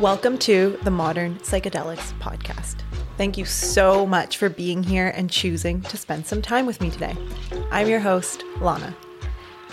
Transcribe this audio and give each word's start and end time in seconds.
Welcome 0.00 0.36
to 0.40 0.78
the 0.82 0.90
Modern 0.90 1.36
Psychedelics 1.36 2.12
Podcast. 2.18 2.82
Thank 3.16 3.38
you 3.38 3.46
so 3.46 4.06
much 4.06 4.36
for 4.36 4.50
being 4.50 4.82
here 4.82 5.08
and 5.16 5.30
choosing 5.30 5.80
to 5.80 5.96
spend 5.96 6.26
some 6.26 6.42
time 6.42 6.66
with 6.66 6.82
me 6.82 6.90
today. 6.90 7.16
I'm 7.70 7.88
your 7.88 8.00
host, 8.00 8.44
Lana. 8.60 8.94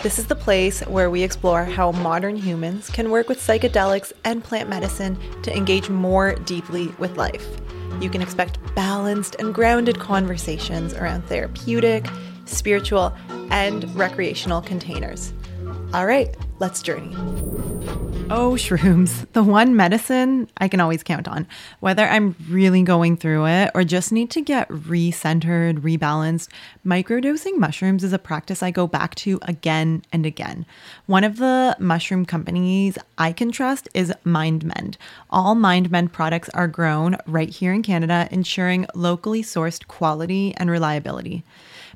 This 0.02 0.18
is 0.18 0.26
the 0.26 0.34
place 0.34 0.80
where 0.86 1.10
we 1.10 1.22
explore 1.22 1.66
how 1.66 1.92
modern 1.92 2.36
humans 2.36 2.88
can 2.88 3.10
work 3.10 3.28
with 3.28 3.38
psychedelics 3.38 4.14
and 4.24 4.42
plant 4.42 4.70
medicine 4.70 5.18
to 5.42 5.54
engage 5.54 5.90
more 5.90 6.36
deeply 6.36 6.86
with 6.98 7.18
life. 7.18 7.46
You 8.00 8.08
can 8.08 8.22
expect 8.22 8.58
balanced 8.74 9.36
and 9.38 9.54
grounded 9.54 10.00
conversations 10.00 10.94
around 10.94 11.26
therapeutic, 11.26 12.06
spiritual, 12.46 13.14
and 13.50 13.94
recreational 13.94 14.62
containers. 14.62 15.34
All 15.92 16.06
right, 16.06 16.34
let's 16.60 16.80
journey. 16.80 17.14
Oh, 18.30 18.52
shrooms, 18.52 19.26
the 19.34 19.42
one 19.42 19.76
medicine 19.76 20.48
I 20.56 20.66
can 20.68 20.80
always 20.80 21.02
count 21.02 21.28
on. 21.28 21.46
Whether 21.80 22.06
I'm 22.08 22.34
really 22.48 22.82
going 22.82 23.18
through 23.18 23.46
it 23.46 23.70
or 23.74 23.84
just 23.84 24.12
need 24.12 24.30
to 24.30 24.40
get 24.40 24.66
recentered, 24.70 25.80
rebalanced, 25.80 26.48
microdosing 26.86 27.58
mushrooms 27.58 28.02
is 28.02 28.14
a 28.14 28.18
practice 28.18 28.62
I 28.62 28.70
go 28.70 28.86
back 28.86 29.14
to 29.16 29.38
again 29.42 30.04
and 30.10 30.24
again. 30.24 30.64
One 31.04 31.22
of 31.22 31.36
the 31.36 31.76
mushroom 31.78 32.24
companies 32.24 32.96
I 33.18 33.32
can 33.32 33.52
trust 33.52 33.90
is 33.92 34.12
MindMend. 34.24 34.96
All 35.28 35.54
MindMend 35.54 36.12
products 36.12 36.48
are 36.50 36.66
grown 36.66 37.18
right 37.26 37.50
here 37.50 37.74
in 37.74 37.82
Canada, 37.82 38.26
ensuring 38.30 38.86
locally 38.94 39.42
sourced 39.42 39.86
quality 39.86 40.54
and 40.56 40.70
reliability. 40.70 41.44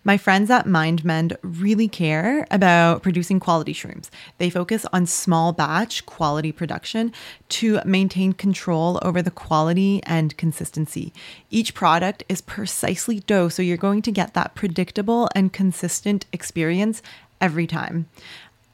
My 0.05 0.16
friends 0.16 0.51
at 0.51 0.66
MindMend 0.66 1.37
really 1.43 1.88
care 1.88 2.47
about 2.51 3.02
producing 3.02 3.41
quality 3.41 3.75
shrooms. 3.75 4.11
They 4.38 4.51
focus 4.51 4.87
on 4.93 5.07
small 5.07 5.52
batch 5.52 6.07
quality 6.07 6.52
production 6.52 7.12
to 7.51 7.80
maintain 7.85 8.32
control 8.32 8.99
over 9.02 9.23
the 9.23 9.30
quality 9.30 10.01
and 10.04 10.37
consistency. 10.37 11.13
Each 11.51 11.74
product 11.74 12.24
is 12.29 12.41
precisely 12.41 13.21
dosed, 13.21 13.57
so 13.57 13.63
you're 13.63 13.76
going 13.76 14.02
to 14.02 14.13
get 14.13 14.35
that 14.35 14.54
predictable 14.54 15.29
and 15.35 15.52
consistent 15.52 16.26
experience 16.32 17.02
every 17.41 17.66
time. 17.66 18.09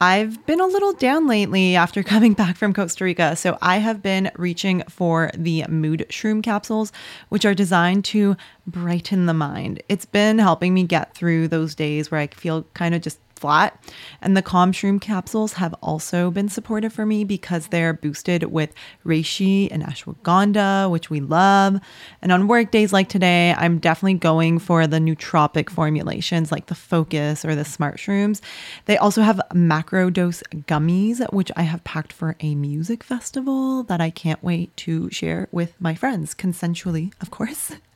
I've 0.01 0.45
been 0.45 0.59
a 0.59 0.65
little 0.65 0.91
down 0.91 1.25
lately 1.25 1.75
after 1.75 2.03
coming 2.15 2.33
back 2.33 2.57
from 2.57 2.73
Costa 2.73 3.05
Rica, 3.05 3.35
so 3.35 3.57
I 3.61 3.77
have 3.77 4.01
been 4.01 4.29
reaching 4.35 4.83
for 4.89 5.31
the 5.33 5.65
mood 5.69 6.05
shroom 6.09 6.43
capsules, 6.43 6.91
which 7.29 7.45
are 7.45 7.53
designed 7.53 8.03
to 8.05 8.35
brighten 8.67 9.25
the 9.25 9.33
mind. 9.33 9.81
It's 9.87 10.05
been 10.05 10.39
helping 10.39 10.73
me 10.73 10.83
get 10.83 11.13
through 11.15 11.47
those 11.47 11.75
days 11.75 12.11
where 12.11 12.19
I 12.19 12.27
feel 12.27 12.63
kind 12.73 12.93
of 12.93 13.01
just 13.01 13.19
flat. 13.35 13.81
And 14.21 14.35
the 14.35 14.41
Calm 14.41 14.71
Shroom 14.71 14.99
capsules 14.99 15.53
have 15.53 15.73
also 15.81 16.31
been 16.31 16.49
supportive 16.49 16.93
for 16.93 17.05
me 17.05 17.23
because 17.23 17.67
they're 17.67 17.93
boosted 17.93 18.45
with 18.45 18.73
reishi 19.05 19.67
and 19.71 19.83
ashwagandha, 19.83 20.89
which 20.89 21.09
we 21.09 21.19
love. 21.19 21.79
And 22.21 22.31
on 22.31 22.47
work 22.47 22.71
days 22.71 22.93
like 22.93 23.09
today, 23.09 23.53
I'm 23.57 23.79
definitely 23.79 24.15
going 24.15 24.59
for 24.59 24.87
the 24.87 24.97
nootropic 24.97 25.69
formulations 25.69 26.51
like 26.51 26.67
the 26.67 26.75
Focus 26.75 27.45
or 27.45 27.55
the 27.55 27.65
Smart 27.65 27.97
Shrooms. 27.97 28.41
They 28.85 28.97
also 28.97 29.21
have 29.21 29.41
macro 29.53 30.09
dose 30.09 30.41
gummies, 30.51 31.21
which 31.33 31.51
I 31.55 31.63
have 31.63 31.83
packed 31.83 32.13
for 32.13 32.35
a 32.39 32.55
music 32.55 33.03
festival 33.03 33.83
that 33.83 34.01
I 34.01 34.09
can't 34.09 34.43
wait 34.43 34.75
to 34.77 35.09
share 35.11 35.47
with 35.51 35.79
my 35.79 35.95
friends, 35.95 36.33
consensually, 36.33 37.13
of 37.21 37.31
course. 37.31 37.73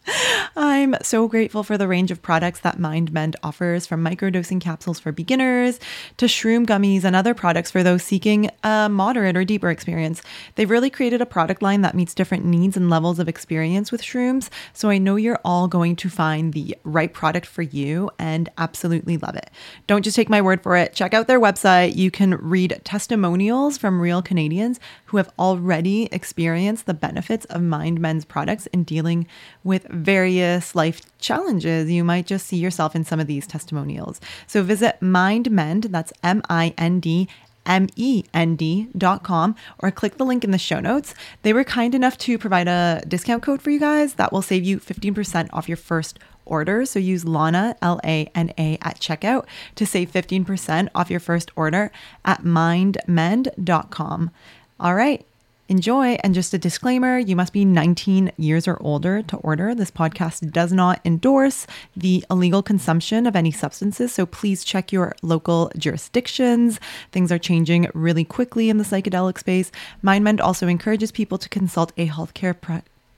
I'm 0.55 0.95
so 1.02 1.28
grateful 1.28 1.64
for 1.64 1.78
the 1.78 1.88
range 1.88 2.11
of 2.11 2.22
products 2.22 2.61
that 2.61 2.78
MindMend 2.78 3.36
offers 3.44 3.86
from 3.86 4.03
microdosing 4.03 4.59
capsules 4.59 5.00
for 5.00 5.11
beginners 5.11 5.80
to 6.17 6.25
shroom 6.25 6.66
gummies 6.66 7.03
and 7.03 7.16
other 7.16 7.33
products 7.33 7.72
for 7.72 7.83
those 7.83 8.03
seeking 8.03 8.50
a 8.64 8.89
moderate 8.89 9.38
or 9.38 9.44
deeper 9.44 9.69
experience. 9.69 10.22
They've 10.56 10.69
really 10.69 10.89
created 10.89 11.22
a 11.22 11.25
product 11.25 11.61
line 11.61 11.81
that 11.81 11.95
meets 11.95 12.14
different 12.14 12.45
needs 12.45 12.75
and 12.75 12.89
levels 12.89 13.19
of 13.19 13.30
experience 13.30 13.91
with 13.91 14.02
shrooms. 14.02 14.50
So 14.73 14.90
I 14.90 14.97
know 14.97 15.16
you're 15.16 15.40
all 15.46 15.68
going 15.68 15.96
to 15.97 16.09
find 16.09 16.53
the 16.53 16.78
right 16.84 17.13
product 17.13 17.46
for 17.46 17.62
you 17.62 18.09
and 18.18 18.50
absolutely 18.57 19.18
love 19.18 19.35
it. 19.35 19.50
Don't 19.88 20.03
just 20.03 20.16
take 20.16 20.29
my 20.29 20.41
word 20.41 20.63
for 20.63 20.75
it. 20.75 20.94
Check 20.94 21.13
out 21.13 21.28
their 21.28 21.40
website. 21.40 21.96
You 21.96 22.12
can 22.12 22.35
read 22.35 22.81
testimonials 22.84 23.78
from 23.78 24.02
real 24.02 24.22
Canadians 24.22 24.79
who 25.06 25.18
have 25.18 25.31
already 25.38 26.09
experienced 26.12 26.85
the 26.85 26.94
benefits 26.94 27.46
of 27.46 27.62
MindMend's 27.62 28.25
products 28.25 28.68
in 28.68 28.84
dealing 28.84 29.28
with 29.64 29.88
various 29.90 30.75
life 30.75 31.02
challenges, 31.20 31.92
you 31.92 32.03
might 32.03 32.25
just 32.25 32.47
see 32.47 32.58
yourself 32.58 32.96
in 32.96 33.03
some 33.03 33.20
of 33.20 33.28
these 33.28 33.46
testimonials. 33.46 34.22
So 34.47 34.64
visit 34.64 34.97
MindMend, 35.02 35.92
that's 35.92 36.14
M 36.24 36.42
I 36.50 36.74
N 36.78 37.00
D 37.00 37.28
M-E-N-D 37.66 38.88
dot 38.97 39.24
com 39.24 39.56
or 39.78 39.92
click 39.92 40.18
the 40.18 40.25
link 40.25 40.44
in 40.44 40.50
the 40.52 40.58
show 40.58 40.80
notes. 40.80 41.14
They 41.44 41.53
were 41.53 41.64
kind 41.64 41.94
enough 41.94 42.18
to 42.20 42.38
provide 42.38 42.68
a 42.68 43.03
discount 43.08 43.44
code 43.44 43.62
for 43.62 43.70
you 43.70 43.80
guys 43.80 44.16
that 44.16 44.34
will 44.34 44.42
save 44.42 44.64
you 44.64 44.80
15% 44.80 45.50
off 45.53 45.70
your 45.70 45.78
first 45.78 46.18
order. 46.46 46.86
So 46.86 47.00
use 47.00 47.26
Lana, 47.26 47.76
L 47.81 48.02
A 48.03 48.30
N 48.34 48.52
A, 48.58 48.78
at 48.81 49.00
checkout 49.00 49.46
to 49.76 49.86
save 49.86 50.12
15% 50.12 50.90
off 50.96 51.12
your 51.12 51.20
first 51.20 51.52
order 51.56 51.91
at 52.26 52.44
mindmend.com. 52.44 54.31
All 54.80 54.96
right. 54.96 55.26
Enjoy. 55.69 56.18
And 56.24 56.34
just 56.34 56.53
a 56.56 56.57
disclaimer 56.57 57.19
you 57.19 57.35
must 57.35 57.53
be 57.53 57.63
19 57.63 58.31
years 58.38 58.68
or 58.68 58.81
older 58.81 59.22
to 59.22 59.38
order. 59.38 59.75
This 59.75 59.91
podcast 59.91 60.52
does 60.52 60.74
not 60.74 61.00
endorse 61.06 61.68
the 61.96 62.25
illegal 62.31 62.63
consumption 62.63 63.28
of 63.28 63.35
any 63.35 63.52
substances. 63.52 64.12
So 64.12 64.25
please 64.25 64.63
check 64.63 64.91
your 64.91 65.16
local 65.22 65.72
jurisdictions. 65.78 66.79
Things 67.12 67.31
are 67.31 67.38
changing 67.38 67.88
really 67.94 68.25
quickly 68.25 68.72
in 68.72 68.79
the 68.79 68.84
psychedelic 68.84 69.38
space. 69.38 69.72
MindMend 70.03 70.41
also 70.41 70.68
encourages 70.68 71.12
people 71.12 71.38
to 71.38 71.47
consult 71.47 71.94
a 71.97 72.08
healthcare 72.08 72.59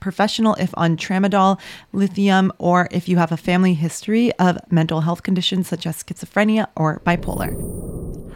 professional 0.02 0.54
if 0.56 0.70
on 0.74 0.98
tramadol, 0.98 1.58
lithium, 1.92 2.52
or 2.58 2.88
if 2.90 3.08
you 3.08 3.16
have 3.16 3.32
a 3.32 3.36
family 3.38 3.72
history 3.72 4.32
of 4.34 4.58
mental 4.70 5.00
health 5.00 5.22
conditions 5.22 5.68
such 5.68 5.86
as 5.86 6.02
schizophrenia 6.02 6.66
or 6.76 7.00
bipolar. 7.06 7.52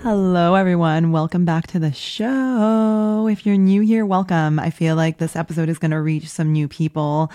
Hello, 0.03 0.55
everyone. 0.55 1.11
Welcome 1.11 1.45
back 1.45 1.67
to 1.69 1.81
the 1.81 1.93
show. 1.93 3.27
If 3.29 3.45
you're 3.45 3.57
new 3.57 3.81
here, 3.81 4.07
welcome. 4.07 4.61
I 4.61 4.71
feel 4.71 4.95
like 4.95 5.19
this 5.19 5.35
episode 5.35 5.69
is 5.69 5.79
going 5.79 5.91
to 5.91 6.01
reach 6.01 6.29
some 6.29 6.53
new 6.53 6.69
people 6.69 7.33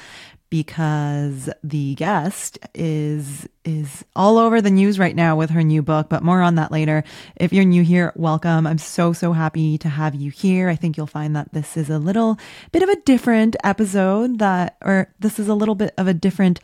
because 0.51 1.49
the 1.63 1.95
guest 1.95 2.59
is 2.75 3.47
is 3.63 4.03
all 4.15 4.37
over 4.37 4.61
the 4.61 4.69
news 4.69 4.99
right 4.99 5.15
now 5.15 5.35
with 5.35 5.49
her 5.49 5.63
new 5.63 5.81
book 5.81 6.09
but 6.09 6.23
more 6.23 6.41
on 6.41 6.55
that 6.55 6.71
later. 6.71 7.03
If 7.37 7.53
you're 7.53 7.63
new 7.63 7.83
here 7.83 8.11
welcome. 8.15 8.67
I'm 8.67 8.77
so 8.77 9.13
so 9.13 9.31
happy 9.31 9.77
to 9.79 9.89
have 9.89 10.13
you 10.13 10.29
here. 10.29 10.67
I 10.67 10.75
think 10.75 10.97
you'll 10.97 11.07
find 11.07 11.35
that 11.35 11.53
this 11.53 11.77
is 11.77 11.89
a 11.89 11.97
little 11.97 12.37
bit 12.71 12.83
of 12.83 12.89
a 12.89 13.01
different 13.01 13.55
episode 13.63 14.39
that 14.39 14.75
or 14.81 15.11
this 15.19 15.39
is 15.39 15.47
a 15.47 15.55
little 15.55 15.75
bit 15.75 15.93
of 15.97 16.07
a 16.07 16.13
different 16.13 16.59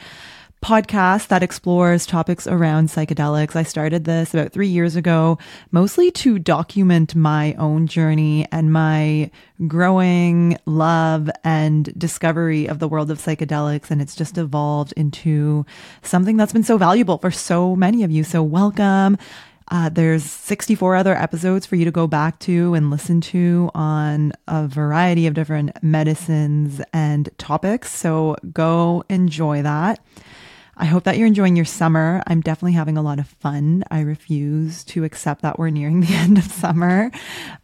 podcast 0.62 1.28
that 1.28 1.44
explores 1.44 2.06
topics 2.06 2.47
around 2.47 2.90
psychedelics. 2.90 3.56
I 3.56 3.63
started 3.63 4.06
this 4.06 4.34
about 4.34 4.51
three 4.51 4.68
years 4.68 4.95
ago, 4.95 5.38
mostly 5.72 6.12
to 6.12 6.40
document 6.40 7.16
my 7.16 7.53
own 7.53 7.88
journey 7.88 8.47
and 8.51 8.73
my 8.73 9.31
growing 9.68 10.57
love 10.66 11.29
and 11.44 11.97
discovery 11.97 12.68
of 12.68 12.79
the 12.79 12.88
world 12.88 13.12
of 13.12 13.19
psychedelics. 13.19 13.91
And 13.91 14.01
it's 14.01 14.16
just 14.16 14.38
evolved 14.38 14.94
into 14.97 15.66
something 16.01 16.38
that's 16.38 16.53
been 16.53 16.63
so 16.63 16.78
valuable 16.78 17.18
for 17.18 17.31
so 17.31 17.75
many 17.75 18.03
of 18.03 18.12
you. 18.12 18.24
So, 18.24 18.41
welcome. 18.44 19.18
Uh, 19.69 19.89
there's 19.89 20.24
64 20.24 20.95
other 20.95 21.16
episodes 21.16 21.66
for 21.66 21.75
you 21.75 21.84
to 21.84 21.91
go 21.91 22.07
back 22.07 22.39
to 22.39 22.74
and 22.74 22.89
listen 22.89 23.19
to 23.19 23.69
on 23.75 24.31
a 24.47 24.66
variety 24.66 25.28
of 25.28 25.34
different 25.34 25.72
medicines 25.84 26.81
and 26.94 27.29
topics. 27.38 27.91
So 27.91 28.38
go 28.53 29.03
enjoy 29.09 29.62
that. 29.63 30.00
I 30.79 30.85
hope 30.85 31.05
that 31.05 31.17
you're 31.17 31.27
enjoying 31.27 31.55
your 31.55 31.65
summer. 31.65 32.21
I'm 32.27 32.41
definitely 32.41 32.73
having 32.73 32.97
a 32.97 33.01
lot 33.01 33.17
of 33.17 33.27
fun. 33.27 33.83
I 33.89 34.01
refuse 34.01 34.83
to 34.85 35.03
accept 35.03 35.41
that 35.41 35.57
we're 35.57 35.71
nearing 35.71 36.01
the 36.01 36.13
end 36.13 36.38
of 36.38 36.43
summer. 36.43 37.11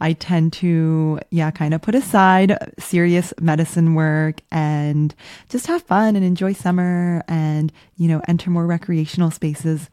I 0.01 0.13
tend 0.13 0.53
to, 0.53 1.19
yeah, 1.29 1.51
kind 1.51 1.75
of 1.75 1.81
put 1.83 1.93
aside 1.93 2.57
serious 2.79 3.31
medicine 3.39 3.93
work 3.93 4.41
and 4.51 5.13
just 5.49 5.67
have 5.67 5.83
fun 5.83 6.15
and 6.15 6.25
enjoy 6.25 6.53
summer 6.53 7.23
and, 7.27 7.71
you 7.97 8.07
know, 8.07 8.21
enter 8.27 8.49
more 8.49 8.65
recreational 8.65 9.29
spaces 9.29 9.89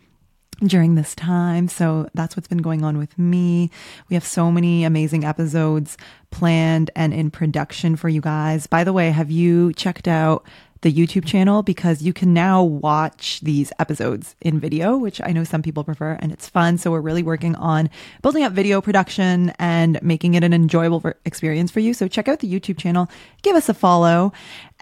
during 0.64 0.94
this 0.94 1.14
time. 1.14 1.68
So 1.68 2.08
that's 2.14 2.36
what's 2.36 2.48
been 2.48 2.58
going 2.58 2.84
on 2.84 2.98
with 2.98 3.18
me. 3.18 3.70
We 4.08 4.14
have 4.14 4.24
so 4.24 4.50
many 4.50 4.84
amazing 4.84 5.24
episodes 5.24 5.96
planned 6.30 6.90
and 6.94 7.12
in 7.12 7.30
production 7.30 7.96
for 7.96 8.08
you 8.08 8.20
guys. 8.20 8.66
By 8.66 8.84
the 8.84 8.92
way, 8.92 9.10
have 9.10 9.30
you 9.30 9.72
checked 9.74 10.08
out 10.08 10.46
the 10.82 10.92
YouTube 10.92 11.26
channel 11.26 11.62
because 11.62 12.02
you 12.02 12.12
can 12.12 12.32
now 12.32 12.62
watch 12.62 13.40
these 13.40 13.72
episodes 13.78 14.34
in 14.40 14.58
video, 14.58 14.96
which 14.96 15.20
I 15.22 15.32
know 15.32 15.44
some 15.44 15.62
people 15.62 15.84
prefer 15.84 16.12
and 16.20 16.32
it's 16.32 16.48
fun. 16.48 16.78
So 16.78 16.90
we're 16.90 17.00
really 17.00 17.22
working 17.22 17.54
on 17.56 17.90
building 18.22 18.44
up 18.44 18.52
video 18.52 18.80
production 18.80 19.52
and 19.58 20.02
making 20.02 20.34
it 20.34 20.44
an 20.44 20.52
enjoyable 20.52 21.12
experience 21.24 21.70
for 21.70 21.80
you. 21.80 21.92
So 21.92 22.08
check 22.08 22.28
out 22.28 22.40
the 22.40 22.52
YouTube 22.52 22.78
channel, 22.78 23.08
give 23.42 23.56
us 23.56 23.68
a 23.68 23.74
follow. 23.74 24.32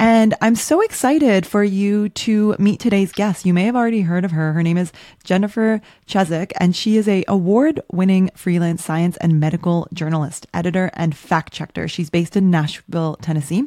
And 0.01 0.35
I'm 0.41 0.55
so 0.55 0.81
excited 0.81 1.45
for 1.45 1.65
you 1.65 2.09
to 2.11 2.55
meet 2.61 2.79
today's 2.79 3.11
guest. 3.11 3.45
You 3.45 3.53
may 3.53 3.65
have 3.65 3.75
already 3.75 4.03
heard 4.03 4.25
of 4.25 4.31
her. 4.31 4.53
Her 4.53 4.63
name 4.63 4.77
is 4.79 4.93
Jennifer 5.25 5.81
Chesak, 6.07 6.53
and 6.61 6.77
she 6.77 6.97
is 6.97 7.09
a 7.09 7.25
award-winning 7.27 8.31
freelance 8.37 8.85
science 8.85 9.17
and 9.17 9.41
medical 9.41 9.89
journalist, 9.93 10.47
editor, 10.55 10.93
and 10.95 11.17
fact 11.17 11.53
checker. 11.53 11.89
She's 11.89 12.11
based 12.11 12.37
in 12.37 12.49
Nashville, 12.49 13.17
Tennessee. 13.21 13.65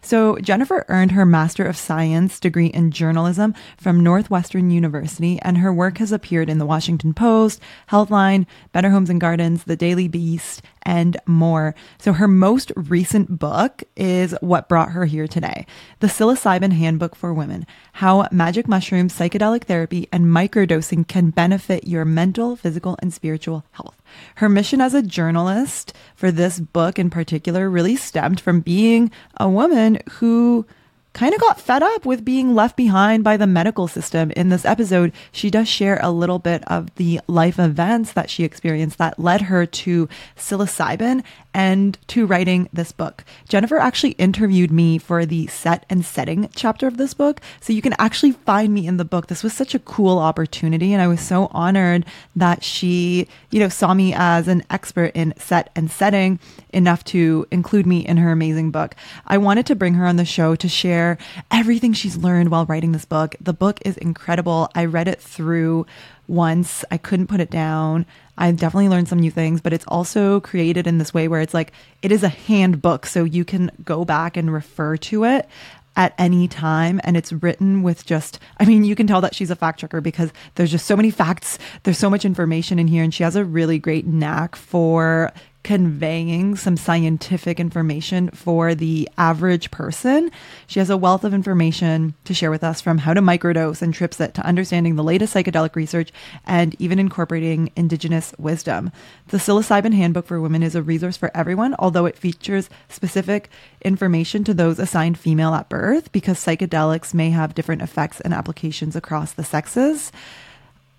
So 0.00 0.38
Jennifer 0.38 0.86
earned 0.88 1.12
her 1.12 1.26
Master 1.26 1.66
of 1.66 1.73
Science 1.74 2.40
degree 2.40 2.66
in 2.66 2.90
journalism 2.90 3.54
from 3.76 4.02
Northwestern 4.02 4.70
University, 4.70 5.38
and 5.42 5.58
her 5.58 5.72
work 5.72 5.98
has 5.98 6.12
appeared 6.12 6.48
in 6.48 6.58
the 6.58 6.66
Washington 6.66 7.14
Post, 7.14 7.60
Healthline, 7.90 8.46
Better 8.72 8.90
Homes 8.90 9.10
and 9.10 9.20
Gardens, 9.20 9.64
The 9.64 9.76
Daily 9.76 10.08
Beast, 10.08 10.62
and 10.82 11.16
more. 11.26 11.74
So 11.98 12.12
her 12.12 12.28
most 12.28 12.72
recent 12.76 13.38
book 13.38 13.82
is 13.96 14.34
what 14.40 14.68
brought 14.68 14.90
her 14.90 15.06
here 15.06 15.26
today. 15.26 15.66
The 16.00 16.06
Psilocybin 16.06 16.72
Handbook 16.72 17.16
for 17.16 17.32
Women, 17.32 17.66
How 17.94 18.28
Magic 18.30 18.68
Mushrooms, 18.68 19.14
Psychedelic 19.14 19.64
Therapy, 19.64 20.08
and 20.12 20.26
Microdosing 20.26 21.08
Can 21.08 21.30
Benefit 21.30 21.86
Your 21.86 22.04
Mental, 22.04 22.56
Physical, 22.56 22.96
and 23.00 23.12
Spiritual 23.12 23.64
Health. 23.72 24.00
Her 24.36 24.48
mission 24.48 24.80
as 24.80 24.94
a 24.94 25.02
journalist 25.02 25.94
for 26.14 26.30
this 26.30 26.60
book 26.60 26.98
in 26.98 27.10
particular 27.10 27.68
really 27.68 27.96
stemmed 27.96 28.40
from 28.40 28.60
being 28.60 29.10
a 29.38 29.48
woman 29.48 29.98
who 30.12 30.66
kind 31.14 31.32
of 31.32 31.40
got 31.40 31.60
fed 31.60 31.82
up 31.82 32.04
with 32.04 32.24
being 32.24 32.54
left 32.54 32.76
behind 32.76 33.24
by 33.24 33.36
the 33.36 33.46
medical 33.46 33.88
system. 33.88 34.32
In 34.32 34.48
this 34.50 34.64
episode, 34.64 35.12
she 35.32 35.48
does 35.48 35.68
share 35.68 35.98
a 36.02 36.10
little 36.10 36.40
bit 36.40 36.62
of 36.66 36.94
the 36.96 37.20
life 37.28 37.58
events 37.58 38.12
that 38.12 38.28
she 38.28 38.44
experienced 38.44 38.98
that 38.98 39.18
led 39.18 39.42
her 39.42 39.64
to 39.64 40.08
psilocybin 40.36 41.22
and 41.54 41.96
to 42.08 42.26
writing 42.26 42.68
this 42.72 42.90
book. 42.90 43.24
Jennifer 43.48 43.78
actually 43.78 44.12
interviewed 44.12 44.72
me 44.72 44.98
for 44.98 45.24
the 45.24 45.46
set 45.46 45.86
and 45.88 46.04
setting 46.04 46.50
chapter 46.54 46.88
of 46.88 46.96
this 46.96 47.14
book. 47.14 47.40
So 47.60 47.72
you 47.72 47.80
can 47.80 47.94
actually 47.98 48.32
find 48.32 48.74
me 48.74 48.86
in 48.86 48.96
the 48.96 49.04
book. 49.04 49.28
This 49.28 49.44
was 49.44 49.52
such 49.52 49.74
a 49.74 49.78
cool 49.78 50.18
opportunity. 50.18 50.92
And 50.92 51.00
I 51.00 51.06
was 51.06 51.20
so 51.20 51.48
honored 51.52 52.04
that 52.34 52.64
she, 52.64 53.28
you 53.50 53.60
know, 53.60 53.68
saw 53.68 53.94
me 53.94 54.12
as 54.14 54.48
an 54.48 54.64
expert 54.68 55.12
in 55.14 55.32
set 55.38 55.70
and 55.76 55.90
setting 55.90 56.40
enough 56.70 57.04
to 57.04 57.46
include 57.52 57.86
me 57.86 58.00
in 58.00 58.16
her 58.16 58.32
amazing 58.32 58.72
book. 58.72 58.96
I 59.26 59.38
wanted 59.38 59.66
to 59.66 59.76
bring 59.76 59.94
her 59.94 60.06
on 60.06 60.16
the 60.16 60.24
show 60.24 60.56
to 60.56 60.68
share 60.68 61.16
everything 61.50 61.92
she's 61.92 62.16
learned 62.16 62.50
while 62.50 62.66
writing 62.66 62.92
this 62.92 63.04
book. 63.04 63.36
The 63.40 63.52
book 63.52 63.78
is 63.84 63.96
incredible. 63.98 64.68
I 64.74 64.86
read 64.86 65.06
it 65.06 65.20
through 65.20 65.86
once. 66.26 66.84
I 66.90 66.96
couldn't 66.96 67.28
put 67.28 67.40
it 67.40 67.50
down. 67.50 68.06
I 68.36 68.50
definitely 68.52 68.88
learned 68.88 69.08
some 69.08 69.20
new 69.20 69.30
things, 69.30 69.60
but 69.60 69.72
it's 69.72 69.84
also 69.86 70.40
created 70.40 70.86
in 70.86 70.98
this 70.98 71.14
way 71.14 71.28
where 71.28 71.40
it's 71.40 71.54
like 71.54 71.72
it 72.02 72.12
is 72.12 72.22
a 72.22 72.28
handbook. 72.28 73.06
So 73.06 73.24
you 73.24 73.44
can 73.44 73.70
go 73.84 74.04
back 74.04 74.36
and 74.36 74.52
refer 74.52 74.96
to 74.96 75.24
it 75.24 75.48
at 75.96 76.14
any 76.18 76.48
time 76.48 77.00
and 77.04 77.16
it's 77.16 77.32
written 77.32 77.82
with 77.82 78.04
just 78.04 78.40
I 78.58 78.64
mean 78.64 78.84
you 78.84 78.96
can 78.96 79.06
tell 79.06 79.20
that 79.20 79.34
she's 79.34 79.50
a 79.50 79.56
fact 79.56 79.78
checker 79.80 80.00
because 80.00 80.32
there's 80.56 80.70
just 80.70 80.86
so 80.86 80.96
many 80.96 81.10
facts 81.10 81.58
there's 81.84 81.98
so 81.98 82.10
much 82.10 82.24
information 82.24 82.78
in 82.78 82.88
here 82.88 83.04
and 83.04 83.14
she 83.14 83.22
has 83.22 83.36
a 83.36 83.44
really 83.44 83.78
great 83.78 84.06
knack 84.06 84.56
for 84.56 85.32
conveying 85.64 86.54
some 86.54 86.76
scientific 86.76 87.58
information 87.58 88.28
for 88.30 88.74
the 88.74 89.08
average 89.16 89.70
person. 89.70 90.30
She 90.66 90.78
has 90.78 90.90
a 90.90 90.96
wealth 90.96 91.24
of 91.24 91.32
information 91.32 92.14
to 92.24 92.34
share 92.34 92.50
with 92.50 92.62
us 92.62 92.82
from 92.82 92.98
how 92.98 93.14
to 93.14 93.22
microdose 93.22 93.80
and 93.80 93.92
trip 93.92 94.12
sit 94.12 94.34
to 94.34 94.46
understanding 94.46 94.94
the 94.94 95.02
latest 95.02 95.34
psychedelic 95.34 95.74
research 95.74 96.12
and 96.46 96.76
even 96.78 96.98
incorporating 96.98 97.72
indigenous 97.74 98.34
wisdom. 98.38 98.92
The 99.28 99.38
Psilocybin 99.38 99.94
Handbook 99.94 100.26
for 100.26 100.38
Women 100.38 100.62
is 100.62 100.74
a 100.74 100.82
resource 100.82 101.16
for 101.16 101.30
everyone, 101.34 101.74
although 101.78 102.04
it 102.04 102.18
features 102.18 102.68
specific 102.90 103.48
information 103.82 104.44
to 104.44 104.54
those 104.54 104.78
assigned 104.78 105.18
female 105.18 105.54
at 105.54 105.70
birth 105.70 106.12
because 106.12 106.38
psychedelics 106.38 107.14
may 107.14 107.30
have 107.30 107.54
different 107.54 107.80
effects 107.80 108.20
and 108.20 108.34
applications 108.34 108.94
across 108.94 109.32
the 109.32 109.42
sexes. 109.42 110.12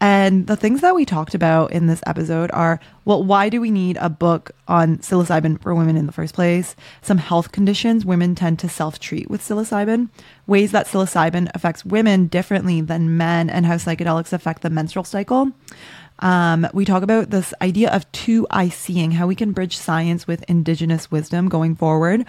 And 0.06 0.46
the 0.46 0.56
things 0.56 0.82
that 0.82 0.94
we 0.94 1.04
talked 1.04 1.34
about 1.34 1.72
in 1.72 1.88
this 1.88 2.04
episode 2.06 2.52
are 2.54 2.80
well, 3.06 3.24
why 3.24 3.50
do 3.50 3.60
we 3.60 3.72
need 3.72 3.98
a 4.00 4.08
book 4.08 4.52
on 4.68 5.00
psilocybin 5.00 5.60
for 5.60 5.74
women 5.74 5.98
in 5.98 6.06
the 6.06 6.12
first 6.12 6.36
place? 6.36 6.76
Some 7.02 7.18
health 7.18 7.52
conditions 7.52 8.06
women 8.06 8.36
tend 8.36 8.60
to 8.60 8.70
self 8.70 9.00
treat 9.00 9.32
with 9.32 9.42
psilocybin, 9.42 10.10
ways 10.46 10.72
that 10.74 10.86
psilocybin 10.86 11.50
affects 11.56 11.84
women 11.84 12.28
differently 12.28 12.82
than 12.82 13.18
men, 13.18 13.50
and 13.50 13.66
how 13.66 13.78
psychedelics 13.78 14.32
affect 14.32 14.62
the 14.62 14.70
menstrual 14.70 15.06
cycle. 15.06 15.52
Um, 16.20 16.68
we 16.72 16.86
talk 16.86 17.02
about 17.02 17.32
this 17.32 17.56
idea 17.60 17.90
of 17.90 18.10
two 18.12 18.46
eye 18.52 18.70
seeing, 18.70 19.10
how 19.10 19.26
we 19.26 19.34
can 19.34 19.54
bridge 19.54 19.76
science 19.76 20.28
with 20.28 20.48
indigenous 20.48 21.10
wisdom 21.10 21.50
going 21.50 21.76
forward 21.76 22.28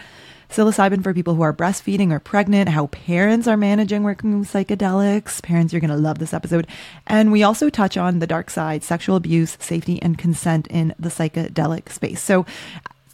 psilocybin 0.50 1.02
for 1.02 1.12
people 1.12 1.34
who 1.34 1.42
are 1.42 1.52
breastfeeding 1.52 2.12
or 2.12 2.20
pregnant, 2.20 2.68
how 2.68 2.86
parents 2.88 3.46
are 3.46 3.56
managing 3.56 4.02
working 4.02 4.38
with 4.38 4.50
psychedelics. 4.52 5.42
Parents, 5.42 5.72
you're 5.72 5.80
going 5.80 5.90
to 5.90 5.96
love 5.96 6.18
this 6.18 6.34
episode. 6.34 6.66
And 7.06 7.32
we 7.32 7.42
also 7.42 7.70
touch 7.70 7.96
on 7.96 8.18
the 8.18 8.26
dark 8.26 8.50
side, 8.50 8.82
sexual 8.82 9.16
abuse, 9.16 9.56
safety, 9.60 10.00
and 10.02 10.18
consent 10.18 10.66
in 10.68 10.94
the 10.98 11.08
psychedelic 11.08 11.90
space. 11.90 12.22
So, 12.22 12.46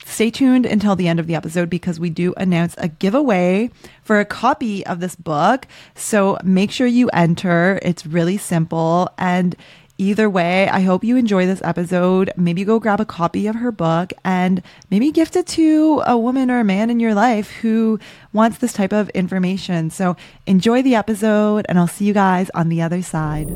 stay 0.04 0.30
tuned 0.30 0.66
until 0.66 0.96
the 0.96 1.08
end 1.08 1.20
of 1.20 1.26
the 1.26 1.34
episode 1.34 1.70
because 1.70 2.00
we 2.00 2.10
do 2.10 2.34
announce 2.36 2.74
a 2.78 2.88
giveaway 2.88 3.70
for 4.02 4.20
a 4.20 4.24
copy 4.24 4.84
of 4.86 5.00
this 5.00 5.14
book. 5.14 5.66
So 5.94 6.38
make 6.42 6.70
sure 6.70 6.86
you 6.86 7.08
enter. 7.10 7.78
It's 7.82 8.04
really 8.04 8.36
simple. 8.36 9.08
And 9.16 9.56
Either 10.02 10.28
way, 10.28 10.68
I 10.68 10.80
hope 10.80 11.04
you 11.04 11.16
enjoy 11.16 11.46
this 11.46 11.62
episode. 11.62 12.32
Maybe 12.36 12.64
go 12.64 12.80
grab 12.80 12.98
a 12.98 13.04
copy 13.04 13.46
of 13.46 13.54
her 13.54 13.70
book 13.70 14.12
and 14.24 14.60
maybe 14.90 15.12
gift 15.12 15.36
it 15.36 15.46
to 15.58 16.02
a 16.04 16.18
woman 16.18 16.50
or 16.50 16.58
a 16.58 16.64
man 16.64 16.90
in 16.90 16.98
your 16.98 17.14
life 17.14 17.52
who 17.58 18.00
wants 18.32 18.58
this 18.58 18.72
type 18.72 18.92
of 18.92 19.10
information. 19.10 19.90
So 19.90 20.16
enjoy 20.44 20.82
the 20.82 20.96
episode, 20.96 21.66
and 21.68 21.78
I'll 21.78 21.86
see 21.86 22.04
you 22.04 22.14
guys 22.14 22.50
on 22.52 22.68
the 22.68 22.82
other 22.82 23.00
side. 23.00 23.48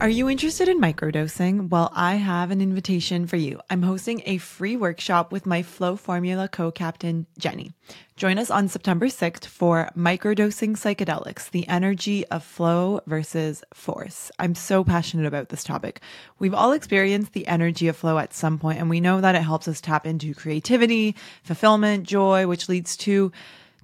Are 0.00 0.08
you 0.08 0.30
interested 0.30 0.66
in 0.66 0.80
microdosing? 0.80 1.68
Well, 1.68 1.92
I 1.94 2.14
have 2.14 2.50
an 2.50 2.62
invitation 2.62 3.26
for 3.26 3.36
you. 3.36 3.60
I'm 3.68 3.82
hosting 3.82 4.22
a 4.24 4.38
free 4.38 4.74
workshop 4.74 5.30
with 5.30 5.44
my 5.44 5.62
Flow 5.62 5.94
Formula 5.94 6.48
co 6.48 6.70
captain, 6.70 7.26
Jenny. 7.36 7.74
Join 8.16 8.38
us 8.38 8.50
on 8.50 8.68
September 8.68 9.08
6th 9.08 9.44
for 9.44 9.90
Microdosing 9.94 10.70
Psychedelics, 10.78 11.50
the 11.50 11.68
energy 11.68 12.26
of 12.28 12.42
flow 12.42 13.02
versus 13.06 13.62
force. 13.74 14.30
I'm 14.38 14.54
so 14.54 14.84
passionate 14.84 15.26
about 15.26 15.50
this 15.50 15.64
topic. 15.64 16.00
We've 16.38 16.54
all 16.54 16.72
experienced 16.72 17.34
the 17.34 17.46
energy 17.46 17.86
of 17.86 17.96
flow 17.96 18.16
at 18.16 18.32
some 18.32 18.58
point, 18.58 18.78
and 18.78 18.88
we 18.88 19.00
know 19.00 19.20
that 19.20 19.34
it 19.34 19.42
helps 19.42 19.68
us 19.68 19.82
tap 19.82 20.06
into 20.06 20.34
creativity, 20.34 21.14
fulfillment, 21.42 22.06
joy, 22.06 22.46
which 22.46 22.70
leads 22.70 22.96
to 22.98 23.32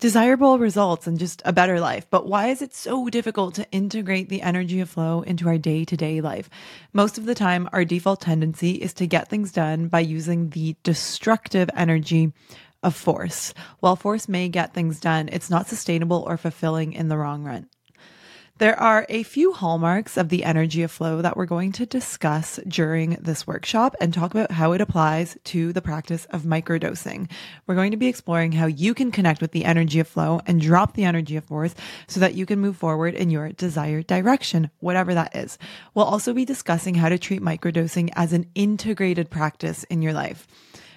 desirable 0.00 0.58
results 0.58 1.06
and 1.06 1.18
just 1.18 1.42
a 1.44 1.52
better 1.52 1.80
life. 1.80 2.06
But 2.10 2.26
why 2.26 2.48
is 2.48 2.62
it 2.62 2.74
so 2.74 3.08
difficult 3.08 3.54
to 3.54 3.70
integrate 3.70 4.28
the 4.28 4.42
energy 4.42 4.80
of 4.80 4.90
flow 4.90 5.22
into 5.22 5.48
our 5.48 5.58
day 5.58 5.84
to 5.84 5.96
day 5.96 6.20
life? 6.20 6.48
Most 6.92 7.18
of 7.18 7.26
the 7.26 7.34
time, 7.34 7.68
our 7.72 7.84
default 7.84 8.20
tendency 8.20 8.72
is 8.72 8.92
to 8.94 9.06
get 9.06 9.28
things 9.28 9.52
done 9.52 9.88
by 9.88 10.00
using 10.00 10.50
the 10.50 10.76
destructive 10.82 11.70
energy 11.76 12.32
of 12.82 12.94
force. 12.94 13.52
While 13.80 13.96
force 13.96 14.28
may 14.28 14.48
get 14.48 14.74
things 14.74 15.00
done, 15.00 15.28
it's 15.32 15.50
not 15.50 15.66
sustainable 15.66 16.24
or 16.26 16.36
fulfilling 16.36 16.92
in 16.92 17.08
the 17.08 17.16
long 17.16 17.44
run. 17.44 17.68
There 18.58 18.80
are 18.80 19.04
a 19.10 19.22
few 19.22 19.52
hallmarks 19.52 20.16
of 20.16 20.30
the 20.30 20.42
energy 20.42 20.82
of 20.82 20.90
flow 20.90 21.20
that 21.20 21.36
we're 21.36 21.44
going 21.44 21.72
to 21.72 21.84
discuss 21.84 22.58
during 22.66 23.10
this 23.20 23.46
workshop 23.46 23.94
and 24.00 24.14
talk 24.14 24.30
about 24.34 24.50
how 24.50 24.72
it 24.72 24.80
applies 24.80 25.36
to 25.44 25.74
the 25.74 25.82
practice 25.82 26.24
of 26.30 26.44
microdosing. 26.44 27.30
We're 27.66 27.74
going 27.74 27.90
to 27.90 27.98
be 27.98 28.06
exploring 28.06 28.52
how 28.52 28.64
you 28.64 28.94
can 28.94 29.12
connect 29.12 29.42
with 29.42 29.52
the 29.52 29.66
energy 29.66 30.00
of 30.00 30.08
flow 30.08 30.40
and 30.46 30.58
drop 30.58 30.94
the 30.94 31.04
energy 31.04 31.36
of 31.36 31.44
force 31.44 31.74
so 32.06 32.18
that 32.20 32.32
you 32.32 32.46
can 32.46 32.58
move 32.58 32.78
forward 32.78 33.14
in 33.14 33.28
your 33.28 33.50
desired 33.52 34.06
direction, 34.06 34.70
whatever 34.80 35.12
that 35.12 35.36
is. 35.36 35.58
We'll 35.92 36.06
also 36.06 36.32
be 36.32 36.46
discussing 36.46 36.94
how 36.94 37.10
to 37.10 37.18
treat 37.18 37.42
microdosing 37.42 38.08
as 38.16 38.32
an 38.32 38.46
integrated 38.54 39.28
practice 39.28 39.84
in 39.84 40.00
your 40.00 40.14
life. 40.14 40.46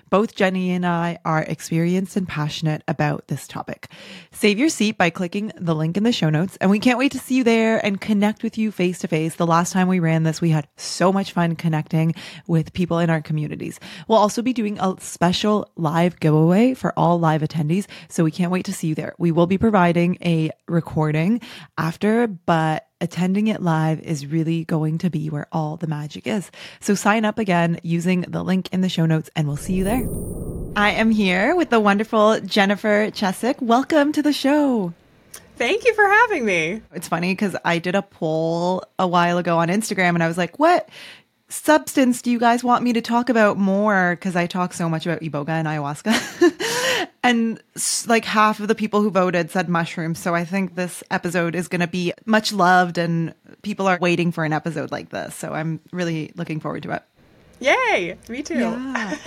Both 0.09 0.35
Jenny 0.35 0.71
and 0.71 0.85
I 0.85 1.19
are 1.23 1.43
experienced 1.43 2.15
and 2.15 2.27
passionate 2.27 2.83
about 2.87 3.27
this 3.27 3.47
topic. 3.47 3.91
Save 4.31 4.59
your 4.59 4.69
seat 4.69 4.97
by 4.97 5.09
clicking 5.09 5.51
the 5.55 5.75
link 5.75 5.97
in 5.97 6.03
the 6.03 6.11
show 6.11 6.29
notes, 6.29 6.57
and 6.59 6.71
we 6.71 6.79
can't 6.79 6.97
wait 6.97 7.11
to 7.11 7.19
see 7.19 7.35
you 7.35 7.43
there 7.43 7.83
and 7.85 8.01
connect 8.01 8.43
with 8.43 8.57
you 8.57 8.71
face 8.71 8.99
to 8.99 9.07
face. 9.07 9.35
The 9.35 9.47
last 9.47 9.71
time 9.71 9.87
we 9.87 9.99
ran 9.99 10.23
this, 10.23 10.41
we 10.41 10.49
had 10.49 10.67
so 10.77 11.13
much 11.13 11.31
fun 11.31 11.55
connecting 11.55 12.15
with 12.47 12.73
people 12.73 12.99
in 12.99 13.09
our 13.09 13.21
communities. 13.21 13.79
We'll 14.07 14.17
also 14.17 14.41
be 14.41 14.53
doing 14.53 14.79
a 14.79 14.95
special 14.99 15.71
live 15.75 16.19
giveaway 16.19 16.73
for 16.73 16.93
all 16.97 17.19
live 17.19 17.41
attendees, 17.41 17.87
so 18.09 18.23
we 18.23 18.31
can't 18.31 18.51
wait 18.51 18.65
to 18.65 18.73
see 18.73 18.87
you 18.87 18.95
there. 18.95 19.13
We 19.17 19.31
will 19.31 19.47
be 19.47 19.57
providing 19.57 20.17
a 20.21 20.51
recording 20.67 21.41
after, 21.77 22.27
but 22.27 22.88
attending 23.01 23.47
it 23.47 23.61
live 23.61 23.99
is 24.01 24.25
really 24.25 24.65
going 24.65 24.97
to 24.99 25.09
be 25.09 25.29
where 25.29 25.47
all 25.51 25.77
the 25.77 25.87
magic 25.87 26.27
is. 26.27 26.51
So 26.79 26.95
sign 26.95 27.25
up 27.25 27.37
again 27.39 27.79
using 27.83 28.21
the 28.21 28.43
link 28.43 28.69
in 28.71 28.81
the 28.81 28.89
show 28.89 29.05
notes 29.05 29.29
and 29.35 29.47
we'll 29.47 29.57
see 29.57 29.73
you 29.73 29.83
there. 29.83 30.07
I 30.75 30.91
am 30.91 31.11
here 31.11 31.55
with 31.55 31.69
the 31.69 31.79
wonderful 31.79 32.39
Jennifer 32.41 33.09
Chesak. 33.11 33.61
Welcome 33.61 34.11
to 34.13 34.21
the 34.21 34.33
show. 34.33 34.93
Thank 35.57 35.83
you 35.85 35.93
for 35.93 36.07
having 36.07 36.45
me. 36.45 36.81
It's 36.93 37.07
funny 37.07 37.33
because 37.33 37.55
I 37.65 37.79
did 37.79 37.95
a 37.95 38.01
poll 38.01 38.83
a 38.97 39.07
while 39.07 39.37
ago 39.37 39.57
on 39.57 39.67
Instagram 39.67 40.09
and 40.09 40.23
I 40.23 40.27
was 40.27 40.37
like, 40.37 40.57
what 40.57 40.87
substance 41.49 42.21
do 42.21 42.31
you 42.31 42.39
guys 42.39 42.63
want 42.63 42.83
me 42.83 42.93
to 42.93 43.01
talk 43.01 43.29
about 43.29 43.57
more? 43.57 44.15
Because 44.15 44.35
I 44.35 44.47
talk 44.47 44.73
so 44.73 44.87
much 44.87 45.05
about 45.05 45.21
Iboga 45.21 45.49
and 45.49 45.67
ayahuasca. 45.67 46.13
and 47.23 47.61
like 48.07 48.25
half 48.25 48.59
of 48.59 48.67
the 48.67 48.75
people 48.75 49.01
who 49.01 49.09
voted 49.09 49.51
said 49.51 49.69
mushrooms. 49.69 50.19
So 50.19 50.35
I 50.35 50.45
think 50.45 50.75
this 50.75 51.03
episode 51.11 51.55
is 51.55 51.67
going 51.67 51.81
to 51.81 51.87
be 51.87 52.13
much 52.25 52.51
loved 52.53 52.97
and 52.97 53.33
people 53.61 53.87
are 53.87 53.97
waiting 53.99 54.31
for 54.31 54.45
an 54.45 54.53
episode 54.53 54.91
like 54.91 55.09
this. 55.09 55.35
So 55.35 55.53
I'm 55.53 55.79
really 55.91 56.31
looking 56.35 56.59
forward 56.59 56.83
to 56.83 56.91
it. 56.91 57.03
Yay! 57.59 58.17
Me 58.29 58.41
too. 58.41 58.59
Yeah. 58.59 59.17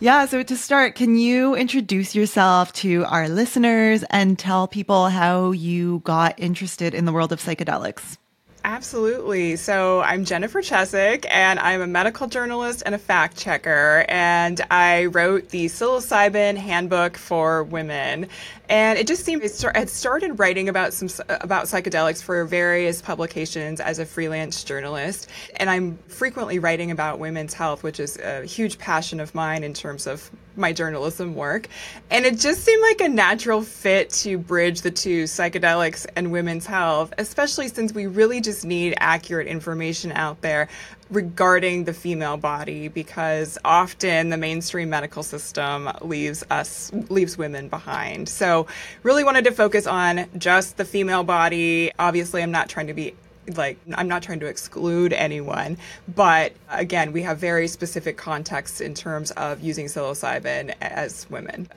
yeah. 0.00 0.26
So 0.26 0.42
to 0.42 0.56
start, 0.56 0.94
can 0.94 1.16
you 1.16 1.56
introduce 1.56 2.14
yourself 2.14 2.72
to 2.74 3.04
our 3.06 3.28
listeners 3.28 4.04
and 4.10 4.38
tell 4.38 4.68
people 4.68 5.08
how 5.08 5.50
you 5.50 6.00
got 6.04 6.38
interested 6.38 6.94
in 6.94 7.04
the 7.04 7.12
world 7.12 7.32
of 7.32 7.40
psychedelics? 7.40 8.16
Absolutely. 8.62 9.56
So 9.56 10.00
I'm 10.02 10.26
Jennifer 10.26 10.60
Chesak, 10.60 11.24
and 11.30 11.58
I'm 11.58 11.80
a 11.80 11.86
medical 11.86 12.26
journalist 12.26 12.82
and 12.84 12.94
a 12.94 12.98
fact 12.98 13.38
checker. 13.38 14.04
And 14.06 14.60
I 14.70 15.06
wrote 15.06 15.48
the 15.48 15.66
psilocybin 15.66 16.56
handbook 16.56 17.16
for 17.16 17.64
women. 17.64 18.28
And 18.70 19.00
it 19.00 19.08
just 19.08 19.24
seemed 19.24 19.42
I 19.42 19.78
had 19.80 19.90
started 19.90 20.38
writing 20.38 20.68
about 20.68 20.94
some 20.94 21.08
about 21.28 21.64
psychedelics 21.64 22.22
for 22.22 22.44
various 22.44 23.02
publications 23.02 23.80
as 23.80 23.98
a 23.98 24.06
freelance 24.06 24.62
journalist, 24.62 25.28
and 25.56 25.68
I'm 25.68 25.98
frequently 26.06 26.60
writing 26.60 26.92
about 26.92 27.18
women's 27.18 27.52
health, 27.52 27.82
which 27.82 27.98
is 27.98 28.16
a 28.18 28.44
huge 28.44 28.78
passion 28.78 29.18
of 29.18 29.34
mine 29.34 29.64
in 29.64 29.74
terms 29.74 30.06
of 30.06 30.30
my 30.54 30.72
journalism 30.72 31.34
work. 31.34 31.66
And 32.10 32.24
it 32.24 32.38
just 32.38 32.62
seemed 32.62 32.82
like 32.82 33.00
a 33.00 33.08
natural 33.08 33.62
fit 33.62 34.10
to 34.10 34.38
bridge 34.38 34.82
the 34.82 34.90
two 34.92 35.24
psychedelics 35.24 36.06
and 36.14 36.30
women's 36.30 36.66
health, 36.66 37.12
especially 37.18 37.66
since 37.66 37.92
we 37.92 38.06
really 38.06 38.40
just 38.40 38.64
need 38.64 38.94
accurate 38.98 39.48
information 39.48 40.12
out 40.12 40.42
there 40.42 40.68
regarding 41.10 41.84
the 41.84 41.92
female 41.92 42.36
body 42.36 42.88
because 42.88 43.58
often 43.64 44.30
the 44.30 44.36
mainstream 44.36 44.90
medical 44.90 45.22
system 45.22 45.90
leaves 46.02 46.44
us 46.50 46.92
leaves 47.08 47.36
women 47.36 47.68
behind. 47.68 48.28
So 48.28 48.66
really 49.02 49.24
wanted 49.24 49.44
to 49.44 49.52
focus 49.52 49.86
on 49.86 50.26
just 50.38 50.76
the 50.76 50.84
female 50.84 51.24
body. 51.24 51.90
Obviously 51.98 52.42
I'm 52.42 52.52
not 52.52 52.68
trying 52.68 52.86
to 52.86 52.94
be 52.94 53.14
like 53.56 53.78
I'm 53.94 54.08
not 54.08 54.22
trying 54.22 54.40
to 54.40 54.46
exclude 54.46 55.12
anyone, 55.12 55.76
but 56.14 56.52
again, 56.68 57.12
we 57.12 57.22
have 57.22 57.38
very 57.38 57.66
specific 57.66 58.16
contexts 58.16 58.80
in 58.80 58.94
terms 58.94 59.32
of 59.32 59.60
using 59.60 59.86
psilocybin 59.86 60.74
as 60.80 61.28
women. 61.30 61.68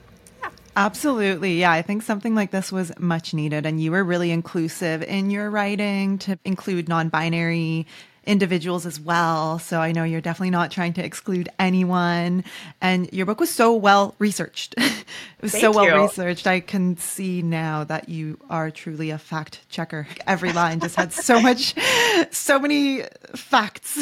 Absolutely. 0.76 1.60
Yeah, 1.60 1.70
I 1.70 1.82
think 1.82 2.02
something 2.02 2.34
like 2.34 2.50
this 2.50 2.72
was 2.72 2.92
much 2.98 3.32
needed 3.32 3.64
and 3.64 3.80
you 3.80 3.92
were 3.92 4.02
really 4.02 4.32
inclusive 4.32 5.02
in 5.02 5.30
your 5.30 5.48
writing 5.48 6.18
to 6.18 6.38
include 6.44 6.88
non-binary 6.88 7.86
individuals 8.26 8.86
as 8.86 8.98
well. 9.00 9.58
So 9.58 9.80
I 9.80 9.92
know 9.92 10.04
you're 10.04 10.20
definitely 10.20 10.50
not 10.50 10.70
trying 10.70 10.92
to 10.94 11.04
exclude 11.04 11.48
anyone. 11.58 12.44
And 12.80 13.12
your 13.12 13.26
book 13.26 13.40
was 13.40 13.50
so 13.50 13.74
well 13.74 14.14
researched. 14.18 14.74
it 14.78 15.04
was 15.40 15.52
Thank 15.52 15.62
so 15.62 15.72
well 15.72 16.02
researched. 16.02 16.46
I 16.46 16.60
can 16.60 16.96
see 16.96 17.42
now 17.42 17.84
that 17.84 18.08
you 18.08 18.38
are 18.48 18.70
truly 18.70 19.10
a 19.10 19.18
fact 19.18 19.60
checker. 19.68 20.06
Every 20.26 20.52
line 20.52 20.80
just 20.80 20.96
had 20.96 21.12
so 21.12 21.40
much, 21.40 21.74
so 22.30 22.58
many 22.58 23.02
facts 23.34 23.98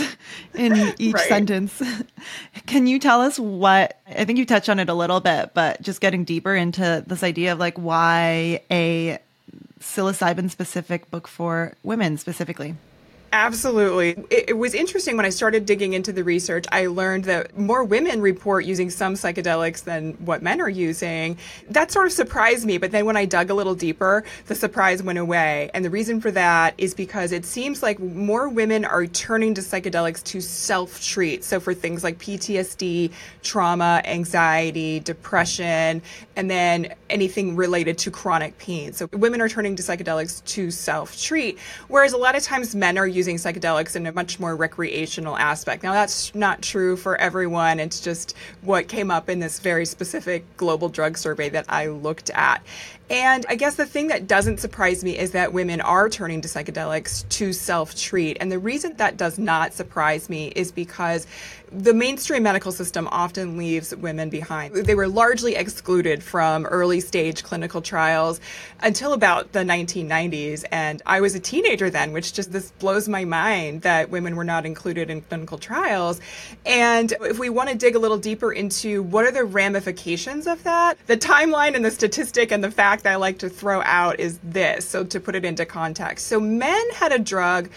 in 0.55 0.95
each 0.99 1.15
Right. 1.15 1.29
sentence. 1.29 1.83
Can 2.67 2.87
you 2.87 2.99
tell 2.99 3.21
us 3.21 3.39
what, 3.39 3.99
I 4.09 4.25
think 4.25 4.39
you 4.39 4.47
touched 4.47 4.69
on 4.69 4.79
it 4.79 4.89
a 4.89 4.95
little 4.95 5.21
bit, 5.21 5.53
but 5.55 5.83
just 5.83 6.01
getting 6.01 6.25
deeper 6.25 6.55
into 6.55 7.03
this 7.07 7.23
idea 7.23 7.53
of 7.53 7.59
like 7.59 7.77
why 7.77 8.61
a 8.71 9.19
psilocybin 9.81 10.49
specific 10.51 11.11
book 11.11 11.27
for 11.27 11.75
women 11.83 12.17
specifically? 12.17 12.77
Absolutely. 13.33 14.11
It, 14.29 14.51
it, 14.51 14.59
was 14.59 14.75
interesting 14.75 15.17
when 15.17 15.25
I 15.25 15.31
started 15.31 15.65
digging 15.65 15.95
into 15.95 16.13
the 16.13 16.23
research. 16.23 16.67
I 16.71 16.87
learned 16.87 17.25
that 17.25 17.57
more 17.59 17.83
women 17.83 18.21
report 18.21 18.67
using 18.67 18.91
some 18.91 19.15
psychedelics 19.15 19.85
than 19.85 20.13
what 20.27 20.43
men 20.43 20.61
are 20.61 20.69
using. 20.69 21.39
That 21.71 21.91
sort 21.91 22.07
of 22.07 22.13
surprised 22.13 22.67
me. 22.67 22.77
But 22.77 22.93
then 22.93 23.07
when 23.07 23.17
I 23.17 23.25
dug 23.25 23.49
a 23.49 23.55
little 23.55 23.75
deeper, 23.75 24.23
the 24.49 24.55
surprise 24.55 25.03
went 25.03 25.19
away. 25.19 25.71
And 25.73 25.83
the 25.83 25.89
reason 25.89 26.21
for 26.21 26.31
that 26.33 26.75
is 26.77 26.93
because 26.93 27.33
it 27.33 27.47
seems 27.47 27.83
like 27.83 27.99
more 27.99 28.51
women 28.51 28.85
are 28.85 29.07
turning 29.07 29.55
to 29.55 29.63
psychedelics 29.63 30.23
to 30.25 30.43
self 30.43 31.03
treat. 31.03 31.43
So 31.43 31.59
for 31.59 31.73
things 31.73 32.05
like 32.05 32.19
PTSD, 32.19 33.13
trauma, 33.43 34.03
anxiety, 34.05 35.01
depression, 35.01 36.03
and 36.37 36.51
then 36.51 36.95
anything 37.09 37.57
related 37.57 37.97
to 37.99 38.11
chronic 38.11 38.59
pain. 38.59 38.93
So 38.93 39.09
women 39.15 39.41
are 39.41 39.49
turning 39.49 39.75
to 39.77 39.83
psychedelics 39.83 40.45
to 40.45 40.71
self 40.71 41.19
treat. 41.19 41.59
Whereas 41.89 42.13
a 42.13 42.19
lot 42.19 42.37
of 42.37 42.43
times 42.43 42.75
men 42.75 42.99
are 42.99 43.07
using 43.07 43.22
psychedelics 43.31 43.97
in 43.97 44.07
a 44.07 44.13
much 44.13 44.39
more 44.41 44.57
recreational 44.57 45.37
aspect. 45.37 45.83
Now, 45.83 45.93
that's 45.93 46.35
not 46.35 46.63
true 46.63 46.97
for 46.97 47.17
everyone. 47.17 47.81
It's 47.81 48.01
just 48.01 48.35
what 48.63 48.89
came 48.89 49.11
up 49.11 49.29
in 49.29 49.41
this 49.41 49.61
very 49.61 49.87
specific 49.87 50.45
global 50.57 50.89
drug 50.89 51.17
survey 51.17 51.49
that 51.51 51.67
I 51.69 51.87
looked 51.87 52.31
at. 52.31 52.63
And 53.13 53.45
I 53.51 53.57
guess 53.57 53.75
the 53.75 53.85
thing 53.85 54.09
that 54.09 54.27
doesn't 54.27 54.59
surprise 54.59 55.05
me 55.05 55.19
is 55.19 55.33
that 55.33 55.53
women 55.53 55.83
are 55.83 56.09
turning 56.09 56.41
to 56.41 56.49
psychedelics 56.49 57.29
to 57.29 57.53
self 57.53 57.95
treat. 57.95 58.39
And 58.41 58.51
the 58.51 58.59
reason 58.59 58.95
that 58.97 59.19
does 59.19 59.39
not 59.39 59.75
surprise 59.75 60.31
me 60.31 60.49
is 60.57 60.73
because 60.73 61.27
the 61.73 61.95
mainstream 61.95 62.43
medical 62.43 62.71
system 62.71 63.09
often 63.11 63.57
leaves 63.57 63.95
women 63.97 64.29
behind. 64.29 64.75
They 64.75 64.95
were 64.95 65.09
largely 65.09 65.55
excluded 65.57 66.23
from 66.23 66.67
early 66.67 67.01
stage 67.01 67.43
clinical 67.45 67.81
trials 67.81 68.41
until 68.81 69.13
about 69.13 69.53
the 69.53 69.61
1990s. 69.61 70.65
And 70.71 71.01
I 71.07 71.21
was 71.21 71.35
a 71.35 71.41
teenager 71.41 71.89
then, 71.89 72.13
which 72.13 72.35
just 72.35 72.53
this 72.53 72.71
blows 72.73 73.09
my 73.09 73.25
mind 73.25 73.83
that 73.83 74.11
women 74.11 74.37
were 74.37 74.45
not 74.45 74.67
included 74.67 75.09
in 75.09 75.23
clinical 75.23 75.57
trials. 75.57 76.21
And 76.67 77.13
if 77.23 77.39
we 77.39 77.49
want 77.49 77.71
to 77.71 77.75
dig 77.75 77.95
a 77.95 77.99
little 77.99 78.19
deeper 78.19 78.53
into 78.53 79.03
what 79.03 79.25
are 79.25 79.33
the 79.33 79.45
ramifications 79.45 80.47
of 80.47 80.63
that, 80.65 80.99
the 81.07 81.17
timeline 81.17 81.75
and 81.75 81.85
the 81.85 81.91
statistic 81.91 82.53
and 82.53 82.63
the 82.63 82.71
fact 82.71 83.02
that 83.03 83.13
I 83.13 83.17
like 83.17 83.39
to 83.39 83.49
throw 83.49 83.83
out 83.83 84.21
is 84.21 84.39
this. 84.43 84.89
So 84.89 85.05
to 85.05 85.21
put 85.21 85.35
it 85.35 85.45
into 85.45 85.65
context. 85.65 86.27
So 86.27 86.41
men 86.41 86.83
had 86.95 87.13
a 87.13 87.19
drug 87.19 87.71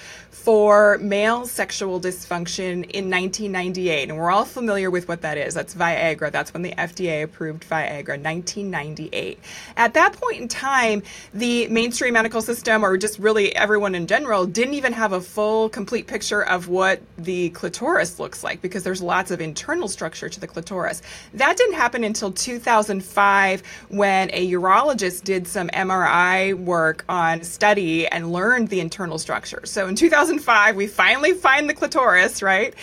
for 0.46 1.00
male 1.00 1.48
sexual 1.48 2.00
dysfunction 2.00 2.88
in 2.91 3.10
1998. 3.10 4.10
And 4.10 4.17
we're 4.17 4.29
all 4.29 4.46
familiar 4.46 4.91
with 4.91 5.08
what 5.08 5.22
that 5.22 5.38
is. 5.38 5.55
That's 5.55 5.74
Viagra. 5.74 6.32
That's 6.32 6.53
when 6.53 6.62
the 6.62 6.72
FDA 6.74 7.24
approved 7.24 7.67
Viagra, 7.67 8.22
1998. 8.22 9.39
At 9.75 9.96
that 9.96 10.13
point 10.13 10.41
in 10.41 10.48
time, 10.48 11.01
the 11.34 11.67
mainstream 11.70 12.13
medical 12.13 12.41
system, 12.41 12.84
or 12.86 12.96
just 12.98 13.17
really 13.17 13.55
everyone 13.55 13.96
in 13.96 14.05
general, 14.05 14.46
didn't 14.46 14.75
even 14.75 14.94
have 14.94 15.13
a 15.13 15.22
full, 15.22 15.70
complete 15.70 16.05
picture 16.05 16.44
of 16.44 16.67
what 16.67 17.01
the 17.17 17.50
clitoris 17.50 18.20
looks 18.20 18.44
like 18.44 18.62
because 18.62 18.84
there's 18.84 19.01
lots 19.01 19.32
of 19.32 19.41
internal 19.41 19.88
structure 19.88 20.29
to 20.29 20.39
the 20.39 20.48
clitoris. 20.48 21.01
That 21.34 21.58
didn't 21.58 21.75
happen 21.75 22.03
until 22.03 22.32
2005 22.32 23.63
when 23.89 24.29
a 24.32 24.51
urologist 24.51 25.15
did 25.22 25.48
some 25.48 25.70
MRI 25.70 26.54
work 26.54 27.06
on 27.10 27.44
study 27.44 28.08
and 28.08 28.32
learned 28.32 28.70
the 28.70 28.80
internal 28.80 29.18
structure. 29.18 29.62
So 29.66 29.88
in 29.88 29.96
2005, 29.96 30.76
we 30.76 30.88
finally 30.88 31.34
find 31.34 31.70
the 31.70 31.74
clitoris, 31.74 32.42
right? 32.42 32.74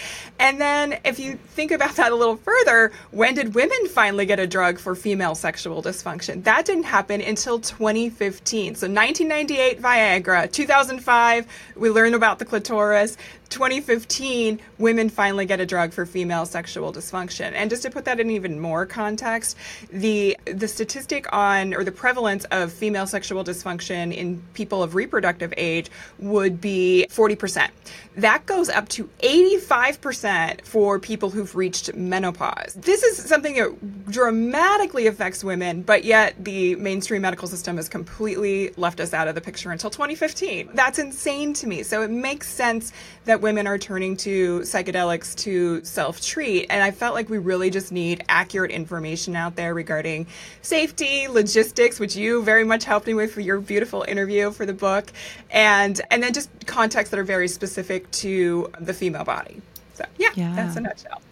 And 0.42 0.60
then 0.60 0.98
if 1.04 1.20
you 1.20 1.36
think 1.36 1.70
about 1.70 1.94
that 1.94 2.10
a 2.10 2.16
little 2.16 2.34
further, 2.34 2.90
when 3.12 3.36
did 3.36 3.54
women 3.54 3.86
finally 3.86 4.26
get 4.26 4.40
a 4.40 4.46
drug 4.46 4.80
for 4.80 4.96
female 4.96 5.36
sexual 5.36 5.80
dysfunction? 5.84 6.42
That 6.42 6.66
didn't 6.66 6.82
happen 6.82 7.20
until 7.20 7.60
2015. 7.60 8.74
So 8.74 8.88
1998 8.88 9.80
Viagra, 9.80 10.50
2005 10.50 11.46
we 11.76 11.90
learn 11.90 12.14
about 12.14 12.40
the 12.40 12.44
clitoris, 12.44 13.16
2015 13.50 14.58
women 14.78 15.10
finally 15.10 15.44
get 15.44 15.60
a 15.60 15.66
drug 15.66 15.92
for 15.92 16.06
female 16.06 16.46
sexual 16.46 16.92
dysfunction. 16.92 17.52
And 17.52 17.70
just 17.70 17.82
to 17.82 17.90
put 17.90 18.06
that 18.06 18.18
in 18.18 18.30
even 18.30 18.58
more 18.58 18.84
context, 18.84 19.56
the 19.92 20.36
the 20.46 20.66
statistic 20.66 21.32
on 21.32 21.72
or 21.74 21.84
the 21.84 21.92
prevalence 21.92 22.44
of 22.46 22.72
female 22.72 23.06
sexual 23.06 23.44
dysfunction 23.44 24.12
in 24.12 24.42
people 24.54 24.82
of 24.82 24.96
reproductive 24.96 25.54
age 25.56 25.90
would 26.18 26.60
be 26.60 27.06
40%. 27.10 27.68
That 28.16 28.46
goes 28.46 28.68
up 28.70 28.88
to 28.90 29.08
85% 29.22 30.31
for 30.64 30.98
people 30.98 31.30
who've 31.30 31.54
reached 31.54 31.94
menopause. 31.94 32.74
This 32.74 33.02
is 33.02 33.16
something 33.16 33.54
that 33.54 34.10
dramatically 34.10 35.06
affects 35.06 35.44
women, 35.44 35.82
but 35.82 36.04
yet 36.04 36.34
the 36.44 36.76
mainstream 36.76 37.22
medical 37.22 37.48
system 37.48 37.76
has 37.76 37.88
completely 37.88 38.72
left 38.76 39.00
us 39.00 39.12
out 39.12 39.28
of 39.28 39.34
the 39.34 39.40
picture 39.40 39.70
until 39.70 39.90
2015. 39.90 40.70
That's 40.74 40.98
insane 40.98 41.54
to 41.54 41.66
me. 41.66 41.82
So 41.82 42.02
it 42.02 42.10
makes 42.10 42.48
sense 42.48 42.92
that 43.24 43.40
women 43.40 43.66
are 43.66 43.78
turning 43.78 44.16
to 44.18 44.60
psychedelics 44.60 45.34
to 45.36 45.84
self 45.84 46.20
treat. 46.20 46.66
And 46.70 46.82
I 46.82 46.90
felt 46.90 47.14
like 47.14 47.28
we 47.28 47.38
really 47.38 47.70
just 47.70 47.92
need 47.92 48.24
accurate 48.28 48.70
information 48.70 49.36
out 49.36 49.56
there 49.56 49.74
regarding 49.74 50.26
safety, 50.62 51.28
logistics, 51.28 52.00
which 52.00 52.16
you 52.16 52.42
very 52.42 52.64
much 52.64 52.84
helped 52.84 53.06
me 53.06 53.14
with 53.14 53.32
for 53.32 53.40
your 53.40 53.60
beautiful 53.60 54.04
interview 54.06 54.50
for 54.50 54.66
the 54.66 54.74
book, 54.74 55.12
and, 55.50 56.00
and 56.10 56.22
then 56.22 56.32
just 56.32 56.50
contexts 56.66 57.10
that 57.10 57.18
are 57.18 57.24
very 57.24 57.48
specific 57.48 58.10
to 58.10 58.70
the 58.80 58.94
female 58.94 59.24
body. 59.24 59.60
So, 60.02 60.08
yeah, 60.18 60.30
Yeah. 60.34 60.54
that's 60.54 60.76
a 60.76 60.80
nutshell. 60.80 61.22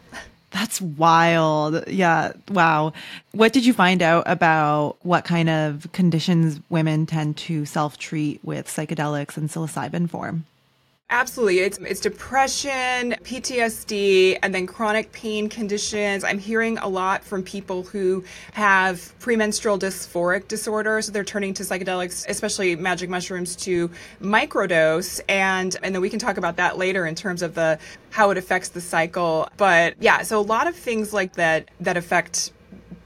That's 0.50 0.80
wild. 0.80 1.86
Yeah. 1.86 2.32
Wow. 2.50 2.92
What 3.30 3.52
did 3.52 3.64
you 3.64 3.72
find 3.72 4.02
out 4.02 4.24
about 4.26 4.96
what 5.02 5.24
kind 5.24 5.48
of 5.48 5.86
conditions 5.92 6.60
women 6.68 7.06
tend 7.06 7.36
to 7.38 7.64
self 7.64 7.98
treat 7.98 8.40
with 8.44 8.66
psychedelics 8.66 9.36
and 9.36 9.48
psilocybin 9.48 10.10
for? 10.10 10.34
Absolutely. 11.12 11.58
It's 11.58 11.76
it's 11.78 11.98
depression, 12.00 13.16
PTSD, 13.24 14.38
and 14.44 14.54
then 14.54 14.64
chronic 14.64 15.10
pain 15.10 15.48
conditions. 15.48 16.22
I'm 16.22 16.38
hearing 16.38 16.78
a 16.78 16.86
lot 16.86 17.24
from 17.24 17.42
people 17.42 17.82
who 17.82 18.22
have 18.52 19.12
premenstrual 19.18 19.76
dysphoric 19.76 20.46
disorder, 20.46 21.02
So 21.02 21.10
they're 21.10 21.24
turning 21.24 21.52
to 21.54 21.64
psychedelics, 21.64 22.28
especially 22.28 22.76
magic 22.76 23.10
mushrooms 23.10 23.56
to 23.56 23.90
microdose 24.22 25.20
and 25.28 25.76
and 25.82 25.92
then 25.92 26.00
we 26.00 26.10
can 26.10 26.20
talk 26.20 26.36
about 26.36 26.56
that 26.58 26.78
later 26.78 27.04
in 27.06 27.16
terms 27.16 27.42
of 27.42 27.56
the 27.56 27.80
how 28.10 28.30
it 28.30 28.38
affects 28.38 28.68
the 28.68 28.80
cycle. 28.80 29.48
But 29.56 29.96
yeah, 29.98 30.22
so 30.22 30.38
a 30.38 30.42
lot 30.42 30.68
of 30.68 30.76
things 30.76 31.12
like 31.12 31.32
that 31.32 31.70
that 31.80 31.96
affect 31.96 32.52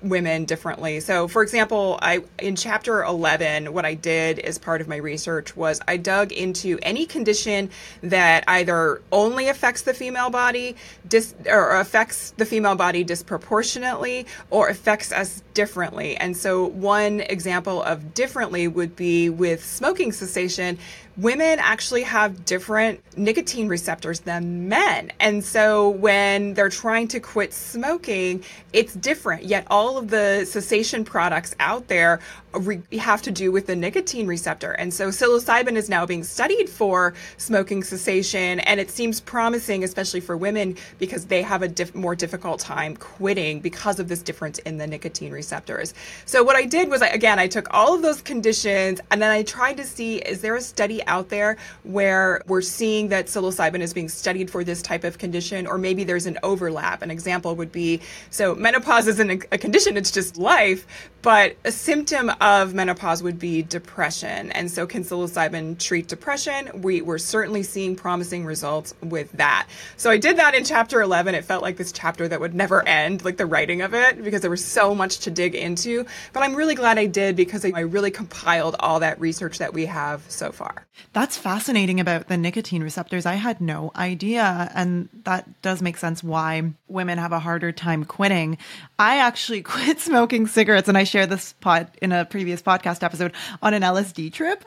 women 0.05 0.45
differently. 0.45 1.01
So, 1.01 1.27
for 1.27 1.43
example, 1.43 1.99
I 2.03 2.23
in 2.39 2.57
chapter 2.57 3.03
11, 3.03 3.73
what 3.73 3.85
I 3.85 3.95
did 3.95 4.39
as 4.39 4.59
part 4.59 4.81
of 4.81 4.89
my 4.89 4.97
research 4.97 5.57
was 5.57 5.81
I 5.89 5.97
dug 5.97 6.31
into 6.33 6.79
any 6.83 7.07
condition 7.07 7.71
that 8.03 8.45
either 8.47 9.01
only 9.11 9.49
affects 9.49 9.83
the 9.83 9.95
female 9.95 10.31
body, 10.31 10.77
dis, 11.09 11.35
or 11.47 11.81
affects 11.81 12.33
the 12.33 12.45
female 12.45 12.77
body 12.77 13.03
disproportionately, 13.03 14.27
or 14.51 14.69
affects 14.69 15.11
us 15.11 15.43
differently. 15.55 16.17
And 16.17 16.37
so, 16.37 16.67
one 16.67 17.21
example 17.21 17.83
of 17.83 18.15
differently 18.15 18.69
would 18.69 18.95
be 18.95 19.31
with 19.31 19.65
smoking 19.65 20.13
cessation 20.13 20.79
women 21.17 21.59
actually 21.61 22.03
have 22.03 22.45
different 22.45 23.01
nicotine 23.17 23.69
receptors 23.69 24.21
than 24.21 24.69
men. 24.69 25.13
And 25.21 25.45
so 25.45 25.91
when 25.91 26.55
they're 26.55 26.69
trying 26.69 27.09
to 27.09 27.21
quit 27.21 27.53
smoking, 27.53 28.43
it's 28.73 28.95
different. 28.95 29.45
Yet 29.45 29.67
all 29.71 29.97
of 29.99 30.09
the 30.09 30.45
cessation 30.45 31.05
products 31.05 31.55
out 31.61 31.89
there 31.89 32.21
re- 32.61 32.83
have 32.99 33.23
to 33.23 33.31
do 33.31 33.53
with 33.53 33.67
the 33.67 33.77
nicotine 33.77 34.27
receptor. 34.27 34.73
And 34.73 34.93
so 34.93 35.09
psilocybin 35.09 35.77
is 35.77 35.89
now 35.89 36.07
being 36.07 36.25
studied 36.25 36.69
for 36.69 37.15
smoking 37.37 37.83
cessation. 37.83 38.61
And 38.61 38.81
it 38.81 38.91
seems 38.91 39.21
promising, 39.21 39.85
especially 39.85 40.21
for 40.21 40.37
women, 40.37 40.77
because 40.99 41.27
they 41.27 41.43
have 41.43 41.63
a 41.63 41.69
diff- 41.69 41.95
more 41.95 42.15
difficult 42.15 42.61
time 42.61 42.97
quitting 42.97 43.61
because 43.61 44.01
of 44.01 44.09
this 44.09 44.23
difference 44.23 44.59
in 44.61 44.79
the 44.79 44.87
nicotine 44.87 45.33
receptors. 45.33 45.95
So 46.25 46.43
what 46.43 46.57
I 46.57 46.65
did 46.65 46.89
was, 46.89 47.03
I, 47.03 47.09
again, 47.09 47.39
I 47.39 47.49
took 47.49 47.73
all 47.73 47.95
of 47.95 48.03
those 48.03 48.23
conditions 48.23 49.01
and 49.11 49.21
then 49.21 49.31
I 49.31 49.43
tried 49.43 49.77
to 49.79 49.85
see 49.85 50.19
is 50.19 50.41
there 50.41 50.57
a 50.57 50.61
study 50.61 51.05
out 51.07 51.29
there 51.29 51.57
where 51.83 52.43
we're 52.47 52.63
seeing 52.63 53.09
that 53.09 53.27
psilocybin 53.27 53.81
is 53.81 53.93
being 53.93 54.09
studied 54.09 54.51
for 54.51 54.65
this 54.65 54.83
type 54.83 55.05
of 55.05 55.19
condition, 55.19 55.67
or 55.67 55.79
maybe 55.79 56.05
there's 56.05 56.27
an 56.27 56.39
overlap. 56.43 57.03
An 57.03 57.11
example 57.11 57.55
would 57.57 57.73
be 57.73 58.01
so 58.31 58.55
menopause 58.55 59.07
isn't 59.09 59.31
a 59.53 59.59
condition, 59.59 59.97
it's 59.97 60.11
just 60.11 60.37
life, 60.37 60.87
but 61.23 61.57
a 61.65 61.73
symptom 61.73 62.31
of 62.45 62.75
menopause 62.75 63.23
would 63.23 63.39
be 63.39 63.63
depression. 63.63 64.53
And 64.53 64.71
so, 64.71 64.87
can 64.87 65.03
psilocybin 65.03 65.79
treat 65.79 66.09
depression? 66.09 66.83
We, 66.83 67.01
we're 67.01 67.17
certainly 67.17 67.63
seeing 67.63 67.97
promising 67.97 68.45
results 68.45 68.95
with 69.01 69.33
that. 69.33 69.67
So, 69.97 70.11
I 70.11 70.19
did 70.19 70.37
that 70.37 70.55
in 70.55 70.63
chapter 70.63 71.01
11. 71.01 71.35
It 71.35 71.47
felt 71.47 71.63
like 71.63 71.79
this 71.79 71.91
chapter 71.91 72.29
that 72.29 72.41
would 72.41 72.55
never 72.55 72.87
end, 72.87 73.25
like 73.25 73.39
the 73.39 73.47
writing 73.47 73.81
of 73.81 73.95
it, 73.95 74.23
because 74.23 74.43
there 74.43 74.51
was 74.51 74.63
so 74.63 74.95
much 74.95 75.21
to 75.21 75.31
dig 75.31 75.55
into. 75.55 76.05
But 76.35 76.43
I'm 76.43 76.55
really 76.55 76.75
glad 76.75 76.99
I 76.99 77.07
did 77.07 77.35
because 77.35 77.65
I 77.65 77.81
really 77.81 78.11
compiled 78.11 78.77
all 78.79 79.01
that 79.01 79.19
research 79.19 79.57
that 79.59 79.73
we 79.73 79.87
have 79.87 80.23
so 80.29 80.53
far. 80.53 80.87
That's 81.15 81.39
fascinating 81.39 81.99
about 81.99 82.29
the 82.29 82.37
nicotine 82.37 82.83
receptors. 82.83 83.25
I 83.25 83.35
had 83.35 83.63
no 83.63 83.91
idea. 83.97 84.71
And 84.75 85.09
that 85.25 85.63
does 85.63 85.81
make 85.81 85.97
sense 85.97 86.23
why 86.23 86.73
women 86.89 87.17
have 87.17 87.33
a 87.33 87.39
harder 87.39 87.73
time 87.73 88.05
quitting. 88.05 88.59
I 88.99 89.19
actually 89.19 89.63
quit 89.75 89.99
smoking 90.01 90.47
cigarettes, 90.47 90.89
and 90.89 90.99
I 90.99 91.05
share 91.05 91.27
this 91.27 91.55
pot 91.55 91.89
in 92.03 92.13
a 92.13 92.27
previous 92.35 92.61
podcast 92.61 93.05
episode 93.05 93.33
on 93.63 93.75
an 93.75 93.83
LSD 93.83 94.33
trip. 94.33 94.65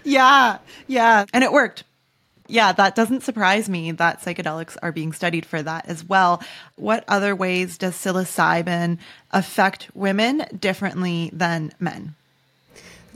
yeah, 0.04 0.56
yeah. 0.86 1.26
And 1.34 1.44
it 1.44 1.52
worked. 1.52 1.84
Yeah, 2.48 2.72
that 2.72 2.94
doesn't 2.94 3.24
surprise 3.24 3.68
me 3.68 3.92
that 3.92 4.22
psychedelics 4.22 4.78
are 4.82 4.90
being 4.90 5.12
studied 5.12 5.44
for 5.44 5.62
that 5.62 5.84
as 5.86 6.02
well. 6.02 6.42
What 6.76 7.04
other 7.08 7.36
ways 7.36 7.76
does 7.76 7.94
psilocybin 7.94 8.96
affect 9.32 9.90
women 9.94 10.46
differently 10.58 11.28
than 11.34 11.74
men? 11.78 12.14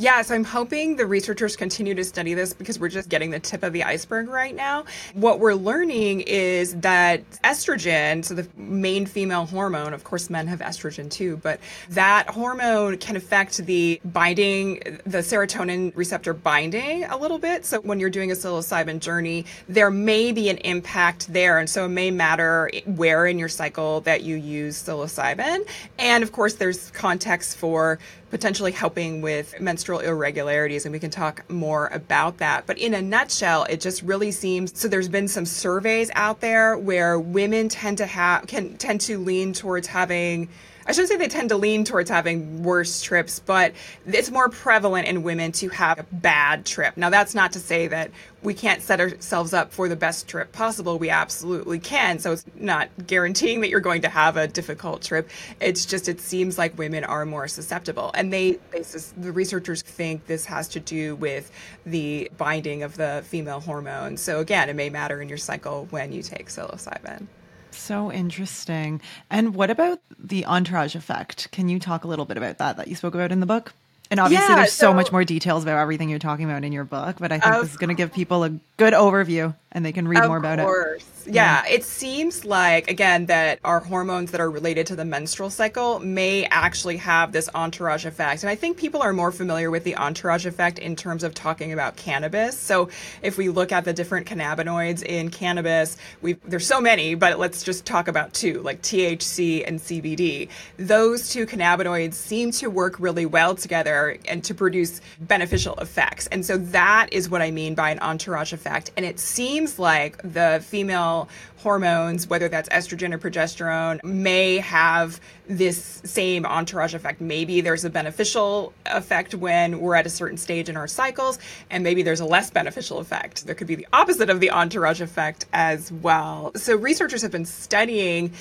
Yeah, 0.01 0.23
so 0.23 0.35
I'm 0.35 0.45
hoping 0.45 0.97
the 0.97 1.05
researchers 1.05 1.57
continue 1.57 1.95
to 1.95 2.05
study 2.05 2.33
this 2.33 2.55
because 2.55 2.79
we're 2.79 2.89
just 2.89 3.11
getting 3.11 3.33
the 3.33 3.39
tip 3.39 3.63
of 3.63 3.75
the 3.75 3.85
iceberg 3.85 4.31
right 4.31 4.55
now. 4.57 4.87
What 5.13 5.41
we're 5.41 5.53
learning 5.53 6.23
is 6.23 6.75
that 6.77 7.31
estrogen, 7.43 8.25
so 8.25 8.33
the 8.33 8.49
main 8.57 9.05
female 9.05 9.45
hormone, 9.45 9.93
of 9.93 10.03
course, 10.03 10.31
men 10.31 10.47
have 10.47 10.61
estrogen 10.61 11.11
too, 11.11 11.37
but 11.43 11.61
that 11.91 12.31
hormone 12.31 12.97
can 12.97 13.15
affect 13.15 13.59
the 13.59 14.01
binding, 14.07 14.77
the 15.05 15.19
serotonin 15.19 15.93
receptor 15.95 16.33
binding 16.33 17.05
a 17.05 17.19
little 17.19 17.39
bit. 17.39 17.67
So 17.67 17.83
when 17.83 18.01
you're 18.01 18.09
doing 18.09 18.31
a 18.31 18.35
psilocybin 18.35 19.01
journey, 19.01 19.45
there 19.69 19.91
may 19.91 20.33
be 20.33 20.49
an 20.49 20.57
impact 20.59 21.31
there. 21.31 21.59
And 21.59 21.69
so 21.69 21.85
it 21.85 21.91
may 21.91 22.11
matter 22.11 22.71
where 22.87 23.27
in 23.27 23.39
your 23.39 23.51
cycle 23.51 24.01
that 24.01 24.23
you 24.23 24.37
use 24.37 24.83
psilocybin. 24.83 25.69
And 25.99 26.23
of 26.23 26.33
course, 26.33 26.55
there's 26.55 26.91
context 26.93 27.59
for 27.59 27.99
potentially 28.31 28.73
helping 28.73 29.21
with 29.21 29.61
menstrual 29.61 29.99
irregularities, 30.01 30.87
and 30.87 30.93
we 30.93 30.99
can 30.99 31.11
talk 31.11 31.49
more 31.51 31.89
about 31.89 32.39
that. 32.39 32.67
But 32.67 32.79
in 32.79 32.95
a 32.95 33.03
nutshell, 33.03 33.65
it 33.65 33.81
just 33.81 34.03
really 34.03 34.31
seems 34.31 34.79
so. 34.79 34.89
There's 34.89 35.09
been 35.09 35.29
some 35.29 35.47
surveys 35.47 36.11
out 36.15 36.41
there 36.41 36.79
where 36.79 37.19
women 37.19 37.69
tend 37.69 37.99
to 37.99 38.07
have 38.07 38.47
can 38.47 38.77
tend 38.77 39.01
to 39.03 39.19
lean 39.19 39.53
towards 39.53 39.89
having 39.89 40.49
I 40.87 40.93
shouldn't 40.93 41.11
say 41.11 41.17
they 41.17 41.29
tend 41.29 41.51
to 41.51 41.57
lean 41.57 41.85
towards 41.85 42.11
having 42.11 42.63
worse 42.63 43.03
trips, 43.03 43.39
but 43.39 43.73
it's 44.07 44.31
more 44.31 44.49
prevalent 44.49 45.07
in 45.09 45.23
women 45.23 45.53
to 45.53 45.69
have 45.69 45.99
a 45.99 46.03
bad 46.11 46.65
trip. 46.65 46.97
Now, 46.97 47.11
that's 47.11 47.35
not 47.35 47.53
to 47.53 47.61
say 47.61 47.89
that 47.89 48.11
we 48.43 48.55
can't 48.55 48.83
set 48.83 49.01
ourselves 49.01 49.53
up 49.53 49.73
for 49.73 49.89
the 49.89 49.97
best 49.97 50.27
trip 50.27 50.53
possible. 50.53 50.99
We 50.99 51.11
absolutely 51.11 51.79
can. 51.79 52.19
So 52.19 52.33
it's 52.33 52.45
not 52.55 52.89
guaranteeing 53.07 53.61
that 53.61 53.69
you're 53.69 53.81
going 53.81 54.03
to 54.03 54.09
have 54.09 54.37
a 54.37 54.49
difficult 54.49 55.03
trip. 55.03 55.29
It's 55.61 55.85
just, 55.85 56.09
it 56.09 56.21
seems 56.21 56.57
like 56.57 56.79
women 56.79 57.05
are 57.05 57.27
more 57.27 57.49
susceptible. 57.49 58.11
And 58.15 58.33
they, 58.33 58.53
they 58.71 58.83
the 59.19 59.33
researchers 59.33 59.83
think 59.83 60.27
this 60.27 60.47
has 60.47 60.69
to 60.69 60.81
do 60.81 61.17
with 61.17 61.51
the 61.85 62.31
binding 62.39 62.83
of 62.83 62.97
the 62.97 63.23
female 63.27 63.61
hormone. 63.61 64.17
So 64.17 64.41
again, 64.41 64.69
it 64.71 64.77
may 64.77 64.89
matter 64.89 65.21
in 65.21 65.29
your 65.29 65.39
cycle 65.39 65.87
when 65.91 66.13
you 66.13 66.23
take 66.23 66.49
psilocybin. 66.49 67.27
So 67.71 68.13
interesting. 68.13 69.01
And 69.31 69.55
what 69.55 69.71
about 69.71 70.01
the 70.19 70.47
entourage 70.47 70.95
effect? 70.95 71.51
Can 71.53 71.69
you 71.69 71.79
talk 71.79 72.05
a 72.05 72.09
little 72.09 72.25
bit 72.25 72.37
about 72.37 72.59
that 72.59 72.77
that 72.77 72.89
you 72.89 72.97
spoke 72.97 73.15
about 73.15 73.33
in 73.33 73.41
the 73.41 73.47
book? 73.47 73.73
And 74.11 74.19
obviously, 74.19 74.49
yeah, 74.49 74.57
there's 74.57 74.73
so, 74.73 74.89
so, 74.89 74.95
much 74.95 75.13
more 75.13 75.25
details 75.25 75.63
about 75.63 75.79
everything 75.79 76.09
you're 76.09 76.19
talking 76.19 76.45
about 76.45 76.65
in 76.65 76.73
your 76.73 76.83
book, 76.83 77.17
but 77.21 77.31
I 77.31 77.39
think 77.39 77.63
this 77.63 77.71
is 77.71 77.77
going 77.77 77.89
to 77.89 77.95
give 77.95 78.13
people 78.13 78.43
a 78.43 78.51
good 78.77 78.93
overview 78.93 79.55
and 79.73 79.85
they 79.85 79.93
can 79.93 80.09
read 80.09 80.27
more 80.27 80.37
about 80.37 80.59
course. 80.59 81.03
it. 81.03 81.07
Yeah. 81.27 81.63
yeah, 81.65 81.75
it 81.75 81.85
seems 81.85 82.45
like, 82.45 82.91
again, 82.91 83.27
that 83.27 83.61
our 83.63 83.81
hormones 83.81 84.31
that 84.33 84.41
are 84.41 84.51
related 84.51 84.87
to 84.89 84.97
the 84.97 85.05
menstrual 85.05 85.51
cycle 85.51 86.01
may 86.01 86.47
actually 86.47 86.97
have 86.97 87.33
this 87.33 87.49
entourage 87.55 88.07
effect. 88.07 88.43
And 88.43 88.51
I 88.51 88.55
think 88.55 88.79
people 88.79 89.03
are 89.03 89.13
more 89.13 89.31
familiar 89.31 89.71
with 89.71 89.85
the 89.85 89.97
entourage 89.97 90.47
effect 90.47 90.79
in 90.79 90.97
terms 90.97 91.23
of 91.23 91.35
talking 91.35 91.73
about 91.73 91.97
cannabis. 91.97 92.59
So 92.59 92.89
if 93.23 93.37
we 93.37 93.49
look 93.49 93.71
at 93.71 93.85
the 93.85 93.93
different 93.93 94.27
cannabinoids 94.27 95.03
in 95.03 95.31
cannabis, 95.31 95.97
we 96.23 96.35
there's 96.45 96.67
so 96.67 96.81
many, 96.81 97.15
but 97.15 97.39
let's 97.39 97.63
just 97.63 97.85
talk 97.85 98.09
about 98.09 98.33
two, 98.33 98.63
like 98.63 98.81
THC 98.83 99.63
and 99.67 99.79
CBD. 99.79 100.49
Those 100.79 101.29
two 101.29 101.47
cannabinoids 101.47 102.15
seem 102.15 102.51
to 102.53 102.69
work 102.69 102.99
really 102.99 103.27
well 103.27 103.55
together 103.55 104.17
and 104.27 104.43
to 104.45 104.55
produce 104.55 105.01
beneficial 105.21 105.75
effects. 105.75 106.27
And 106.29 106.45
so 106.45 106.57
that 106.57 107.09
is 107.13 107.29
what 107.29 107.43
I 107.43 107.51
mean 107.51 107.75
by 107.75 107.91
an 107.91 108.01
entourage 108.01 108.53
effect. 108.53 108.91
And 108.97 109.05
it 109.05 109.21
seems 109.21 109.60
seems 109.61 109.79
like 109.79 110.17
the 110.23 110.65
female 110.67 111.29
hormones, 111.59 112.27
whether 112.27 112.49
that's 112.49 112.71
estrogen 112.71 113.13
or 113.13 113.19
progesterone, 113.19 114.03
may 114.03 114.57
have 114.57 115.21
this 115.47 116.01
same 116.03 116.47
entourage 116.47 116.95
effect. 116.95 117.21
Maybe 117.21 117.61
there's 117.61 117.85
a 117.85 117.91
beneficial 117.91 118.73
effect 118.87 119.35
when 119.35 119.81
we're 119.81 119.97
at 119.97 120.07
a 120.07 120.11
certain 120.11 120.39
stage 120.39 120.71
in 120.71 120.79
our 120.79 120.89
cycles, 120.89 121.39
and 121.69 121.85
maybe 121.85 122.03
there's 122.03 122.21
a 122.21 122.25
less 122.25 122.51
beneficial 122.51 123.01
effect. 123.01 123.45
There 123.45 123.55
could 123.55 123.67
be 123.67 123.75
the 123.75 123.87
opposite 123.93 124.31
of 124.31 124.41
the 124.41 124.51
entourage 124.51 125.03
effect 125.03 125.45
as 125.53 125.93
well. 125.93 126.53
So, 126.55 126.75
researchers 126.75 127.21
have 127.21 127.33
been 127.33 127.45
studying 127.45 128.33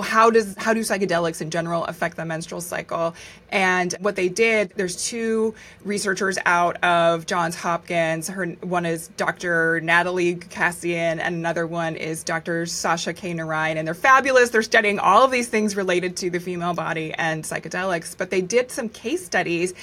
how 0.00 0.30
does 0.30 0.54
how 0.56 0.74
do 0.74 0.80
psychedelics 0.80 1.40
in 1.40 1.50
general 1.50 1.84
affect 1.84 2.16
the 2.16 2.24
menstrual 2.24 2.60
cycle? 2.60 3.14
And 3.50 3.94
what 4.00 4.16
they 4.16 4.28
did, 4.28 4.72
there's 4.76 5.04
two 5.04 5.54
researchers 5.84 6.38
out 6.46 6.82
of 6.82 7.26
Johns 7.26 7.54
Hopkins. 7.54 8.28
Her 8.28 8.46
one 8.46 8.86
is 8.86 9.08
Dr. 9.16 9.80
Natalie 9.80 10.36
Cassian, 10.36 11.20
and 11.20 11.34
another 11.34 11.66
one 11.66 11.96
is 11.96 12.24
Dr. 12.24 12.66
Sasha 12.66 13.12
K. 13.12 13.34
Narayan. 13.34 13.76
And 13.76 13.86
they're 13.86 13.94
fabulous. 13.94 14.50
They're 14.50 14.62
studying 14.62 14.98
all 14.98 15.24
of 15.24 15.30
these 15.30 15.48
things 15.48 15.76
related 15.76 16.16
to 16.18 16.30
the 16.30 16.40
female 16.40 16.74
body 16.74 17.12
and 17.14 17.44
psychedelics. 17.44 18.16
But 18.16 18.30
they 18.30 18.40
did 18.40 18.70
some 18.70 18.88
case 18.88 19.24
studies 19.24 19.74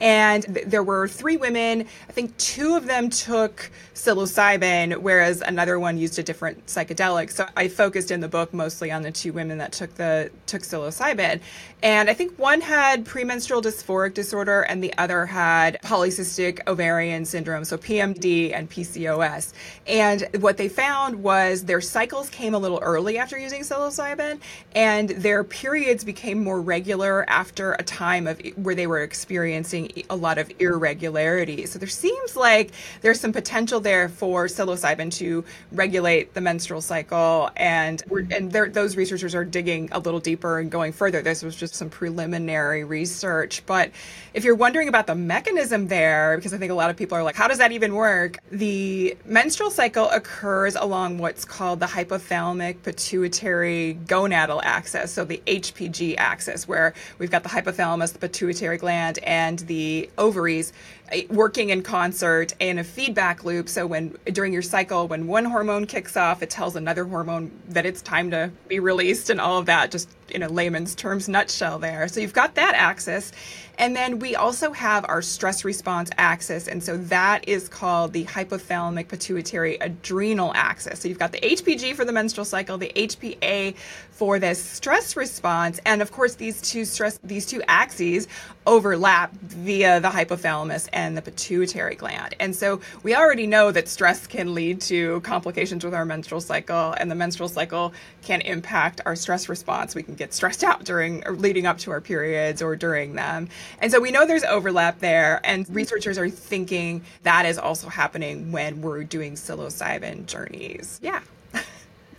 and 0.00 0.44
th- 0.44 0.66
there 0.66 0.82
were 0.82 1.08
three 1.08 1.36
women. 1.36 1.86
I 2.08 2.12
think 2.12 2.36
two 2.36 2.76
of 2.76 2.86
them 2.86 3.10
took 3.10 3.70
psilocybin, 3.94 4.98
whereas 4.98 5.40
another 5.42 5.78
one 5.78 5.98
used 5.98 6.18
a 6.18 6.22
different 6.22 6.66
psychedelic. 6.66 7.30
So 7.30 7.46
I 7.56 7.68
focused 7.68 8.10
in 8.10 8.20
the 8.20 8.28
book 8.28 8.54
mostly 8.54 8.90
on 8.90 9.02
the 9.02 9.10
two 9.10 9.32
women 9.32 9.58
that 9.58 9.72
took 9.72 9.94
the 9.94 10.30
took 10.46 10.62
psilocybin. 10.62 11.40
And 11.82 12.10
I 12.10 12.14
think 12.14 12.38
one 12.38 12.60
had 12.60 13.04
premenstrual 13.04 13.62
dysphoric 13.62 14.14
disorder 14.14 14.62
and 14.62 14.82
the 14.82 14.92
other 14.98 15.26
had 15.26 15.78
polycystic 15.82 16.66
ovarian 16.66 17.24
syndrome, 17.24 17.64
so 17.64 17.76
PMD 17.78 18.52
and 18.52 18.68
PCOS. 18.68 19.52
And 19.86 20.28
what 20.40 20.56
they 20.56 20.68
found 20.68 21.22
was 21.22 21.64
their 21.64 21.80
cycles 21.80 22.30
came 22.30 22.54
a 22.54 22.58
little 22.58 22.78
early 22.80 23.18
after 23.18 23.38
using 23.38 23.62
psilocybin, 23.62 24.40
and 24.74 25.10
their 25.10 25.44
periods 25.44 26.04
became 26.04 26.42
more 26.42 26.60
regular 26.60 27.24
after 27.28 27.72
a 27.74 27.82
time 27.82 28.26
of 28.26 28.40
where 28.56 28.74
they 28.74 28.86
were 28.86 29.02
experiencing 29.02 29.87
a 30.10 30.16
lot 30.16 30.38
of 30.38 30.50
irregularity. 30.58 31.66
So 31.66 31.78
there 31.78 31.88
seems 31.88 32.36
like 32.36 32.72
there's 33.00 33.20
some 33.20 33.32
potential 33.32 33.80
there 33.80 34.08
for 34.08 34.46
psilocybin 34.46 35.12
to 35.14 35.44
regulate 35.72 36.34
the 36.34 36.40
menstrual 36.40 36.80
cycle, 36.80 37.50
and 37.56 38.02
and 38.30 38.52
those 38.52 38.96
researchers 38.96 39.34
are 39.34 39.44
digging 39.44 39.88
a 39.92 39.98
little 39.98 40.20
deeper 40.20 40.58
and 40.58 40.70
going 40.70 40.92
further. 40.92 41.22
This 41.22 41.42
was 41.42 41.56
just 41.56 41.74
some 41.74 41.90
preliminary 41.90 42.84
research, 42.84 43.62
but 43.66 43.90
if 44.34 44.44
you're 44.44 44.54
wondering 44.54 44.88
about 44.88 45.06
the 45.06 45.14
mechanism 45.14 45.88
there, 45.88 46.36
because 46.36 46.52
I 46.54 46.58
think 46.58 46.70
a 46.70 46.74
lot 46.74 46.90
of 46.90 46.96
people 46.96 47.16
are 47.16 47.22
like, 47.22 47.36
how 47.36 47.48
does 47.48 47.58
that 47.58 47.72
even 47.72 47.94
work? 47.94 48.38
The 48.50 49.16
menstrual 49.24 49.70
cycle 49.70 50.08
occurs 50.10 50.74
along 50.76 51.18
what's 51.18 51.44
called 51.44 51.80
the 51.80 51.86
hypothalamic 51.86 52.82
pituitary 52.82 53.98
gonadal 54.06 54.60
axis, 54.62 55.12
so 55.12 55.24
the 55.24 55.42
HPG 55.46 56.16
axis, 56.18 56.68
where 56.68 56.94
we've 57.18 57.30
got 57.30 57.42
the 57.42 57.48
hypothalamus, 57.48 58.12
the 58.12 58.18
pituitary 58.18 58.78
gland, 58.78 59.18
and 59.20 59.58
the 59.60 59.77
ovaries 60.16 60.72
uh, 61.12 61.18
working 61.30 61.70
in 61.70 61.82
concert 61.82 62.52
in 62.58 62.78
a 62.78 62.84
feedback 62.84 63.44
loop. 63.44 63.68
So 63.68 63.86
when 63.86 64.16
during 64.32 64.52
your 64.52 64.62
cycle, 64.62 65.08
when 65.08 65.26
one 65.26 65.44
hormone 65.44 65.86
kicks 65.86 66.16
off, 66.16 66.42
it 66.42 66.50
tells 66.50 66.76
another 66.76 67.04
hormone 67.04 67.50
that 67.68 67.84
it's 67.86 68.02
time 68.02 68.30
to 68.30 68.50
be 68.68 68.78
released 68.80 69.30
and 69.30 69.40
all 69.40 69.58
of 69.58 69.66
that, 69.66 69.90
just 69.90 70.08
in 70.30 70.42
a 70.42 70.48
layman's 70.48 70.94
terms 70.94 71.28
nutshell 71.28 71.78
there. 71.78 72.08
So 72.08 72.20
you've 72.20 72.32
got 72.32 72.54
that 72.56 72.74
axis. 72.74 73.32
And 73.78 73.94
then 73.94 74.18
we 74.18 74.34
also 74.34 74.72
have 74.72 75.04
our 75.08 75.22
stress 75.22 75.64
response 75.64 76.10
axis. 76.18 76.66
And 76.66 76.82
so 76.82 76.96
that 76.96 77.48
is 77.48 77.68
called 77.68 78.12
the 78.12 78.24
hypothalamic 78.24 79.06
pituitary 79.06 79.76
adrenal 79.76 80.52
axis. 80.54 80.98
So 81.00 81.08
you've 81.08 81.20
got 81.20 81.30
the 81.30 81.40
HPG 81.40 81.94
for 81.94 82.04
the 82.04 82.12
menstrual 82.12 82.44
cycle, 82.44 82.76
the 82.76 82.90
HPA 82.96 83.76
for 84.10 84.40
this 84.40 84.60
stress 84.60 85.16
response. 85.16 85.78
And 85.86 86.02
of 86.02 86.10
course, 86.10 86.34
these 86.34 86.60
two 86.60 86.84
stress, 86.84 87.20
these 87.22 87.46
two 87.46 87.62
axes 87.68 88.26
overlap 88.66 89.32
via 89.36 90.00
the 90.00 90.08
hypothalamus 90.08 90.88
and 90.92 91.16
the 91.16 91.22
pituitary 91.22 91.94
gland. 91.94 92.34
And 92.40 92.54
so 92.54 92.80
we 93.04 93.14
already 93.14 93.46
know 93.46 93.70
that 93.70 93.88
stress 93.88 94.26
can 94.26 94.54
lead 94.54 94.80
to 94.82 95.20
complications 95.20 95.84
with 95.84 95.94
our 95.94 96.04
menstrual 96.04 96.40
cycle, 96.40 96.94
and 96.98 97.10
the 97.10 97.14
menstrual 97.14 97.48
cycle 97.48 97.94
can 98.22 98.40
impact 98.40 99.00
our 99.06 99.14
stress 99.14 99.48
response. 99.48 99.94
We 99.94 100.02
can 100.02 100.16
get 100.18 100.34
stressed 100.34 100.62
out 100.62 100.84
during 100.84 101.26
or 101.26 101.32
leading 101.32 101.66
up 101.66 101.78
to 101.78 101.90
our 101.90 102.00
periods 102.00 102.60
or 102.60 102.76
during 102.76 103.14
them. 103.14 103.48
And 103.80 103.90
so 103.90 104.00
we 104.00 104.10
know 104.10 104.26
there's 104.26 104.44
overlap 104.44 104.98
there, 104.98 105.40
and 105.44 105.64
mm-hmm. 105.64 105.74
researchers 105.74 106.18
are 106.18 106.28
thinking 106.28 107.02
that 107.22 107.46
is 107.46 107.58
also 107.58 107.88
happening 107.88 108.52
when 108.52 108.82
we're 108.82 109.04
doing 109.04 109.34
psilocybin 109.34 110.26
journeys. 110.26 111.00
Yeah. 111.02 111.20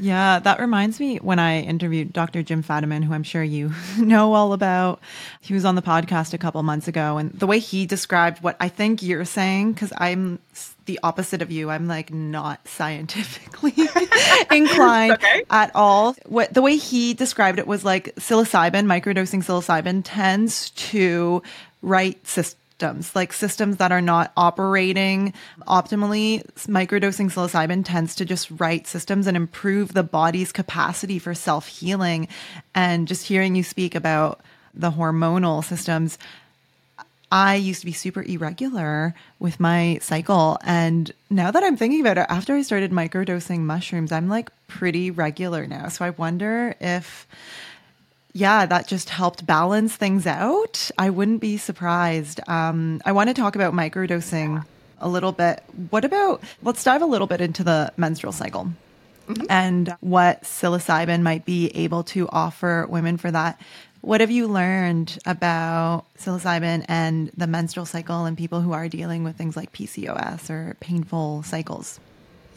Yeah, 0.02 0.40
that 0.40 0.62
reminds 0.62 0.98
me 1.02 1.18
when 1.18 1.40
I 1.40 1.60
interviewed 1.60 2.14
Dr. 2.14 2.42
Jim 2.42 2.64
Fadiman, 2.64 3.04
who 3.04 3.14
I'm 3.14 3.24
sure 3.24 3.44
you 3.44 3.74
know 3.98 4.34
all 4.34 4.54
about. 4.54 5.02
He 5.42 5.54
was 5.54 5.66
on 5.66 5.76
the 5.76 5.82
podcast 5.82 6.34
a 6.34 6.38
couple 6.38 6.64
months 6.64 6.88
ago, 6.88 7.18
and 7.18 7.34
the 7.34 7.46
way 7.46 7.60
he 7.60 7.86
described 7.86 8.42
what 8.42 8.56
I 8.62 8.70
think 8.70 9.04
you're 9.04 9.26
saying, 9.26 9.74
because 9.74 9.92
I'm 9.98 10.40
the 10.90 11.00
opposite 11.04 11.44
of 11.44 11.52
you, 11.52 11.70
I'm 11.70 11.88
like 11.88 12.12
not 12.12 12.68
scientifically 12.68 13.76
inclined 14.52 15.14
okay. 15.14 15.44
at 15.52 15.70
all. 15.76 16.16
What 16.26 16.52
the 16.52 16.64
way 16.64 16.78
he 16.78 17.14
described 17.14 17.60
it 17.60 17.68
was 17.68 17.86
like 17.86 18.16
psilocybin, 18.16 18.88
microdosing 18.88 19.44
psilocybin 19.44 20.02
tends 20.04 20.72
to 20.72 21.44
right 21.84 22.26
systems 22.28 22.56
like 23.14 23.34
systems 23.34 23.78
that 23.78 23.92
are 23.92 24.02
not 24.02 24.32
operating 24.36 25.34
optimally. 25.68 26.44
Microdosing 26.66 27.32
psilocybin 27.32 27.84
tends 27.86 28.16
to 28.16 28.26
just 28.26 28.50
right 28.52 28.88
systems 28.88 29.28
and 29.28 29.38
improve 29.38 29.94
the 29.94 30.02
body's 30.02 30.52
capacity 30.52 31.20
for 31.20 31.36
self 31.36 31.68
healing. 31.68 32.28
And 32.74 33.08
just 33.08 33.28
hearing 33.28 33.54
you 33.54 33.62
speak 33.62 33.94
about 33.94 34.42
the 34.74 34.90
hormonal 34.90 35.64
systems, 35.64 36.18
I 37.32 37.56
used 37.56 37.82
to 37.82 37.86
be 37.86 37.92
super 37.92 38.24
irregular 38.24 39.14
with 39.38 39.60
my 39.60 40.00
cycle. 40.02 40.58
And 40.64 41.12
now 41.30 41.52
that 41.52 41.64
I'm 41.64 41.78
thinking 41.78 42.02
about 42.02 42.18
it, 42.18 42.26
after 42.30 42.56
I 42.56 42.64
started 42.64 42.92
microdosing 42.92 43.60
mushrooms, 43.60 44.12
I'm 44.12 44.30
like 44.30 44.50
pretty 44.68 45.12
regular 45.12 45.68
now. 45.68 45.90
So 45.90 46.06
I 46.06 46.10
wonder 46.12 46.76
if 46.80 47.28
yeah, 48.34 48.66
that 48.66 48.88
just 48.88 49.10
helped 49.10 49.46
balance 49.46 49.96
things 49.96 50.28
out. 50.28 50.92
I 50.98 51.10
wouldn't 51.10 51.42
be 51.42 51.58
surprised. 51.58 52.40
Um, 52.48 53.02
I 53.04 53.12
want 53.12 53.30
to 53.30 53.34
talk 53.34 53.56
about 53.56 53.74
microdosing 53.74 54.64
a 55.00 55.10
little 55.10 55.32
bit. 55.32 55.64
What 55.90 56.06
about, 56.06 56.44
let's 56.62 56.84
dive 56.84 57.02
a 57.02 57.08
little 57.08 57.28
bit 57.28 57.42
into 57.42 57.64
the 57.64 57.92
menstrual 57.98 58.32
cycle 58.32 58.72
mm-hmm. 59.28 59.46
and 59.50 59.96
what 60.02 60.44
psilocybin 60.44 61.22
might 61.22 61.46
be 61.46 61.70
able 61.70 62.04
to 62.04 62.28
offer 62.30 62.86
women 62.90 63.18
for 63.18 63.32
that. 63.32 63.60
What 64.02 64.22
have 64.22 64.32
you 64.32 64.48
learned 64.48 65.20
about 65.26 66.06
psilocybin 66.18 66.86
and 66.88 67.32
the 67.36 67.48
menstrual 67.48 67.86
cycle 67.86 68.26
and 68.26 68.38
people 68.38 68.62
who 68.62 68.72
are 68.72 68.88
dealing 68.88 69.26
with 69.26 69.36
things 69.36 69.58
like 69.58 69.74
PCOS 69.74 70.50
or 70.50 70.78
painful 70.80 71.44
cycles? 71.44 72.00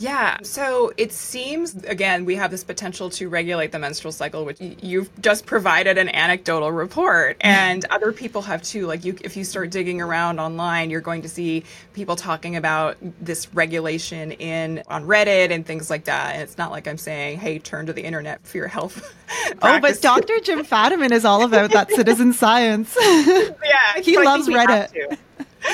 Yeah. 0.03 0.39
So 0.43 0.93
it 0.97 1.13
seems, 1.13 1.77
again, 1.85 2.25
we 2.25 2.35
have 2.35 2.51
this 2.51 2.65
potential 2.65 3.09
to 3.11 3.29
regulate 3.29 3.71
the 3.71 3.79
menstrual 3.79 4.11
cycle, 4.11 4.45
which 4.45 4.59
you've 4.61 5.09
just 5.23 5.47
provided 5.47 5.97
an 5.97 6.09
anecdotal 6.09 6.73
report. 6.73 7.39
Mm-hmm. 7.39 7.47
And 7.47 7.85
other 7.85 8.11
people 8.11 8.43
have 8.43 8.63
too. 8.63 8.87
Like, 8.87 9.05
you, 9.05 9.17
if 9.23 9.37
you 9.37 9.45
start 9.45 9.71
digging 9.71 10.01
around 10.01 10.41
online, 10.41 10.91
you're 10.91 11.01
going 11.01 11.23
to 11.23 11.29
see 11.29 11.63
people 11.93 12.17
talking 12.17 12.57
about 12.57 12.97
this 13.21 13.55
regulation 13.55 14.33
in 14.33 14.83
on 14.89 15.05
Reddit 15.05 15.53
and 15.53 15.65
things 15.65 15.89
like 15.89 16.07
that. 16.07 16.35
And 16.35 16.43
it's 16.43 16.59
not 16.59 16.73
like 16.73 16.89
I'm 16.89 16.99
saying, 16.99 17.39
hey, 17.39 17.61
turn 17.61 17.87
to 17.87 17.93
the 17.93 18.03
internet 18.03 18.45
for 18.45 18.57
your 18.57 18.69
health. 18.69 19.15
oh, 19.63 19.79
but 19.81 20.03
Dr. 20.03 20.41
Jim 20.41 20.65
Fadiman 20.65 21.13
is 21.13 21.25
all 21.25 21.45
about 21.45 21.71
that 21.71 21.93
citizen 21.93 22.33
science. 22.33 22.97
yeah. 23.01 24.01
he 24.03 24.19
loves 24.19 24.49
Reddit 24.49 25.17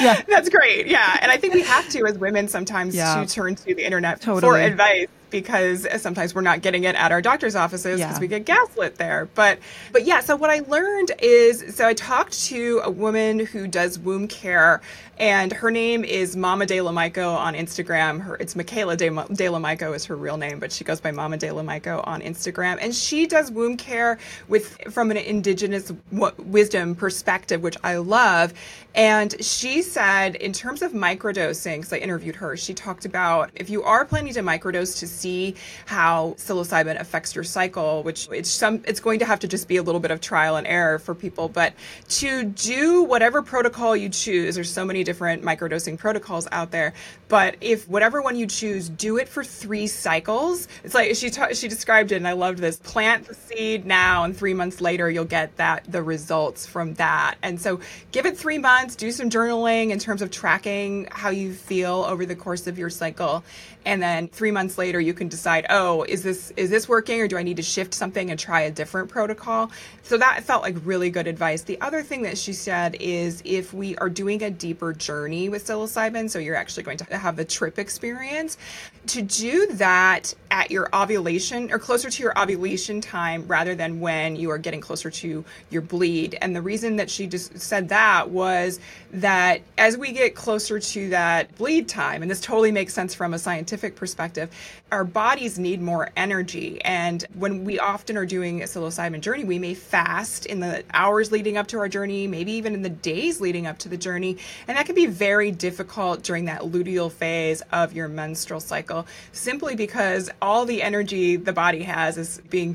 yeah, 0.01 0.22
that's 0.29 0.48
great. 0.48 0.87
Yeah, 0.87 1.18
and 1.20 1.31
I 1.31 1.37
think 1.37 1.55
we 1.55 1.62
have 1.62 1.88
to 1.90 2.07
as 2.07 2.18
women 2.18 2.48
sometimes 2.48 2.94
yeah. 2.94 3.24
to 3.24 3.27
turn 3.27 3.55
to 3.57 3.74
the 3.74 3.85
internet 3.85 4.20
totally. 4.20 4.40
for 4.40 4.59
advice 4.59 5.09
because 5.31 5.87
sometimes 6.01 6.35
we're 6.35 6.40
not 6.40 6.62
getting 6.62 6.85
it 6.85 6.94
at 6.94 7.12
our 7.12 7.20
doctor's 7.20 7.55
offices 7.55 8.01
because 8.01 8.16
yeah. 8.16 8.20
we 8.20 8.29
get 8.29 8.44
gaslit 8.44 8.96
there. 8.96 9.29
But 9.35 9.59
but 9.92 10.05
yeah, 10.05 10.20
so 10.20 10.37
what 10.37 10.51
I 10.51 10.61
learned 10.61 11.12
is 11.20 11.74
so 11.74 11.87
I 11.87 11.94
talked 11.94 12.44
to 12.44 12.81
a 12.85 12.90
woman 12.90 13.40
who 13.40 13.66
does 13.66 13.98
womb 13.98 14.29
care 14.29 14.81
and 15.18 15.52
her 15.52 15.70
name 15.70 16.04
is 16.04 16.37
Mama 16.37 16.64
De 16.64 16.81
La 16.81 16.92
Mico 16.92 17.31
on 17.35 17.54
Instagram. 17.54 18.20
Her 18.20 18.37
it's 18.37 18.54
Michaela 18.54 18.96
De, 18.96 19.11
De 19.33 19.48
La 19.48 19.59
Mico 19.59 19.92
is 19.92 20.04
her 20.04 20.16
real 20.16 20.37
name, 20.37 20.61
but 20.61 20.70
she 20.70 20.85
goes 20.85 21.00
by 21.00 21.11
Mama 21.11 21.37
De 21.37 21.50
La 21.50 21.62
Mico 21.62 22.00
on 22.04 22.20
Instagram, 22.20 22.78
and 22.81 22.94
she 22.94 23.26
does 23.26 23.50
womb 23.50 23.76
care 23.76 24.18
with 24.46 24.81
from 24.92 25.11
an 25.11 25.16
indigenous 25.16 25.92
w- 26.12 26.35
wisdom 26.38 26.94
perspective, 26.94 27.62
which 27.62 27.76
I 27.83 27.96
love. 27.96 28.54
And 28.94 29.35
she 29.44 29.83
said, 29.83 30.37
in 30.37 30.52
terms 30.52 30.83
of 30.83 30.92
microdosing, 30.92 31.76
because 31.76 31.92
I 31.92 31.98
interviewed 31.98 32.37
her, 32.37 32.57
she 32.57 32.74
talked 32.74 33.04
about 33.04 33.50
if 33.54 33.70
you 33.70 33.83
are 33.83 34.04
planning 34.04 34.33
to 34.35 34.40
microdose 34.40 34.98
to 35.00 35.07
see 35.07 35.57
how 35.87 36.35
psilocybin 36.38 36.98
affects 37.00 37.35
your 37.35 37.44
cycle, 37.44 38.02
which 38.04 38.28
it's 38.31 38.50
some 38.50 38.83
it's 38.87 39.00
going 39.00 39.18
to 39.18 39.24
have 39.24 39.40
to 39.40 39.48
just 39.48 39.66
be 39.66 39.76
a 39.78 39.83
little 39.83 40.00
bit 40.00 40.11
of 40.11 40.20
trial 40.20 40.57
and 40.57 40.66
error 40.66 40.98
for 40.98 41.14
people, 41.14 41.48
but 41.48 41.74
to 42.09 42.44
do 42.44 43.02
whatever 43.02 43.42
protocol 43.42 43.96
you 43.96 44.09
choose, 44.09 44.54
there's 44.54 44.72
so 44.72 44.85
many 44.85 45.04
different 45.09 45.42
microdosing 45.42 45.97
protocols 45.97 46.47
out 46.53 46.71
there. 46.71 46.92
But 47.29 47.57
if 47.62 47.88
whatever 47.88 48.21
one 48.21 48.37
you 48.37 48.47
choose, 48.47 48.90
do 48.90 49.16
it 49.16 49.27
for 49.27 49.42
three 49.42 49.87
cycles. 49.87 50.68
It's 50.85 50.94
like 50.94 51.16
she 51.16 51.31
ta- 51.31 51.55
she 51.55 51.66
described 51.66 52.12
it, 52.12 52.16
and 52.16 52.29
I 52.29 52.35
loved 52.35 52.59
this: 52.59 52.77
plant 52.77 53.27
the 53.27 53.33
seed 53.33 53.87
now, 53.87 54.25
and 54.25 54.37
three 54.37 54.53
months 54.53 54.83
later 54.83 55.11
you'll 55.11 55.25
get 55.25 55.57
that 55.57 55.90
the 55.90 56.03
results 56.03 56.66
from 56.66 56.92
that. 56.94 57.37
And 57.42 57.59
so 57.59 57.81
give 58.12 58.27
it 58.27 58.37
three 58.37 58.59
months. 58.59 58.97
Do 58.97 59.11
some 59.11 59.31
journaling 59.31 59.92
in 59.92 59.99
terms 59.99 60.21
of 60.21 60.31
tracking 60.31 61.09
how 61.11 61.31
you 61.31 61.55
feel 61.55 62.05
over 62.07 62.27
the 62.27 62.37
course 62.37 62.66
of 62.66 62.79
your 62.79 62.90
cycle, 62.90 63.42
and 63.87 64.03
then 64.03 64.29
three 64.29 64.51
months 64.51 64.77
later 64.77 65.01
you 65.01 65.14
can 65.14 65.29
decide, 65.29 65.64
oh, 65.71 66.03
is 66.03 66.23
this 66.23 66.51
is 66.57 66.68
this 66.68 66.87
working 66.87 67.18
or 67.23 67.29
do 67.29 67.38
I 67.38 67.42
need 67.42 67.57
to 67.57 67.62
shift 67.62 67.94
something 67.94 68.31
and 68.31 68.38
try 68.38 68.61
a 68.61 68.71
different 68.71 69.09
protocol? 69.09 69.71
So 70.03 70.18
that 70.18 70.44
felt 70.44 70.62
like 70.62 70.77
really 70.85 71.09
good 71.09 71.27
advice. 71.27 71.62
The 71.62 71.81
other 71.81 72.03
thing 72.03 72.23
that 72.23 72.37
she 72.37 72.53
said 72.53 72.97
is 73.01 73.42
if 73.47 73.73
we 73.73 73.97
are 73.97 74.11
doing 74.11 74.42
a 74.42 74.51
deeper 74.51 74.92
journey 74.99 75.49
with 75.49 75.67
psilocybin, 75.67 76.29
so 76.29 76.39
you're 76.39 76.57
actually 76.57 76.83
going 76.83 76.99
to 76.99 77.17
have 77.17 77.37
the 77.37 77.45
trip 77.45 77.79
experience, 77.79 78.59
to 79.07 79.23
do 79.23 79.67
that 79.73 80.35
at 80.51 80.71
your 80.71 80.89
ovulation 80.95 81.73
or 81.73 81.79
closer 81.79 82.11
to 82.11 82.23
your 82.23 82.39
ovulation 82.39 83.01
time 83.01 83.47
rather 83.47 83.75
than 83.75 84.01
when 84.01 84.37
you 84.37 84.51
are 84.51 84.59
getting 84.59 84.81
closer 84.81 85.11
to 85.11 85.45
your 85.71 85.83
bleed. 85.83 86.37
And 86.41 86.55
the 86.55 86.63
reason 86.63 86.97
that 86.97 87.09
she 87.09 87.27
just 87.27 87.59
said 87.59 87.89
that 87.89 88.31
was 88.31 88.81
that 89.13 89.63
as 89.79 89.97
we 89.97 90.13
get 90.13 90.35
closer 90.35 90.79
to 90.79 91.09
that 91.11 91.57
bleed 91.57 91.89
time, 91.89 92.23
and 92.23 92.31
this 92.31 92.41
totally 92.41 92.73
makes 92.73 92.93
sense 92.93 93.15
from 93.15 93.33
a 93.35 93.39
scientific 93.39 93.97
perspective, 93.97 94.51
our 94.93 95.05
bodies 95.05 95.59
need 95.59 95.81
more 95.81 96.11
energy. 96.17 96.83
And 96.83 97.25
when 97.35 97.65
we 97.65 97.79
often 97.79 98.17
are 98.17 98.27
doing 98.27 98.63
a 98.63 98.65
psilocybin 98.65 99.21
journey, 99.21 99.45
we 99.45 99.59
may 99.59 99.75
fast 99.75 100.47
in 100.47 100.61
the 100.61 100.85
hours 100.93 101.33
leading 101.33 101.57
up 101.57 101.69
to 101.69 101.79
our 101.79 101.89
journey, 101.89 102.27
maybe 102.27 102.53
even 102.53 102.75
in 102.75 102.83
the 102.83 102.89
days 102.89 103.41
leading 103.41 103.67
up 103.67 103.79
to 103.79 103.89
the 103.89 103.97
journey. 103.97 104.37
And 104.67 104.77
that 104.77 104.87
can 104.88 104.94
be 104.94 105.05
very 105.05 105.51
difficult 105.51 106.22
during 106.22 106.46
that 106.46 106.62
luteal 106.62 107.12
phase 107.12 107.61
of 107.72 107.92
your 107.92 108.09
menstrual 108.09 108.59
cycle, 108.59 109.07
simply 109.33 109.77
because 109.77 110.31
all 110.40 110.64
the 110.64 110.81
energy 110.81 111.37
the 111.37 111.53
body 111.53 111.83
has 111.83 112.16
is 112.16 112.40
being 112.48 112.74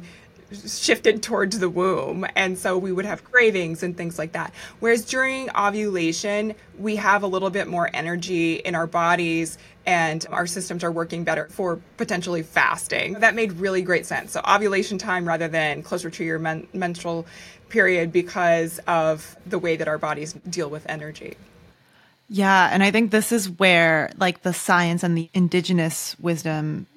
shifted 0.67 1.23
towards 1.23 1.57
the 1.57 1.67
womb. 1.67 2.27
And 2.35 2.55
so 2.55 2.77
we 2.77 2.91
would 2.91 3.05
have 3.05 3.23
cravings 3.23 3.81
and 3.81 3.97
things 3.97 4.19
like 4.19 4.33
that. 4.33 4.53
Whereas 4.79 5.05
during 5.05 5.49
ovulation, 5.57 6.53
we 6.77 6.97
have 6.97 7.23
a 7.23 7.27
little 7.27 7.49
bit 7.49 7.67
more 7.67 7.89
energy 7.91 8.57
in 8.57 8.75
our 8.75 8.85
bodies 8.85 9.57
and 9.87 10.23
our 10.29 10.45
systems 10.45 10.83
are 10.83 10.91
working 10.91 11.23
better 11.23 11.47
for 11.49 11.81
potentially 11.97 12.43
fasting. 12.43 13.13
That 13.13 13.33
made 13.33 13.53
really 13.53 13.81
great 13.81 14.05
sense. 14.05 14.33
So 14.33 14.41
ovulation 14.47 14.99
time 14.99 15.27
rather 15.27 15.47
than 15.47 15.81
closer 15.81 16.11
to 16.11 16.23
your 16.23 16.37
men- 16.37 16.67
menstrual 16.73 17.25
period 17.69 18.11
because 18.11 18.77
of 18.85 19.35
the 19.47 19.57
way 19.57 19.77
that 19.77 19.87
our 19.87 19.97
bodies 19.97 20.33
deal 20.47 20.69
with 20.69 20.85
energy. 20.87 21.37
Yeah, 22.35 22.67
and 22.71 22.81
I 22.81 22.89
think 22.89 23.11
this 23.11 23.31
is 23.31 23.47
where 23.47 24.09
like 24.17 24.41
the 24.41 24.53
science 24.53 25.03
and 25.03 25.15
the 25.15 25.29
indigenous 25.35 26.15
wisdom 26.19 26.87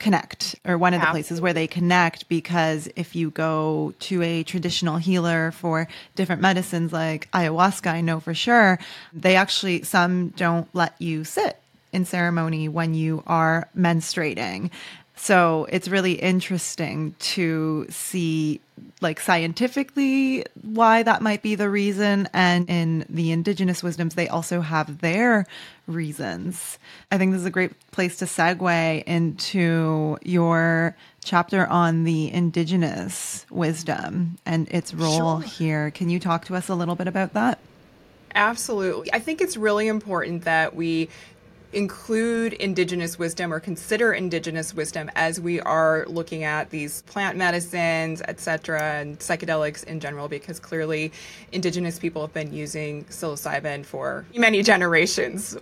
connect 0.00 0.56
or 0.64 0.76
one 0.76 0.92
of 0.92 1.00
the 1.00 1.06
places 1.06 1.40
where 1.40 1.52
they 1.52 1.68
connect 1.68 2.28
because 2.28 2.88
if 2.96 3.14
you 3.14 3.30
go 3.30 3.94
to 4.00 4.20
a 4.22 4.42
traditional 4.42 4.96
healer 4.96 5.52
for 5.52 5.86
different 6.16 6.42
medicines 6.42 6.92
like 6.92 7.30
ayahuasca 7.30 7.86
I 7.86 8.00
know 8.00 8.18
for 8.18 8.34
sure 8.34 8.80
they 9.12 9.36
actually 9.36 9.84
some 9.84 10.30
don't 10.30 10.66
let 10.74 11.00
you 11.00 11.22
sit 11.22 11.56
in 11.92 12.04
ceremony 12.04 12.68
when 12.68 12.94
you 12.94 13.22
are 13.28 13.68
menstruating 13.78 14.72
so 15.22 15.68
it's 15.70 15.86
really 15.86 16.14
interesting 16.14 17.14
to 17.20 17.86
see, 17.90 18.60
like, 19.00 19.20
scientifically 19.20 20.44
why 20.62 21.04
that 21.04 21.22
might 21.22 21.42
be 21.42 21.54
the 21.54 21.70
reason. 21.70 22.28
And 22.32 22.68
in 22.68 23.06
the 23.08 23.30
indigenous 23.30 23.84
wisdoms, 23.84 24.16
they 24.16 24.26
also 24.26 24.62
have 24.62 24.98
their 24.98 25.46
reasons. 25.86 26.76
I 27.12 27.18
think 27.18 27.30
this 27.30 27.42
is 27.42 27.46
a 27.46 27.50
great 27.50 27.70
place 27.92 28.16
to 28.16 28.24
segue 28.24 29.04
into 29.04 30.18
your 30.24 30.96
chapter 31.22 31.68
on 31.68 32.02
the 32.02 32.32
indigenous 32.32 33.46
wisdom 33.48 34.38
and 34.44 34.68
its 34.72 34.92
role 34.92 35.40
sure. 35.40 35.48
here. 35.50 35.90
Can 35.92 36.08
you 36.08 36.18
talk 36.18 36.46
to 36.46 36.56
us 36.56 36.68
a 36.68 36.74
little 36.74 36.96
bit 36.96 37.06
about 37.06 37.32
that? 37.34 37.60
Absolutely. 38.34 39.12
I 39.12 39.20
think 39.20 39.40
it's 39.40 39.56
really 39.56 39.86
important 39.86 40.42
that 40.46 40.74
we 40.74 41.10
include 41.72 42.52
indigenous 42.54 43.18
wisdom 43.18 43.52
or 43.52 43.60
consider 43.60 44.12
indigenous 44.12 44.74
wisdom 44.74 45.10
as 45.14 45.40
we 45.40 45.60
are 45.60 46.04
looking 46.06 46.44
at 46.44 46.70
these 46.70 47.02
plant 47.02 47.36
medicines, 47.36 48.22
etc., 48.22 48.82
and 48.82 49.18
psychedelics 49.18 49.84
in 49.84 50.00
general, 50.00 50.28
because 50.28 50.58
clearly 50.60 51.12
indigenous 51.52 51.98
people 51.98 52.22
have 52.22 52.34
been 52.34 52.52
using 52.52 53.04
psilocybin 53.04 53.84
for 53.84 54.24
many 54.36 54.62
generations. 54.62 55.56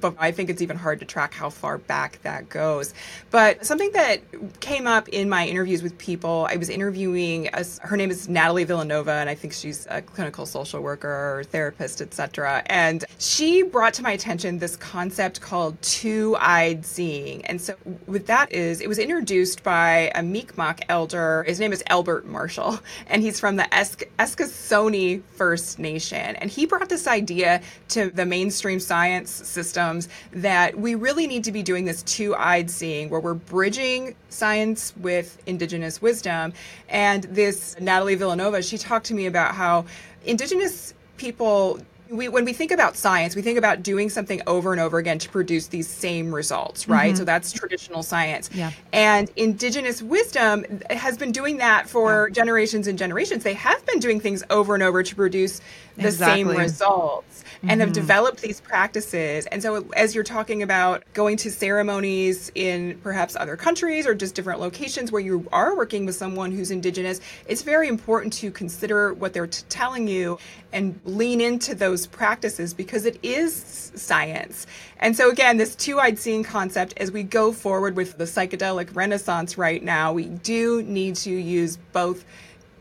But 0.00 0.14
I 0.18 0.32
think 0.32 0.50
it's 0.50 0.60
even 0.60 0.76
hard 0.76 1.00
to 1.00 1.06
track 1.06 1.32
how 1.32 1.50
far 1.50 1.78
back 1.78 2.20
that 2.22 2.48
goes. 2.48 2.92
But 3.30 3.64
something 3.64 3.90
that 3.92 4.20
came 4.60 4.86
up 4.86 5.08
in 5.08 5.28
my 5.28 5.46
interviews 5.46 5.82
with 5.82 5.96
people, 5.98 6.46
I 6.50 6.56
was 6.56 6.68
interviewing, 6.68 7.48
a, 7.54 7.64
her 7.82 7.96
name 7.96 8.10
is 8.10 8.28
Natalie 8.28 8.64
Villanova, 8.64 9.12
and 9.12 9.30
I 9.30 9.34
think 9.34 9.52
she's 9.52 9.86
a 9.90 10.02
clinical 10.02 10.46
social 10.46 10.80
worker 10.82 11.08
or 11.08 11.44
therapist, 11.44 12.00
etc. 12.00 12.62
And 12.66 13.04
she 13.18 13.62
brought 13.62 13.94
to 13.94 14.02
my 14.02 14.12
attention 14.12 14.58
this 14.58 14.76
concept 14.76 15.40
called 15.40 15.53
called 15.54 15.80
Two 15.82 16.36
Eyed 16.40 16.84
Seeing. 16.84 17.46
And 17.46 17.60
so, 17.60 17.74
what 18.06 18.26
that 18.26 18.50
is, 18.50 18.80
it 18.80 18.88
was 18.88 18.98
introduced 18.98 19.62
by 19.62 20.10
a 20.16 20.20
Mi'kmaq 20.20 20.80
elder. 20.88 21.44
His 21.44 21.60
name 21.60 21.72
is 21.72 21.80
Albert 21.86 22.26
Marshall, 22.26 22.80
and 23.06 23.22
he's 23.22 23.38
from 23.38 23.54
the 23.54 23.72
Esk- 23.72 24.02
Eskasoni 24.18 25.22
First 25.36 25.78
Nation. 25.78 26.34
And 26.34 26.50
he 26.50 26.66
brought 26.66 26.88
this 26.88 27.06
idea 27.06 27.62
to 27.90 28.10
the 28.10 28.26
mainstream 28.26 28.80
science 28.80 29.30
systems 29.30 30.08
that 30.32 30.76
we 30.76 30.96
really 30.96 31.28
need 31.28 31.44
to 31.44 31.52
be 31.52 31.62
doing 31.62 31.84
this 31.84 32.02
two 32.02 32.34
eyed 32.34 32.68
seeing, 32.68 33.08
where 33.08 33.20
we're 33.20 33.34
bridging 33.34 34.16
science 34.30 34.92
with 34.96 35.40
indigenous 35.46 36.02
wisdom. 36.02 36.52
And 36.88 37.22
this 37.30 37.76
Natalie 37.78 38.16
Villanova, 38.16 38.60
she 38.60 38.76
talked 38.76 39.06
to 39.06 39.14
me 39.14 39.26
about 39.26 39.54
how 39.54 39.84
indigenous 40.24 40.94
people 41.16 41.78
we, 42.16 42.28
when 42.28 42.44
we 42.44 42.52
think 42.52 42.70
about 42.70 42.96
science, 42.96 43.36
we 43.36 43.42
think 43.42 43.58
about 43.58 43.82
doing 43.82 44.08
something 44.08 44.40
over 44.46 44.72
and 44.72 44.80
over 44.80 44.98
again 44.98 45.18
to 45.18 45.28
produce 45.28 45.68
these 45.68 45.88
same 45.88 46.34
results, 46.34 46.88
right? 46.88 47.08
Mm-hmm. 47.08 47.18
So 47.18 47.24
that's 47.24 47.52
traditional 47.52 48.02
science. 48.02 48.50
Yeah. 48.52 48.72
And 48.92 49.30
indigenous 49.36 50.02
wisdom 50.02 50.64
has 50.90 51.16
been 51.16 51.32
doing 51.32 51.58
that 51.58 51.88
for 51.88 52.28
yeah. 52.28 52.34
generations 52.34 52.86
and 52.86 52.98
generations. 52.98 53.44
They 53.44 53.54
have 53.54 53.84
been 53.86 53.98
doing 53.98 54.20
things 54.20 54.42
over 54.50 54.74
and 54.74 54.82
over 54.82 55.02
to 55.02 55.14
produce 55.14 55.60
the 55.96 56.08
exactly. 56.08 56.44
same 56.44 56.56
results 56.56 57.44
mm-hmm. 57.44 57.70
and 57.70 57.80
have 57.80 57.90
mm-hmm. 57.90 57.94
developed 57.94 58.42
these 58.42 58.60
practices. 58.60 59.46
And 59.46 59.62
so, 59.62 59.88
as 59.96 60.14
you're 60.14 60.24
talking 60.24 60.62
about 60.62 61.04
going 61.12 61.36
to 61.38 61.50
ceremonies 61.50 62.50
in 62.54 62.98
perhaps 63.02 63.36
other 63.36 63.56
countries 63.56 64.06
or 64.06 64.14
just 64.14 64.34
different 64.34 64.60
locations 64.60 65.12
where 65.12 65.22
you 65.22 65.48
are 65.52 65.76
working 65.76 66.06
with 66.06 66.16
someone 66.16 66.52
who's 66.52 66.70
indigenous, 66.70 67.20
it's 67.46 67.62
very 67.62 67.88
important 67.88 68.32
to 68.34 68.50
consider 68.50 69.14
what 69.14 69.32
they're 69.32 69.46
t- 69.46 69.64
telling 69.68 70.08
you 70.08 70.38
and 70.72 70.98
lean 71.04 71.40
into 71.40 71.74
those 71.74 72.06
practices 72.06 72.74
because 72.74 73.04
it 73.04 73.18
is 73.22 73.92
science. 73.94 74.66
And 74.98 75.16
so, 75.16 75.30
again, 75.30 75.56
this 75.56 75.76
two 75.76 76.00
eyed 76.00 76.18
seeing 76.18 76.42
concept, 76.42 76.94
as 76.96 77.12
we 77.12 77.22
go 77.22 77.52
forward 77.52 77.96
with 77.96 78.18
the 78.18 78.24
psychedelic 78.24 78.94
renaissance 78.96 79.56
right 79.56 79.82
now, 79.82 80.12
we 80.12 80.24
do 80.26 80.82
need 80.82 81.14
to 81.16 81.30
use 81.30 81.76
both 81.92 82.24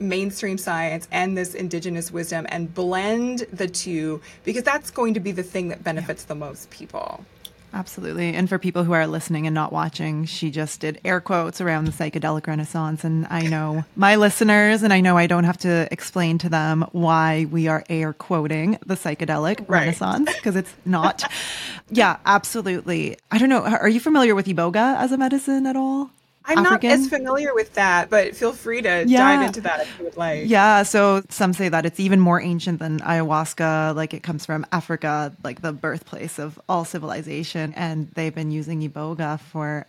mainstream 0.09 0.57
science 0.57 1.07
and 1.11 1.37
this 1.37 1.53
indigenous 1.53 2.11
wisdom 2.11 2.45
and 2.49 2.73
blend 2.73 3.39
the 3.51 3.67
two 3.67 4.21
because 4.43 4.63
that's 4.63 4.91
going 4.91 5.13
to 5.13 5.19
be 5.19 5.31
the 5.31 5.43
thing 5.43 5.69
that 5.69 5.83
benefits 5.83 6.23
yeah. 6.23 6.29
the 6.29 6.35
most 6.35 6.69
people. 6.69 7.25
Absolutely. 7.73 8.35
And 8.35 8.47
for 8.47 8.59
people 8.59 8.83
who 8.83 8.91
are 8.91 9.07
listening 9.07 9.47
and 9.47 9.53
not 9.53 9.73
watching, 9.73 10.25
she 10.25 10.51
just 10.51 10.79
did 10.79 11.01
air 11.03 11.19
quotes 11.19 11.59
around 11.59 11.85
the 11.85 11.91
psychedelic 11.91 12.45
renaissance. 12.45 13.03
And 13.03 13.25
I 13.31 13.47
know 13.47 13.83
my 13.95 14.15
listeners, 14.15 14.83
and 14.83 14.93
I 14.93 15.01
know 15.01 15.17
I 15.17 15.25
don't 15.25 15.43
have 15.43 15.57
to 15.59 15.87
explain 15.91 16.37
to 16.39 16.49
them 16.49 16.87
why 16.91 17.47
we 17.49 17.67
are 17.67 17.83
air 17.89 18.13
quoting 18.13 18.77
the 18.85 18.93
psychedelic 18.93 19.59
right. 19.61 19.79
renaissance 19.79 20.31
because 20.33 20.55
it's 20.55 20.73
not. 20.85 21.23
yeah, 21.89 22.17
absolutely. 22.25 23.17
I 23.31 23.39
don't 23.39 23.49
know. 23.49 23.63
Are 23.63 23.89
you 23.89 23.99
familiar 23.99 24.35
with 24.35 24.45
Iboga 24.45 24.97
as 24.97 25.11
a 25.11 25.17
medicine 25.17 25.65
at 25.65 25.75
all? 25.75 26.11
I'm 26.45 26.59
African? 26.59 26.89
not 26.89 26.99
as 26.99 27.09
familiar 27.09 27.53
with 27.53 27.73
that, 27.75 28.09
but 28.09 28.35
feel 28.35 28.51
free 28.51 28.81
to 28.81 29.05
yeah. 29.07 29.37
dive 29.37 29.47
into 29.47 29.61
that 29.61 29.81
if 29.81 29.97
you 29.97 30.05
would 30.05 30.17
like. 30.17 30.49
Yeah, 30.49 30.83
so 30.83 31.23
some 31.29 31.53
say 31.53 31.69
that 31.69 31.85
it's 31.85 31.99
even 31.99 32.19
more 32.19 32.41
ancient 32.41 32.79
than 32.79 32.99
ayahuasca. 32.99 33.95
Like 33.95 34.13
it 34.13 34.23
comes 34.23 34.45
from 34.45 34.65
Africa, 34.71 35.33
like 35.43 35.61
the 35.61 35.71
birthplace 35.71 36.39
of 36.39 36.59
all 36.67 36.83
civilization. 36.83 37.73
And 37.75 38.11
they've 38.15 38.35
been 38.35 38.51
using 38.51 38.81
Iboga 38.87 39.39
for 39.39 39.85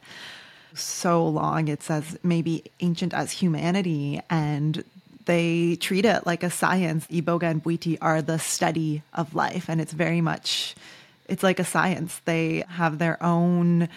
so 0.75 1.27
long. 1.27 1.69
It's 1.69 1.91
as 1.91 2.19
maybe 2.23 2.65
ancient 2.81 3.15
as 3.15 3.33
humanity. 3.33 4.21
And 4.31 4.85
they 5.25 5.77
treat 5.77 6.05
it 6.05 6.25
like 6.25 6.45
a 6.45 6.51
science. 6.51 7.07
Iboga 7.09 7.51
and 7.51 7.65
Bwiti 7.65 7.99
are 8.01 8.23
the 8.23 8.39
study 8.39 9.03
of 9.13 9.35
life. 9.35 9.69
And 9.69 9.81
it's 9.81 9.93
very 9.93 10.21
much, 10.21 10.77
it's 11.29 11.43
like 11.43 11.59
a 11.59 11.65
science. 11.65 12.21
They 12.27 12.65
have 12.69 12.99
their 12.99 13.21
own 13.23 13.89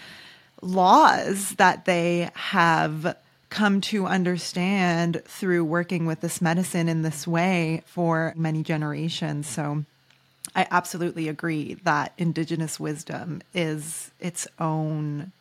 laws 0.61 1.51
that 1.55 1.85
they 1.85 2.29
have 2.33 3.15
come 3.49 3.79
to 3.79 4.05
understand 4.05 5.21
through 5.25 5.63
working 5.63 6.05
with 6.05 6.21
this 6.21 6.41
medicine 6.41 6.89
in 6.89 7.01
this 7.01 7.27
way 7.27 7.81
for 7.85 8.33
many 8.35 8.61
generations. 8.63 9.47
So 9.47 9.85
I 10.55 10.67
absolutely 10.69 11.27
agree 11.27 11.75
that 11.83 12.13
indigenous 12.17 12.79
wisdom 12.79 13.41
is 13.53 14.11
its 14.19 14.47
own 14.59 15.31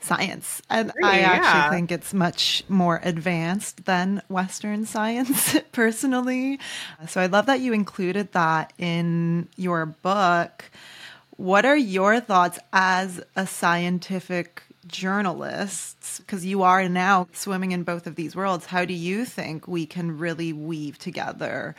science. 0.00 0.62
And 0.70 0.92
I 1.02 1.20
actually 1.20 1.60
yeah. 1.60 1.70
think 1.70 1.92
it's 1.92 2.14
much 2.14 2.64
more 2.68 3.00
advanced 3.02 3.84
than 3.84 4.22
Western 4.28 4.86
science, 4.86 5.56
personally. 5.72 6.58
So 7.08 7.20
I 7.20 7.26
love 7.26 7.46
that 7.46 7.60
you 7.60 7.72
included 7.72 8.32
that 8.32 8.72
in 8.78 9.48
your 9.56 9.86
book 9.86 10.64
what 11.36 11.64
are 11.64 11.76
your 11.76 12.20
thoughts 12.20 12.58
as 12.72 13.22
a 13.34 13.46
scientific 13.46 14.62
journalist? 14.86 15.96
because 16.18 16.46
you 16.46 16.62
are 16.62 16.88
now 16.88 17.26
swimming 17.32 17.72
in 17.72 17.82
both 17.82 18.06
of 18.06 18.16
these 18.16 18.34
worlds, 18.34 18.66
how 18.66 18.84
do 18.84 18.94
you 18.94 19.24
think 19.24 19.66
we 19.68 19.86
can 19.86 20.18
really 20.18 20.52
weave 20.52 20.98
together 20.98 21.74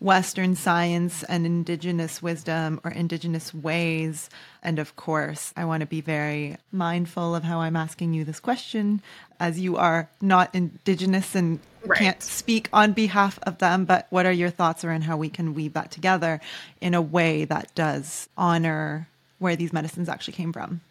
Western 0.00 0.56
science 0.56 1.22
and 1.24 1.44
indigenous 1.44 2.22
wisdom 2.22 2.80
or 2.84 2.90
indigenous 2.90 3.52
ways. 3.52 4.30
And 4.62 4.78
of 4.78 4.96
course, 4.96 5.52
I 5.56 5.66
want 5.66 5.82
to 5.82 5.86
be 5.86 6.00
very 6.00 6.56
mindful 6.72 7.34
of 7.34 7.44
how 7.44 7.60
I'm 7.60 7.76
asking 7.76 8.14
you 8.14 8.24
this 8.24 8.40
question, 8.40 9.02
as 9.40 9.58
you 9.58 9.76
are 9.76 10.08
not 10.20 10.54
indigenous 10.54 11.34
and 11.34 11.58
right. 11.84 11.98
can't 11.98 12.22
speak 12.22 12.68
on 12.72 12.92
behalf 12.92 13.38
of 13.42 13.58
them. 13.58 13.84
But 13.84 14.06
what 14.10 14.26
are 14.26 14.32
your 14.32 14.50
thoughts 14.50 14.84
around 14.84 15.02
how 15.02 15.16
we 15.16 15.30
can 15.30 15.54
weave 15.54 15.72
that 15.72 15.90
together 15.90 16.40
in 16.80 16.94
a 16.94 17.02
way 17.02 17.44
that 17.46 17.74
does 17.74 18.28
honor 18.36 19.08
where 19.38 19.56
these 19.56 19.72
medicines 19.72 20.08
actually 20.08 20.34
came 20.34 20.52
from? 20.52 20.82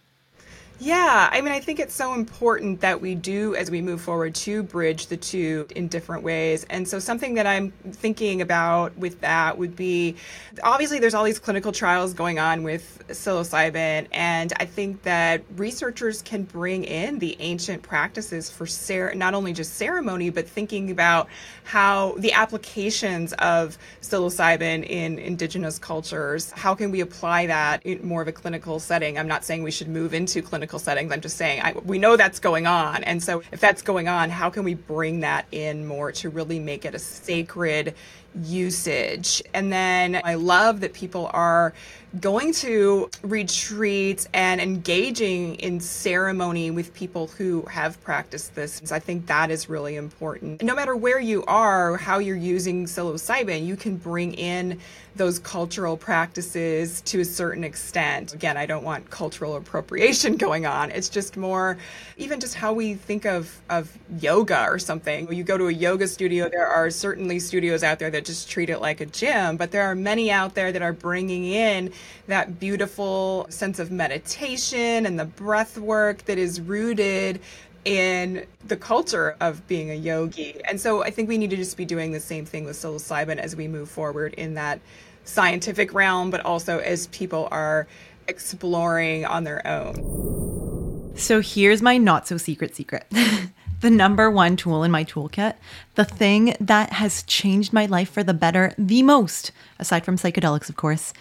Yeah, 0.82 1.28
I 1.30 1.42
mean, 1.42 1.52
I 1.52 1.60
think 1.60 1.78
it's 1.82 1.94
so 1.94 2.14
important 2.14 2.80
that 2.80 3.02
we 3.02 3.14
do, 3.14 3.54
as 3.54 3.70
we 3.70 3.82
move 3.82 4.00
forward, 4.00 4.34
to 4.36 4.64
bridge 4.64 5.08
the 5.08 5.18
two 5.18 5.68
in 5.76 5.90
different 5.90 6.24
ways. 6.24 6.66
And 6.70 6.88
so, 6.88 7.00
something 7.00 7.34
that 7.34 7.46
I'm 7.46 7.72
thinking 7.72 8.42
about 8.42 8.98
with 8.98 9.20
that 9.20 9.58
would 9.58 9.76
be 9.76 10.16
obviously, 10.64 11.00
there's 11.00 11.14
all 11.14 11.26
these 11.26 11.38
clinical 11.38 11.74
trials 11.74 12.14
going 12.14 12.40
on 12.40 12.64
with 12.64 13.04
psilocybin. 13.10 14.08
And 14.14 14.54
I 14.58 14.64
think 14.64 15.04
that 15.04 15.44
researchers 15.58 16.22
can 16.22 16.44
bring 16.44 16.86
in 16.86 17.20
the 17.20 17.36
ancient 17.42 17.84
practices 17.84 18.50
for 18.50 18.66
cer- 18.66 19.14
not 19.16 19.34
only 19.34 19.52
just 19.52 19.74
ceremony, 19.74 20.30
but 20.30 20.48
thinking 20.48 20.92
about 20.92 21.28
how 21.66 22.14
the 22.20 22.32
applications 22.32 23.34
of 23.34 23.78
psilocybin 24.02 24.88
in 24.90 25.20
indigenous 25.20 25.78
cultures, 25.78 26.52
how 26.52 26.74
can 26.74 26.90
we 26.90 27.02
apply 27.02 27.48
that 27.48 27.86
in 27.86 28.08
more 28.08 28.22
of 28.22 28.30
a 28.30 28.32
clinical 28.32 28.80
setting? 28.80 29.18
I'm 29.18 29.28
not 29.28 29.44
saying 29.44 29.62
we 29.62 29.72
should 29.72 29.90
move 29.90 30.14
into 30.14 30.42
clinical 30.42 30.69
clinical 30.70 30.80
settings. 30.80 31.12
I'm 31.12 31.22
just 31.22 31.38
saying 31.38 31.62
I, 31.62 31.74
we 31.84 31.98
know 31.98 32.16
that's 32.16 32.40
going 32.40 32.68
on. 32.68 33.04
And 33.04 33.22
so 33.24 33.42
if 33.52 33.60
that's 33.60 33.82
going 33.82 34.08
on, 34.08 34.30
how 34.30 34.52
can 34.52 34.64
we 34.64 34.76
bring 34.76 35.22
that 35.22 35.48
in 35.52 35.86
more 35.88 36.12
to 36.14 36.30
really 36.30 36.60
make 36.60 36.86
it 36.86 36.94
a 36.94 37.00
sacred 37.00 37.96
usage? 38.44 39.42
And 39.56 39.74
then 39.74 40.22
I 40.24 40.36
love 40.36 40.82
that 40.82 40.94
people 40.94 41.30
are 41.34 41.74
going 42.20 42.52
to 42.52 43.10
retreats 43.22 44.28
and 44.34 44.60
engaging 44.60 45.56
in 45.56 45.80
ceremony 45.80 46.72
with 46.72 46.94
people 46.94 47.28
who 47.28 47.62
have 47.64 48.02
practiced 48.04 48.56
this. 48.56 48.92
I 48.92 49.00
think 49.00 49.28
that 49.28 49.52
is 49.52 49.70
really 49.70 49.96
important. 49.96 50.64
No 50.64 50.74
matter 50.74 50.96
where 50.96 51.20
you 51.20 51.44
are, 51.46 51.98
how 51.98 52.18
you're 52.18 52.36
using 52.36 52.86
psilocybin, 52.86 53.66
you 53.66 53.76
can 53.76 53.98
bring 53.98 54.34
in 54.34 54.80
those 55.16 55.38
cultural 55.40 55.98
practices 55.98 57.02
to 57.02 57.20
a 57.20 57.26
certain 57.26 57.64
extent. 57.64 58.34
Again, 58.34 58.58
I 58.58 58.66
don't 58.66 58.84
want 58.84 59.10
cultural 59.10 59.56
appropriation 59.56 60.38
going 60.38 60.66
on. 60.66 60.92
It's 60.92 61.10
just 61.10 61.38
more 61.38 61.78
even 62.18 62.40
just 62.40 62.56
how 62.56 62.74
we 62.74 62.96
think 62.96 63.26
of 63.26 63.62
of 63.70 63.96
yoga 64.20 64.66
or 64.66 64.80
something. 64.80 65.28
When 65.28 65.38
you 65.38 65.44
go 65.44 65.58
to 65.58 65.68
a 65.68 65.72
yoga 65.72 66.08
studio, 66.08 66.50
there 66.50 66.68
are 66.68 66.90
certainly 66.90 67.40
studios 67.40 67.84
out 67.84 68.00
there 68.00 68.10
that 68.10 68.26
just 68.26 68.50
treat 68.50 68.70
it 68.70 68.80
like 68.80 69.02
a 69.02 69.06
gym, 69.06 69.58
but 69.58 69.72
there 69.72 69.84
are 69.84 69.96
many 69.96 70.32
out 70.32 70.56
there 70.56 70.72
that 70.72 70.82
are 70.82 70.94
bringing 70.94 71.46
in 71.46 71.92
that 72.28 72.60
beautiful 72.60 73.48
sense 73.50 73.80
of 73.80 73.92
meditation 73.92 75.06
and 75.06 75.20
the 75.20 75.26
breath 75.26 75.78
work 75.78 76.26
that 76.26 76.38
is 76.38 76.62
rooted 76.62 77.42
in 77.86 78.46
the 78.68 78.78
culture 78.78 79.36
of 79.40 79.66
being 79.68 79.90
a 79.90 79.96
yogi. 79.96 80.62
And 80.66 80.80
so 80.80 81.04
I 81.04 81.12
think 81.12 81.30
we 81.30 81.38
need 81.38 81.50
to 81.50 81.56
just 81.56 81.78
be 81.78 81.86
doing 81.86 82.12
the 82.12 82.20
same 82.20 82.46
thing 82.46 82.66
with 82.66 82.76
psilocybin 82.76 83.38
as 83.38 83.56
we 83.56 83.68
move 83.68 83.90
forward 83.90 84.34
in 84.34 84.54
that 84.56 84.80
scientific 85.24 85.94
realm, 85.94 86.30
but 86.30 86.42
also 86.46 86.80
as 86.80 87.08
people 87.08 87.48
are 87.52 87.88
exploring 88.28 89.26
on 89.26 89.44
their 89.44 89.66
own. 89.66 91.14
So 91.16 91.42
here's 91.42 91.82
my 91.82 91.98
not 91.98 92.28
so 92.28 92.38
secret 92.38 92.76
secret. 92.76 93.06
the 93.82 93.90
number 93.90 94.30
one 94.30 94.56
tool 94.56 94.84
in 94.84 94.92
my 94.92 95.04
toolkit, 95.04 95.56
the 95.96 96.06
thing 96.06 96.56
that 96.60 96.94
has 96.94 97.24
changed 97.24 97.74
my 97.74 97.86
life 97.86 98.10
for 98.10 98.24
the 98.24 98.34
better 98.34 98.74
the 98.78 99.04
most, 99.04 99.52
aside 99.80 100.06
from 100.06 100.18
psychedelics, 100.18 100.70
of 100.70 100.76
course, 100.76 101.14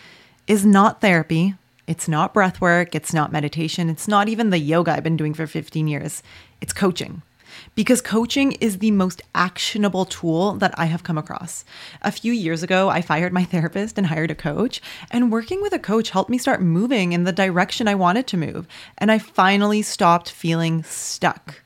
is 0.48 0.64
not 0.64 1.00
therapy. 1.02 1.54
It's 1.86 2.08
not 2.08 2.34
breath 2.34 2.60
work. 2.60 2.94
It's 2.94 3.14
not 3.14 3.30
meditation. 3.30 3.88
It's 3.88 4.08
not 4.08 4.28
even 4.28 4.50
the 4.50 4.58
yoga 4.58 4.92
I've 4.92 5.04
been 5.04 5.16
doing 5.16 5.34
for 5.34 5.46
15 5.46 5.86
years. 5.86 6.22
It's 6.60 6.72
coaching. 6.72 7.22
Because 7.74 8.00
coaching 8.00 8.52
is 8.52 8.78
the 8.78 8.90
most 8.90 9.22
actionable 9.34 10.04
tool 10.04 10.52
that 10.54 10.74
I 10.78 10.86
have 10.86 11.02
come 11.02 11.18
across. 11.18 11.64
A 12.02 12.12
few 12.12 12.32
years 12.32 12.62
ago, 12.62 12.88
I 12.88 13.02
fired 13.02 13.32
my 13.32 13.44
therapist 13.52 13.98
and 13.98 14.06
hired 14.06 14.30
a 14.30 14.34
coach, 14.34 14.80
and 15.10 15.32
working 15.32 15.60
with 15.62 15.72
a 15.72 15.78
coach 15.78 16.10
helped 16.10 16.30
me 16.30 16.38
start 16.38 16.62
moving 16.62 17.12
in 17.12 17.24
the 17.24 17.32
direction 17.32 17.88
I 17.88 17.94
wanted 17.94 18.26
to 18.28 18.36
move. 18.36 18.66
And 18.96 19.10
I 19.10 19.18
finally 19.18 19.82
stopped 19.82 20.30
feeling 20.30 20.82
stuck. 20.82 21.62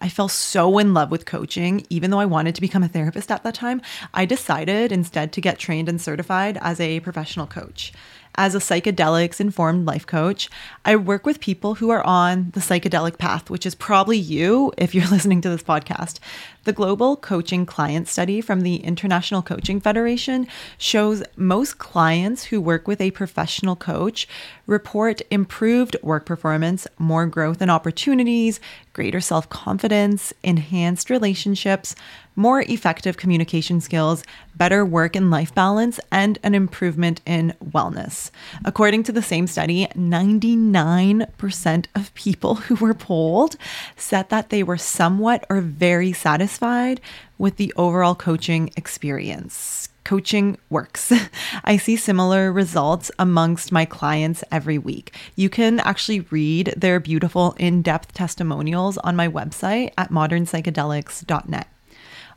I 0.00 0.08
fell 0.08 0.28
so 0.28 0.78
in 0.78 0.94
love 0.94 1.10
with 1.10 1.26
coaching, 1.26 1.86
even 1.90 2.10
though 2.10 2.20
I 2.20 2.26
wanted 2.26 2.54
to 2.54 2.60
become 2.62 2.82
a 2.82 2.88
therapist 2.88 3.30
at 3.30 3.42
that 3.42 3.54
time. 3.54 3.82
I 4.14 4.24
decided 4.24 4.92
instead 4.92 5.30
to 5.32 5.42
get 5.42 5.58
trained 5.58 5.90
and 5.90 6.00
certified 6.00 6.58
as 6.62 6.80
a 6.80 7.00
professional 7.00 7.46
coach 7.46 7.92
as 8.40 8.54
a 8.54 8.58
psychedelics 8.58 9.38
informed 9.38 9.84
life 9.84 10.06
coach, 10.06 10.48
I 10.82 10.96
work 10.96 11.26
with 11.26 11.40
people 11.40 11.74
who 11.74 11.90
are 11.90 12.02
on 12.06 12.52
the 12.52 12.60
psychedelic 12.60 13.18
path, 13.18 13.50
which 13.50 13.66
is 13.66 13.74
probably 13.74 14.16
you 14.16 14.72
if 14.78 14.94
you're 14.94 15.06
listening 15.10 15.42
to 15.42 15.50
this 15.50 15.62
podcast. 15.62 16.20
The 16.64 16.72
Global 16.72 17.16
Coaching 17.16 17.66
Client 17.66 18.08
Study 18.08 18.40
from 18.40 18.62
the 18.62 18.76
International 18.76 19.42
Coaching 19.42 19.78
Federation 19.78 20.46
shows 20.78 21.22
most 21.36 21.76
clients 21.76 22.44
who 22.44 22.62
work 22.62 22.88
with 22.88 23.02
a 23.02 23.10
professional 23.10 23.76
coach 23.76 24.26
report 24.66 25.20
improved 25.30 25.96
work 26.02 26.24
performance, 26.24 26.86
more 26.98 27.26
growth 27.26 27.60
and 27.60 27.70
opportunities, 27.70 28.58
greater 28.94 29.20
self 29.20 29.50
confidence, 29.50 30.32
enhanced 30.42 31.10
relationships, 31.10 31.94
more 32.40 32.62
effective 32.62 33.18
communication 33.18 33.82
skills, 33.82 34.24
better 34.56 34.82
work 34.82 35.14
and 35.14 35.30
life 35.30 35.54
balance, 35.54 36.00
and 36.10 36.38
an 36.42 36.54
improvement 36.54 37.20
in 37.26 37.54
wellness. 37.62 38.30
According 38.64 39.02
to 39.04 39.12
the 39.12 39.20
same 39.20 39.46
study, 39.46 39.86
99% 39.88 41.86
of 41.94 42.14
people 42.14 42.54
who 42.66 42.76
were 42.76 42.94
polled 42.94 43.56
said 43.94 44.30
that 44.30 44.48
they 44.48 44.62
were 44.62 44.78
somewhat 44.78 45.44
or 45.50 45.60
very 45.60 46.14
satisfied 46.14 47.02
with 47.36 47.56
the 47.56 47.74
overall 47.76 48.14
coaching 48.14 48.70
experience. 48.74 49.90
Coaching 50.04 50.56
works. 50.70 51.12
I 51.64 51.76
see 51.76 51.96
similar 51.96 52.50
results 52.50 53.10
amongst 53.18 53.70
my 53.70 53.84
clients 53.84 54.42
every 54.50 54.78
week. 54.78 55.14
You 55.36 55.50
can 55.50 55.78
actually 55.80 56.20
read 56.30 56.72
their 56.74 57.00
beautiful 57.00 57.54
in 57.58 57.82
depth 57.82 58.14
testimonials 58.14 58.96
on 58.98 59.14
my 59.14 59.28
website 59.28 59.92
at 59.98 60.10
modernpsychedelics.net. 60.10 61.68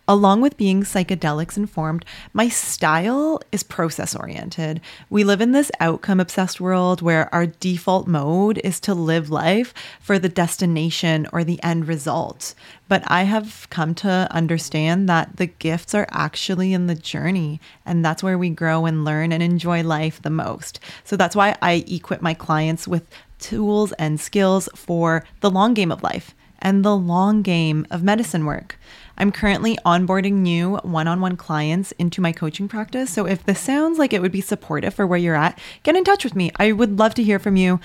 Along 0.06 0.42
with 0.42 0.58
being 0.58 0.84
psychedelics 0.84 1.56
informed, 1.56 2.04
my 2.34 2.50
style 2.50 3.40
is 3.54 3.64
process 3.64 4.14
oriented. 4.14 4.82
We 5.10 5.24
live 5.24 5.40
in 5.40 5.54
this 5.54 5.72
outcome 5.80 6.20
obsessed 6.20 6.60
world 6.60 7.02
where 7.02 7.34
our 7.34 7.46
default 7.46 8.06
mode 8.06 8.60
is 8.66 8.82
to 8.82 8.94
live 8.94 9.30
life 9.30 9.74
for 10.02 10.20
the 10.20 10.28
destination 10.28 11.26
or 11.32 11.46
the 11.46 11.62
end 11.64 11.88
result. 11.88 12.54
But 12.90 13.04
I 13.08 13.24
have 13.24 13.66
come 13.70 13.96
to 13.96 14.28
understand 14.30 15.08
that 15.08 15.38
the 15.38 15.46
gifts 15.46 15.96
are 15.96 16.08
actually 16.12 16.74
in 16.74 16.88
the 16.88 16.96
journey, 16.96 17.62
and 17.86 18.04
that's 18.04 18.22
where 18.22 18.38
we 18.38 18.50
grow 18.50 18.86
and 18.86 19.06
learn 19.06 19.32
and 19.32 19.42
enjoy 19.42 19.84
life 19.84 20.22
the 20.22 20.30
most. 20.30 20.82
So 21.06 21.16
that's 21.16 21.36
why 21.36 21.56
I 21.62 21.86
equip 21.88 22.22
my 22.22 22.34
clients 22.34 22.90
with 22.90 23.10
tools 23.40 23.94
and 23.94 24.20
skills 24.20 24.68
for 24.76 25.24
the 25.40 25.50
long 25.50 25.74
game 25.74 25.94
of 25.94 26.04
life 26.04 26.36
and 26.60 26.84
the 26.84 26.96
long 26.96 27.42
game 27.42 27.86
of 27.92 28.04
medicine 28.04 28.46
work. 28.46 28.78
I'm 29.18 29.32
currently 29.32 29.78
onboarding 29.86 30.34
new 30.34 30.78
one 30.78 31.08
on 31.08 31.22
one 31.22 31.38
clients 31.38 31.92
into 31.94 32.22
my 32.22 32.32
coaching 32.32 32.68
practice. 32.68 33.12
So 33.12 33.26
if 33.26 33.46
this 33.46 33.60
sounds 33.60 34.00
like 34.00 34.14
it 34.14 34.22
would 34.22 34.32
be 34.32 34.42
supportive 34.42 34.94
for 34.94 35.06
where 35.06 35.20
you're 35.20 35.36
at, 35.36 35.60
get 35.84 35.96
in 35.96 36.04
touch 36.04 36.24
with 36.24 36.36
me. 36.36 36.52
I 36.58 36.72
would 36.72 36.98
love 36.98 37.14
to 37.16 37.24
hear 37.24 37.40
from 37.40 37.56
you. 37.56 37.80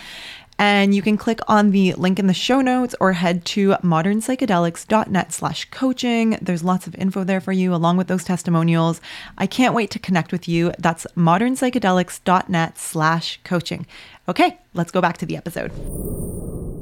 And 0.61 0.93
you 0.93 1.03
can 1.03 1.17
click 1.17 1.39
on 1.47 1.71
the 1.71 1.93
link 1.95 2.19
in 2.19 2.27
the 2.27 2.35
show 2.35 2.61
notes 2.61 2.95
or 2.99 3.13
head 3.13 3.45
to 3.47 3.75
modernpsychedelics.net 3.75 5.33
slash 5.33 5.71
coaching. 5.71 6.37
There's 6.43 6.65
lots 6.65 6.89
of 6.89 6.97
info 6.97 7.23
there 7.23 7.41
for 7.41 7.53
you 7.53 7.73
along 7.73 7.97
with 7.97 8.09
those 8.09 8.25
testimonials. 8.25 9.01
I 9.37 9.47
can't 9.47 9.75
wait 9.75 9.93
to 9.93 10.01
connect 10.01 10.33
with 10.33 10.49
you. 10.49 10.73
That's 10.77 11.07
modernpsychedelics.net 11.17 12.77
slash 12.77 13.39
coaching. 13.45 13.87
Okay, 14.29 14.59
let's 14.75 14.91
go 14.91 15.01
back 15.01 15.19
to 15.19 15.27
the 15.27 15.37
episode. 15.37 15.71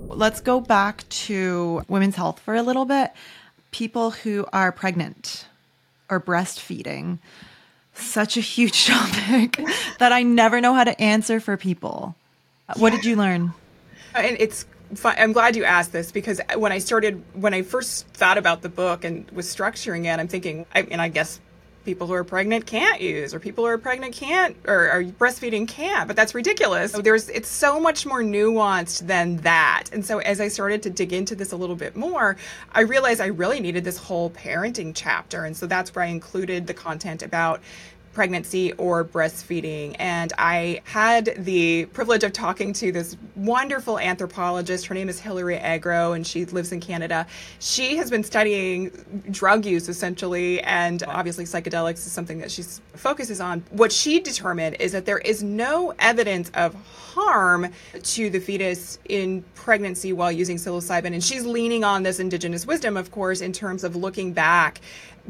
Let's 0.08 0.40
go 0.40 0.60
back 0.60 1.06
to 1.10 1.82
women's 1.88 2.16
health 2.16 2.40
for 2.40 2.54
a 2.54 2.62
little 2.62 2.86
bit 2.86 3.10
people 3.76 4.10
who 4.10 4.46
are 4.54 4.72
pregnant 4.72 5.44
or 6.08 6.18
breastfeeding. 6.18 7.18
Such 7.92 8.38
a 8.38 8.40
huge 8.40 8.86
topic 8.86 9.60
that 9.98 10.12
I 10.12 10.22
never 10.22 10.62
know 10.62 10.72
how 10.72 10.84
to 10.84 10.98
answer 10.98 11.40
for 11.40 11.58
people. 11.58 12.14
What 12.76 12.90
did 12.90 13.04
you 13.04 13.16
learn? 13.16 13.52
And 14.14 14.38
it's 14.40 14.64
I'm 15.04 15.32
glad 15.32 15.56
you 15.56 15.64
asked 15.64 15.92
this 15.92 16.10
because 16.10 16.40
when 16.54 16.72
I 16.72 16.78
started, 16.78 17.22
when 17.34 17.52
I 17.52 17.62
first 17.62 18.06
thought 18.08 18.38
about 18.38 18.62
the 18.62 18.68
book 18.70 19.04
and 19.04 19.30
was 19.32 19.46
structuring 19.46 20.06
it, 20.06 20.18
I'm 20.18 20.28
thinking, 20.28 20.64
I, 20.74 20.82
and 20.82 21.02
I 21.02 21.08
guess 21.08 21.40
people 21.86 22.06
who 22.06 22.12
are 22.12 22.24
pregnant 22.24 22.66
can't 22.66 23.00
use 23.00 23.32
or 23.32 23.40
people 23.40 23.64
who 23.64 23.70
are 23.70 23.78
pregnant 23.78 24.12
can't 24.12 24.56
or 24.66 24.90
are 24.90 25.04
breastfeeding 25.04 25.66
can't 25.66 26.06
but 26.06 26.16
that's 26.16 26.34
ridiculous. 26.34 26.92
So 26.92 27.00
there's 27.00 27.28
it's 27.30 27.48
so 27.48 27.80
much 27.80 28.04
more 28.04 28.22
nuanced 28.22 29.06
than 29.06 29.36
that. 29.38 29.84
And 29.92 30.04
so 30.04 30.18
as 30.18 30.40
i 30.40 30.48
started 30.48 30.82
to 30.82 30.90
dig 30.90 31.12
into 31.14 31.34
this 31.34 31.52
a 31.52 31.56
little 31.56 31.76
bit 31.76 31.96
more 31.96 32.36
i 32.72 32.80
realized 32.80 33.20
i 33.20 33.26
really 33.26 33.60
needed 33.60 33.84
this 33.84 33.96
whole 33.96 34.30
parenting 34.30 34.92
chapter. 34.94 35.44
And 35.44 35.56
so 35.56 35.66
that's 35.66 35.94
where 35.94 36.04
i 36.04 36.08
included 36.08 36.66
the 36.66 36.74
content 36.74 37.22
about 37.22 37.62
pregnancy 38.16 38.72
or 38.72 39.04
breastfeeding. 39.04 39.94
And 39.98 40.32
I 40.38 40.80
had 40.84 41.34
the 41.36 41.84
privilege 41.92 42.24
of 42.24 42.32
talking 42.32 42.72
to 42.72 42.90
this 42.90 43.14
wonderful 43.36 43.98
anthropologist. 43.98 44.86
Her 44.86 44.94
name 44.94 45.10
is 45.10 45.20
Hilary 45.20 45.58
Agro, 45.58 46.12
and 46.12 46.26
she 46.26 46.46
lives 46.46 46.72
in 46.72 46.80
Canada. 46.80 47.26
She 47.58 47.98
has 47.98 48.10
been 48.10 48.24
studying 48.24 48.88
drug 49.30 49.66
use 49.66 49.90
essentially, 49.90 50.62
and 50.62 51.02
obviously 51.02 51.44
psychedelics 51.44 52.06
is 52.06 52.10
something 52.10 52.38
that 52.38 52.50
she 52.50 52.62
focuses 52.94 53.38
on. 53.38 53.62
What 53.70 53.92
she 53.92 54.18
determined 54.18 54.76
is 54.80 54.92
that 54.92 55.04
there 55.04 55.18
is 55.18 55.42
no 55.42 55.92
evidence 55.98 56.50
of 56.54 56.74
harm 57.16 57.72
to 58.02 58.28
the 58.28 58.38
fetus 58.38 58.98
in 59.08 59.42
pregnancy 59.54 60.12
while 60.12 60.30
using 60.30 60.58
psilocybin. 60.58 61.14
And 61.14 61.24
she's 61.24 61.46
leaning 61.46 61.82
on 61.82 62.02
this 62.02 62.20
indigenous 62.20 62.66
wisdom, 62.66 62.96
of 62.96 63.10
course, 63.10 63.40
in 63.40 63.52
terms 63.52 63.84
of 63.84 63.96
looking 63.96 64.34
back 64.34 64.80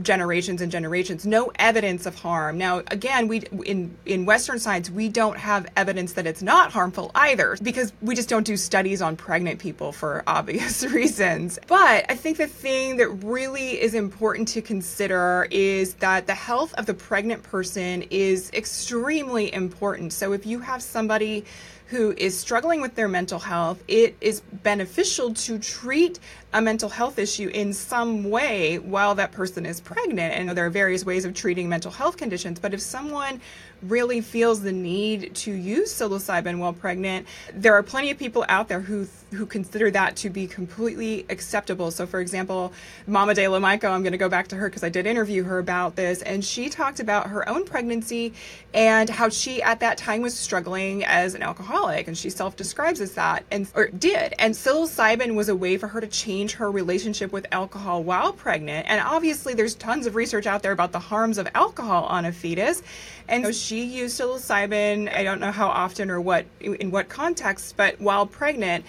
generations 0.03 0.61
and 0.61 0.71
generations. 0.71 1.27
No 1.27 1.51
evidence 1.59 2.07
of 2.07 2.15
harm. 2.15 2.59
Now 2.59 2.83
again 2.91 3.29
we 3.29 3.41
in 3.65 3.97
in 4.05 4.27
western 4.27 4.59
science 4.59 4.91
we 4.91 5.09
don't 5.09 5.39
have 5.39 5.67
evidence 5.77 6.15
that 6.15 6.27
it's 6.27 6.43
not 6.43 6.71
harmful 6.73 7.11
either 7.15 7.57
because 7.63 7.93
we 8.03 8.15
just 8.15 8.29
don't 8.29 8.45
do 8.45 8.57
studies 8.57 9.01
on 9.01 9.17
pregnant 9.17 9.59
people 9.59 9.93
for 9.93 10.23
obvious 10.27 10.85
reasons. 10.85 11.59
But 11.67 12.05
i 12.11 12.15
think 12.15 12.37
the 12.37 12.47
thing 12.47 12.97
that 12.97 13.09
really 13.09 13.81
is 13.81 13.95
important 13.95 14.49
to 14.49 14.63
consider 14.63 15.49
is 15.51 15.95
that 15.95 16.27
the 16.27 16.35
health 16.35 16.75
of 16.75 16.87
the 16.87 16.95
pregnant 16.95 17.43
person 17.43 18.03
is 18.11 18.51
extremely 18.53 19.53
important. 19.53 20.13
So 20.13 20.33
if 20.33 20.47
you 20.47 20.61
have 20.61 20.83
somebody 20.83 21.45
who 21.87 22.13
is 22.17 22.39
struggling 22.39 22.81
with 22.81 22.95
their 22.97 23.09
mental 23.09 23.39
health, 23.39 23.83
it 23.87 24.17
is 24.21 24.41
beneficial 24.41 25.33
to 25.35 25.59
treat 25.59 26.19
a 26.53 26.61
mental 26.61 26.89
health 26.89 27.19
issue 27.19 27.49
in 27.49 27.73
some 27.73 28.29
way 28.29 28.79
while 28.79 29.15
that 29.15 29.31
person 29.31 29.65
is 29.65 29.81
pregnant. 29.81 30.35
And 30.35 30.51
there 30.51 30.67
are 30.67 30.71
various 30.71 31.05
ways 31.05 31.25
of 31.25 31.35
treating 31.35 31.69
mental 31.69 31.93
health 31.93 32.17
conditions. 32.17 32.59
But 32.59 32.75
if 32.75 32.81
someone 32.81 33.41
really 33.83 34.21
feels 34.21 34.63
the 34.63 34.73
need 34.73 35.35
to 35.37 35.53
use 35.53 35.93
psilocybin 35.93 36.59
while 36.59 36.73
pregnant, 36.73 37.27
there 37.55 37.75
are 37.75 37.83
plenty 37.83 38.11
of 38.11 38.19
people 38.19 38.45
out 38.49 38.69
there 38.69 38.81
who 38.81 39.07
who 39.33 39.45
consider 39.45 39.91
that 39.91 40.17
to 40.17 40.31
be 40.31 40.47
completely 40.47 41.27
acceptable. 41.29 41.91
So, 41.91 42.07
for 42.07 42.21
example, 42.21 42.73
Mama 43.07 43.35
De 43.35 43.49
La 43.49 43.59
Mico, 43.59 43.89
I'm 43.89 44.03
going 44.03 44.13
to 44.13 44.19
go 44.19 44.29
back 44.29 44.49
to 44.49 44.57
her 44.57 44.69
because 44.69 44.85
I 44.85 44.89
did 44.89 45.07
interview 45.07 45.43
her 45.45 45.59
about 45.59 45.97
this, 45.97 46.23
and 46.23 46.45
she 46.45 46.69
talked 46.69 47.01
about 47.01 47.29
her 47.29 47.49
own 47.49 47.65
pregnancy 47.65 48.35
and 48.73 49.11
how 49.11 49.29
she 49.29 49.63
at 49.63 49.81
that 49.81 49.99
time 49.99 50.23
was 50.23 50.35
struggling 50.39 51.05
as 51.05 51.35
an 51.35 51.43
alcoholic, 51.43 52.07
and 52.07 52.17
she 52.17 52.31
self-describes 52.31 53.01
as 53.01 53.15
that, 53.15 53.45
and 53.51 53.69
or 53.75 53.89
did. 53.89 54.35
And 54.39 54.55
psilocybin 54.55 55.35
was 55.35 55.49
a 55.49 55.57
way 55.57 55.77
for 55.77 55.89
her 55.89 56.01
to 56.01 56.07
change 56.07 56.53
her 56.55 56.71
relationship 56.71 57.33
with 57.33 57.47
alcohol 57.51 58.05
while 58.05 58.33
pregnant. 58.33 58.87
And 58.89 59.01
obviously, 59.01 59.55
there's 59.55 59.75
tons 59.75 60.07
of 60.07 60.15
research 60.15 60.47
out 60.47 60.63
there 60.63 60.73
about 60.73 60.93
the 60.93 61.01
harms 61.01 61.39
of 61.39 61.49
alcohol 61.55 62.05
on 62.05 62.27
a 62.27 62.33
fetus. 62.33 62.83
And 63.29 63.45
so 63.45 63.51
she 63.51 63.83
used 63.83 64.21
psilocybin, 64.21 65.13
I 65.13 65.25
don't 65.25 65.41
know 65.41 65.51
how 65.51 65.67
often 65.67 66.11
or 66.11 66.21
what 66.21 66.47
in 66.61 66.93
what 66.93 67.09
context, 67.09 67.77
but 67.77 68.01
while 68.01 68.25
pregnant. 68.25 68.85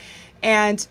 And 0.48 0.88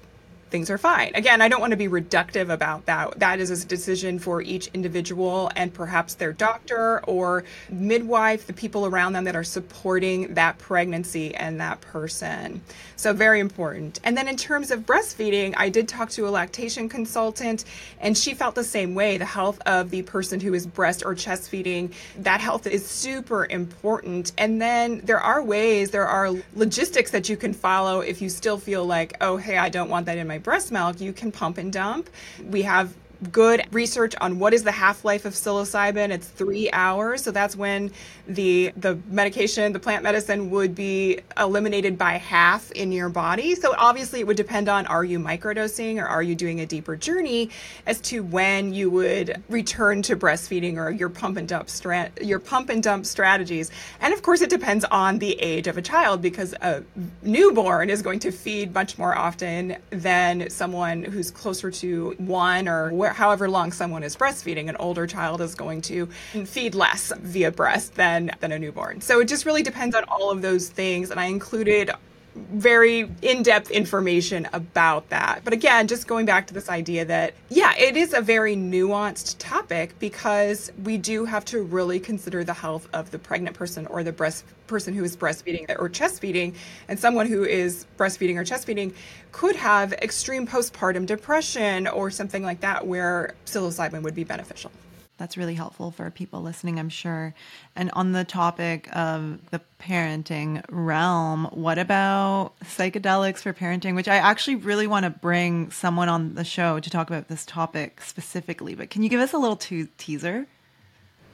things 0.50 0.70
are 0.70 0.78
fine. 0.78 1.12
Again, 1.14 1.40
I 1.40 1.48
don't 1.48 1.60
want 1.60 1.72
to 1.72 1.76
be 1.76 1.88
reductive 1.88 2.50
about 2.50 2.86
that. 2.86 3.18
That 3.18 3.40
is 3.40 3.50
a 3.50 3.66
decision 3.66 4.18
for 4.18 4.40
each 4.42 4.68
individual 4.74 5.50
and 5.56 5.72
perhaps 5.74 6.14
their 6.14 6.32
doctor 6.32 7.04
or 7.06 7.44
midwife, 7.68 8.46
the 8.46 8.52
people 8.52 8.86
around 8.86 9.14
them 9.14 9.24
that 9.24 9.34
are 9.34 9.44
supporting 9.44 10.34
that 10.34 10.58
pregnancy 10.58 11.34
and 11.34 11.60
that 11.60 11.80
person. 11.80 12.60
So, 12.96 13.12
very 13.12 13.40
important. 13.40 14.00
And 14.04 14.16
then, 14.16 14.28
in 14.28 14.36
terms 14.36 14.70
of 14.70 14.80
breastfeeding, 14.80 15.54
I 15.56 15.68
did 15.68 15.88
talk 15.88 16.10
to 16.10 16.26
a 16.28 16.30
lactation 16.30 16.88
consultant, 16.88 17.64
and 18.00 18.16
she 18.16 18.32
felt 18.32 18.54
the 18.54 18.64
same 18.64 18.94
way. 18.94 19.18
The 19.18 19.24
health 19.24 19.60
of 19.66 19.90
the 19.90 20.02
person 20.02 20.40
who 20.40 20.54
is 20.54 20.66
breast 20.66 21.04
or 21.04 21.14
chest 21.14 21.50
feeding, 21.50 21.92
that 22.18 22.40
health 22.40 22.66
is 22.66 22.86
super 22.86 23.46
important. 23.46 24.32
And 24.38 24.62
then, 24.62 25.02
there 25.04 25.20
are 25.20 25.42
ways, 25.42 25.90
there 25.90 26.06
are 26.06 26.30
logistics 26.54 27.10
that 27.10 27.28
you 27.28 27.36
can 27.36 27.52
follow 27.52 28.00
if 28.00 28.22
you 28.22 28.28
still 28.28 28.58
feel 28.58 28.86
like, 28.86 29.16
oh, 29.20 29.36
hey, 29.36 29.58
I 29.58 29.68
don't 29.68 29.90
want 29.90 30.06
that 30.06 30.16
in 30.16 30.26
my 30.26 30.35
breast 30.38 30.72
milk, 30.72 31.00
you 31.00 31.12
can 31.12 31.32
pump 31.32 31.58
and 31.58 31.72
dump. 31.72 32.10
We 32.42 32.62
have 32.62 32.94
good 33.32 33.62
research 33.72 34.14
on 34.20 34.38
what 34.38 34.52
is 34.52 34.64
the 34.64 34.72
half-life 34.72 35.24
of 35.24 35.34
psilocybin. 35.34 36.10
It's 36.10 36.26
three 36.26 36.70
hours, 36.72 37.22
so 37.22 37.30
that's 37.30 37.56
when 37.56 37.90
the 38.26 38.72
the 38.76 38.98
medication, 39.08 39.72
the 39.72 39.80
plant 39.80 40.02
medicine, 40.02 40.50
would 40.50 40.74
be 40.74 41.20
eliminated 41.36 41.98
by 41.98 42.12
half 42.12 42.70
in 42.72 42.92
your 42.92 43.08
body. 43.08 43.54
So 43.54 43.74
obviously, 43.76 44.20
it 44.20 44.26
would 44.26 44.36
depend 44.36 44.68
on 44.68 44.86
are 44.86 45.04
you 45.04 45.18
microdosing 45.18 46.00
or 46.00 46.06
are 46.06 46.22
you 46.22 46.34
doing 46.34 46.60
a 46.60 46.66
deeper 46.66 46.96
journey 46.96 47.50
as 47.86 48.00
to 48.02 48.22
when 48.22 48.72
you 48.72 48.90
would 48.90 49.42
return 49.48 50.02
to 50.02 50.16
breastfeeding 50.16 50.76
or 50.76 50.90
your 50.90 51.08
pump 51.08 51.36
and 51.36 51.48
dump 51.48 51.68
strat 51.68 52.10
your 52.24 52.38
pump 52.38 52.68
and 52.68 52.82
dump 52.82 53.06
strategies. 53.06 53.70
And 54.00 54.12
of 54.12 54.22
course, 54.22 54.40
it 54.40 54.50
depends 54.50 54.84
on 54.84 55.18
the 55.18 55.32
age 55.40 55.66
of 55.66 55.78
a 55.78 55.82
child 55.82 56.22
because 56.22 56.52
a 56.54 56.84
newborn 57.22 57.90
is 57.90 58.02
going 58.02 58.20
to 58.20 58.30
feed 58.30 58.74
much 58.74 58.98
more 58.98 59.16
often 59.16 59.76
than 59.90 60.50
someone 60.50 61.02
who's 61.02 61.30
closer 61.30 61.70
to 61.70 62.14
one 62.18 62.68
or 62.68 62.92
where, 63.06 63.14
however 63.14 63.48
long 63.48 63.70
someone 63.70 64.02
is 64.02 64.16
breastfeeding. 64.16 64.68
An 64.68 64.76
older 64.76 65.06
child 65.06 65.40
is 65.40 65.54
going 65.54 65.80
to 65.82 66.06
feed 66.44 66.74
less 66.74 67.12
via 67.20 67.52
breast 67.52 67.94
than 67.94 68.32
than 68.40 68.50
a 68.50 68.58
newborn. 68.58 69.00
So 69.00 69.20
it 69.20 69.28
just 69.28 69.46
really 69.46 69.62
depends 69.62 69.94
on 69.94 70.02
all 70.04 70.30
of 70.30 70.42
those 70.42 70.68
things. 70.68 71.12
And 71.12 71.20
I 71.20 71.26
included 71.26 71.92
very 72.36 73.10
in-depth 73.22 73.70
information 73.70 74.48
about 74.52 75.08
that. 75.08 75.42
But 75.44 75.52
again, 75.52 75.88
just 75.88 76.06
going 76.06 76.26
back 76.26 76.46
to 76.48 76.54
this 76.54 76.68
idea 76.68 77.04
that 77.06 77.34
yeah, 77.48 77.74
it 77.76 77.96
is 77.96 78.12
a 78.12 78.20
very 78.20 78.56
nuanced 78.56 79.36
topic 79.38 79.98
because 79.98 80.70
we 80.84 80.98
do 80.98 81.24
have 81.24 81.44
to 81.46 81.62
really 81.62 81.98
consider 81.98 82.44
the 82.44 82.54
health 82.54 82.88
of 82.92 83.10
the 83.10 83.18
pregnant 83.18 83.56
person 83.56 83.86
or 83.86 84.02
the 84.02 84.12
breast 84.12 84.44
person 84.66 84.94
who 84.94 85.04
is 85.04 85.16
breastfeeding 85.16 85.64
or 85.78 85.88
chest 85.88 86.20
feeding 86.20 86.54
and 86.88 86.98
someone 86.98 87.26
who 87.26 87.44
is 87.44 87.86
breastfeeding 87.96 88.36
or 88.36 88.44
chest 88.44 88.66
feeding 88.66 88.92
could 89.32 89.56
have 89.56 89.92
extreme 89.94 90.46
postpartum 90.46 91.06
depression 91.06 91.86
or 91.86 92.10
something 92.10 92.42
like 92.42 92.60
that 92.60 92.86
where 92.86 93.34
psilocybin 93.44 94.02
would 94.02 94.14
be 94.14 94.24
beneficial. 94.24 94.70
That's 95.18 95.36
really 95.36 95.54
helpful 95.54 95.90
for 95.90 96.10
people 96.10 96.42
listening, 96.42 96.78
I'm 96.78 96.90
sure. 96.90 97.34
And 97.74 97.90
on 97.92 98.12
the 98.12 98.24
topic 98.24 98.88
of 98.94 99.38
the 99.50 99.62
parenting 99.80 100.62
realm, 100.70 101.46
what 101.52 101.78
about 101.78 102.52
psychedelics 102.64 103.38
for 103.38 103.54
parenting? 103.54 103.94
Which 103.94 104.08
I 104.08 104.16
actually 104.16 104.56
really 104.56 104.86
want 104.86 105.04
to 105.04 105.10
bring 105.10 105.70
someone 105.70 106.10
on 106.10 106.34
the 106.34 106.44
show 106.44 106.80
to 106.80 106.90
talk 106.90 107.08
about 107.08 107.28
this 107.28 107.46
topic 107.46 108.02
specifically. 108.02 108.74
But 108.74 108.90
can 108.90 109.02
you 109.02 109.08
give 109.08 109.20
us 109.20 109.32
a 109.32 109.38
little 109.38 109.56
te- 109.56 109.88
teaser? 109.96 110.46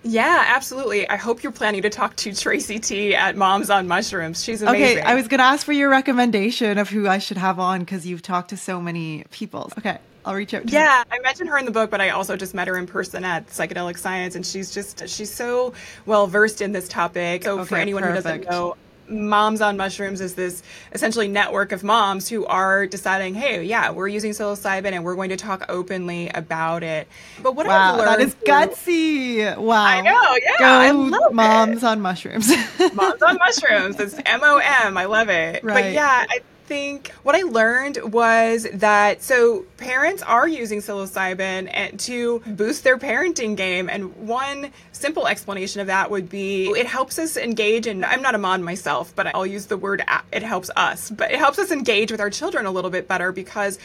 Yeah, 0.05 0.45
absolutely. 0.49 1.09
I 1.09 1.17
hope 1.17 1.43
you're 1.43 1.53
planning 1.53 1.83
to 1.83 1.91
talk 1.91 2.17
to 2.17 2.35
Tracey 2.35 2.79
Tee 2.79 3.15
at 3.15 3.37
Moms 3.37 3.71
on 3.71 3.87
Mushrooms. 3.87 4.43
She's 4.43 4.63
amazing. 4.63 4.99
Okay, 4.99 5.01
I 5.01 5.15
was 5.15 5.29
going 5.29 5.39
to 5.39 5.45
ask 5.45 5.65
for 5.65 5.73
your 5.73 5.89
recommendation 5.91 6.79
of 6.79 6.89
who 6.89 7.09
I 7.09 7.19
should 7.19 7.37
have 7.37 7.59
on 7.61 7.81
because 7.81 8.07
you've 8.07 8.23
talked 8.23 8.51
to 8.51 8.57
so 8.57 8.81
many 8.81 9.25
people. 9.31 9.71
Okay. 9.79 9.99
I'll 10.25 10.35
reach 10.35 10.55
out. 10.55 10.69
yeah, 10.69 10.81
her. 10.81 11.05
Yeah, 11.11 11.17
I 11.17 11.21
mentioned 11.21 11.49
her 11.51 11.59
in 11.59 11.65
the 11.65 11.71
book, 11.73 11.91
but 11.91 12.01
I 12.01 12.11
also 12.11 12.37
just 12.37 12.55
met 12.55 12.69
her 12.69 12.77
in 12.77 12.87
person 12.87 13.25
at 13.25 13.49
Psychedelic 13.49 13.99
Science, 13.99 14.35
and 14.35 14.47
she's 14.47 14.73
just 14.73 15.09
she's 15.09 15.33
so 15.33 15.75
well 16.07 16.27
versed 16.27 16.61
in 16.61 16.73
this 16.73 16.89
topic. 16.89 17.45
So 17.45 17.61
okay, 17.61 17.69
for 17.69 17.77
anyone 17.77 18.03
perfect. 18.03 18.27
who 18.27 18.33
doesn't 18.45 18.51
know, 18.51 18.77
Moms 19.09 19.61
on 19.61 19.77
Mushrooms 19.77 20.21
is 20.21 20.35
this 20.35 20.63
essentially 20.93 21.29
network 21.29 21.73
of 21.73 21.83
moms 21.85 22.29
who 22.29 22.47
are 22.47 22.87
deciding, 22.87 23.35
hey, 23.35 23.63
yeah, 23.65 23.91
we're 23.91 24.09
using 24.09 24.31
psilocybin 24.31 24.93
and 24.93 25.05
we're 25.05 25.17
going 25.17 25.31
to 25.31 25.37
talk 25.37 25.65
openly 25.69 26.29
about 26.29 26.83
it. 26.83 27.09
But 27.43 27.55
what 27.55 27.67
wow, 27.67 27.93
I've 27.93 27.99
learned 27.99 28.09
that 28.09 28.21
is 28.21 28.35
gutsy. 28.37 29.57
Wow, 29.57 29.85
I 29.85 30.01
know, 30.01 30.37
yeah, 30.43 30.57
Go 30.59 30.65
I 30.65 30.91
love 30.93 31.33
Moms 31.33 31.83
it. 31.83 31.87
on 31.87 32.01
Mushrooms. 32.01 32.49
moms 32.95 33.23
on 33.23 33.39
Mushrooms. 33.39 34.01
It's 34.01 34.19
M 34.25 34.41
O 34.43 34.59
M. 34.59 34.97
I 34.97 35.05
love 35.05 35.29
it. 35.29 35.63
Right. 35.65 35.83
But 35.83 35.93
yeah, 35.93 36.27
I 36.29 36.41
think 36.73 37.11
what 37.23 37.35
I 37.35 37.43
learned 37.43 37.99
was 38.15 38.67
that 38.73 39.23
so 39.23 39.67
parents 39.77 40.23
are 40.23 40.49
using 40.49 40.79
psilocybin 40.79 41.69
eh, 41.71 41.91
to 41.99 42.39
boost 42.47 42.83
their 42.83 42.97
parenting 42.97 43.59
game. 43.59 43.91
And 43.91 44.17
one 44.17 44.73
simple 45.03 45.27
explanation 45.27 45.81
of 45.81 45.89
that 45.89 46.11
would 46.11 46.31
be 46.31 46.69
it 46.69 46.87
helps 46.87 47.19
us 47.19 47.37
engage. 47.37 47.87
And 47.89 48.05
I'm 48.05 48.23
not 48.23 48.35
a 48.35 48.39
mom 48.39 48.63
myself, 48.63 49.13
but 49.15 49.35
I'll 49.35 49.45
use 49.45 49.67
the 49.67 49.77
word 49.77 50.03
it 50.33 50.43
helps 50.43 50.71
us, 50.77 51.11
but 51.11 51.33
it 51.33 51.39
helps 51.39 51.59
us 51.59 51.73
engage 51.73 52.13
with 52.13 52.21
our 52.21 52.31
children 52.31 52.67
a 52.67 52.71
little 52.71 52.91
bit 52.91 53.09
better 53.09 53.33
because 53.33 53.79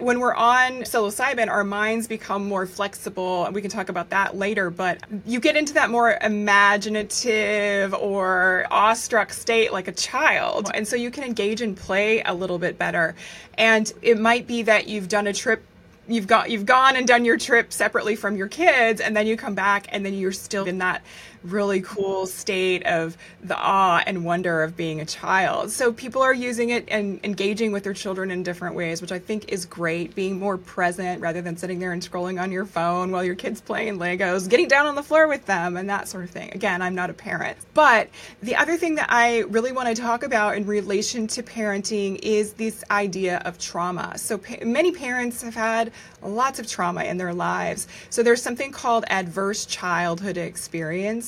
when 0.00 0.18
we're 0.18 0.34
on 0.34 0.82
psilocybin, 0.82 1.48
our 1.48 1.62
minds 1.62 2.08
become 2.08 2.46
more 2.46 2.66
flexible. 2.66 3.46
And 3.46 3.54
we 3.54 3.62
can 3.62 3.70
talk 3.70 3.88
about 3.88 4.10
that 4.10 4.36
later, 4.36 4.68
but 4.68 4.98
you 5.24 5.38
get 5.38 5.56
into 5.56 5.74
that 5.74 5.90
more 5.90 6.18
imaginative 6.20 7.94
or 7.94 8.66
awestruck 8.70 9.32
state 9.32 9.72
like 9.72 9.86
a 9.86 9.92
child. 9.92 10.70
And 10.74 10.88
so 10.88 10.96
you 10.96 11.12
can 11.12 11.22
engage 11.22 11.60
and 11.60 11.76
play 11.76 12.22
a 12.22 12.34
little 12.34 12.58
bit 12.58 12.78
better. 12.78 13.14
And 13.56 13.92
it 14.02 14.18
might 14.18 14.48
be 14.48 14.62
that 14.62 14.88
you've 14.88 15.08
done 15.08 15.28
a 15.28 15.32
trip 15.32 15.62
you've 16.08 16.26
got 16.26 16.50
you've 16.50 16.66
gone 16.66 16.96
and 16.96 17.06
done 17.06 17.24
your 17.24 17.36
trip 17.36 17.72
separately 17.72 18.16
from 18.16 18.36
your 18.36 18.48
kids 18.48 19.00
and 19.00 19.16
then 19.16 19.26
you 19.26 19.36
come 19.36 19.54
back 19.54 19.86
and 19.90 20.04
then 20.04 20.14
you're 20.14 20.32
still 20.32 20.64
in 20.64 20.78
that 20.78 21.02
really 21.42 21.80
cool 21.80 22.26
state 22.26 22.84
of 22.86 23.16
the 23.42 23.56
awe 23.56 24.02
and 24.06 24.24
wonder 24.24 24.62
of 24.62 24.76
being 24.76 25.00
a 25.00 25.04
child. 25.04 25.70
So 25.70 25.92
people 25.92 26.22
are 26.22 26.34
using 26.34 26.70
it 26.70 26.88
and 26.88 27.20
engaging 27.24 27.72
with 27.72 27.84
their 27.84 27.94
children 27.94 28.30
in 28.30 28.42
different 28.42 28.74
ways, 28.74 29.00
which 29.00 29.12
I 29.12 29.18
think 29.18 29.52
is 29.52 29.64
great. 29.66 30.14
Being 30.14 30.38
more 30.38 30.58
present 30.58 31.20
rather 31.20 31.42
than 31.42 31.56
sitting 31.56 31.78
there 31.78 31.92
and 31.92 32.02
scrolling 32.02 32.40
on 32.40 32.52
your 32.52 32.64
phone 32.64 33.10
while 33.10 33.24
your 33.24 33.34
kid's 33.34 33.60
playing 33.60 33.98
Legos, 33.98 34.48
getting 34.48 34.68
down 34.68 34.86
on 34.86 34.94
the 34.94 35.02
floor 35.02 35.28
with 35.28 35.46
them 35.46 35.76
and 35.76 35.88
that 35.88 36.08
sort 36.08 36.24
of 36.24 36.30
thing. 36.30 36.50
Again, 36.52 36.82
I'm 36.82 36.94
not 36.94 37.10
a 37.10 37.14
parent. 37.14 37.56
But 37.74 38.08
the 38.42 38.56
other 38.56 38.76
thing 38.76 38.96
that 38.96 39.06
I 39.10 39.40
really 39.40 39.72
want 39.72 39.88
to 39.88 40.00
talk 40.00 40.22
about 40.22 40.56
in 40.56 40.66
relation 40.66 41.26
to 41.28 41.42
parenting 41.42 42.18
is 42.22 42.54
this 42.54 42.84
idea 42.90 43.42
of 43.44 43.58
trauma. 43.58 44.18
So 44.18 44.38
pa- 44.38 44.64
many 44.64 44.92
parents 44.92 45.42
have 45.42 45.54
had 45.54 45.92
lots 46.22 46.58
of 46.58 46.66
trauma 46.66 47.04
in 47.04 47.16
their 47.16 47.34
lives. 47.34 47.86
So 48.10 48.22
there's 48.22 48.42
something 48.42 48.72
called 48.72 49.04
adverse 49.08 49.66
childhood 49.66 50.36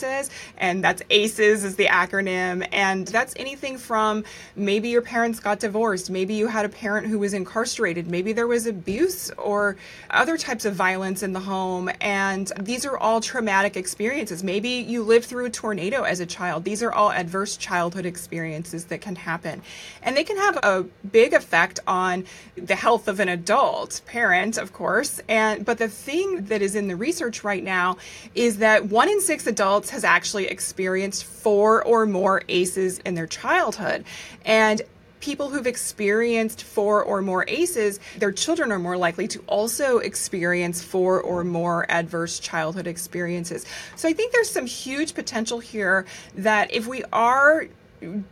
experiences, 0.01 0.35
and 0.59 0.83
that's 0.85 1.03
ACEs 1.11 1.65
is 1.65 1.77
the 1.77 1.87
acronym. 1.87 2.67
And 2.73 3.07
that's 3.07 3.35
anything 3.37 3.79
from 3.79 4.25
maybe 4.57 4.89
your 4.89 5.03
parents 5.03 5.41
got 5.41 5.61
divorced, 5.61 6.11
maybe 6.11 6.35
you 6.35 6.47
had 6.47 6.65
a 6.65 6.69
parent 6.69 7.07
who 7.07 7.19
was 7.19 7.35
incarcerated, 7.35 8.09
maybe 8.09 8.33
there 8.33 8.47
was 8.47 8.67
abuse 8.67 9.31
or 9.33 9.77
other 10.11 10.37
types 10.37 10.65
of 10.65 10.75
violence 10.75 11.23
in 11.23 11.33
the 11.33 11.41
home. 11.41 11.91
And 12.01 12.51
these 12.61 12.85
are 12.85 12.97
all 12.97 13.21
traumatic 13.21 13.77
experiences. 13.77 14.43
Maybe 14.43 14.69
you 14.69 15.03
lived 15.03 15.27
through 15.27 15.47
a 15.47 15.51
tornado 15.51 16.03
as 16.03 16.21
a 16.21 16.27
child. 16.27 16.65
These 16.65 16.83
are 16.83 16.93
all 16.93 17.11
adverse 17.11 17.57
childhood 17.57 18.07
experiences 18.07 18.87
that 18.87 19.01
can 19.01 19.17
happen. 19.17 19.63
And 20.03 20.17
they 20.17 20.25
can 20.25 20.37
have 20.37 20.57
a 20.63 20.85
big 21.11 21.33
effect 21.35 21.81
on 21.87 22.25
the 22.57 22.75
health 22.75 23.09
of 23.09 23.21
an 23.21 23.29
adult 23.29 24.01
parent, 24.07 24.59
of 24.59 24.73
course. 24.73 25.21
And 25.29 25.65
but 25.65 25.79
the 25.79 25.89
thing 25.89 26.45
that 26.47 26.63
is 26.63 26.75
in 26.75 26.89
the 26.89 26.97
research 26.97 27.45
right 27.45 27.63
now 27.63 27.97
is 28.35 28.59
that 28.59 28.87
one 28.87 29.09
in 29.09 29.21
six 29.21 29.47
adults 29.47 29.90
has 29.91 30.05
actually 30.05 30.47
experienced 30.47 31.25
four 31.25 31.83
or 31.85 32.07
more 32.07 32.43
ACEs 32.49 32.99
in 33.01 33.15
their 33.15 33.27
childhood. 33.27 34.05
And 34.45 34.83
people 35.21 35.51
who've 35.51 35.67
experienced 35.67 36.63
four 36.63 37.03
or 37.03 37.23
more 37.23 37.45
ACEs, 37.47 38.01
their 38.19 38.33
children 38.33 38.73
are 38.73 38.79
more 38.79 38.97
likely 38.97 39.29
to 39.29 39.39
also 39.47 39.99
experience 39.99 40.83
four 40.83 41.21
or 41.21 41.45
more 41.45 41.87
adverse 41.91 42.41
childhood 42.41 42.87
experiences. 42.87 43.67
So 43.97 44.09
I 44.09 44.13
think 44.13 44.33
there's 44.33 44.51
some 44.51 44.67
huge 44.67 45.15
potential 45.15 45.61
here 45.61 46.07
that 46.37 46.73
if 46.73 46.87
we 46.87 47.05
are 47.13 47.67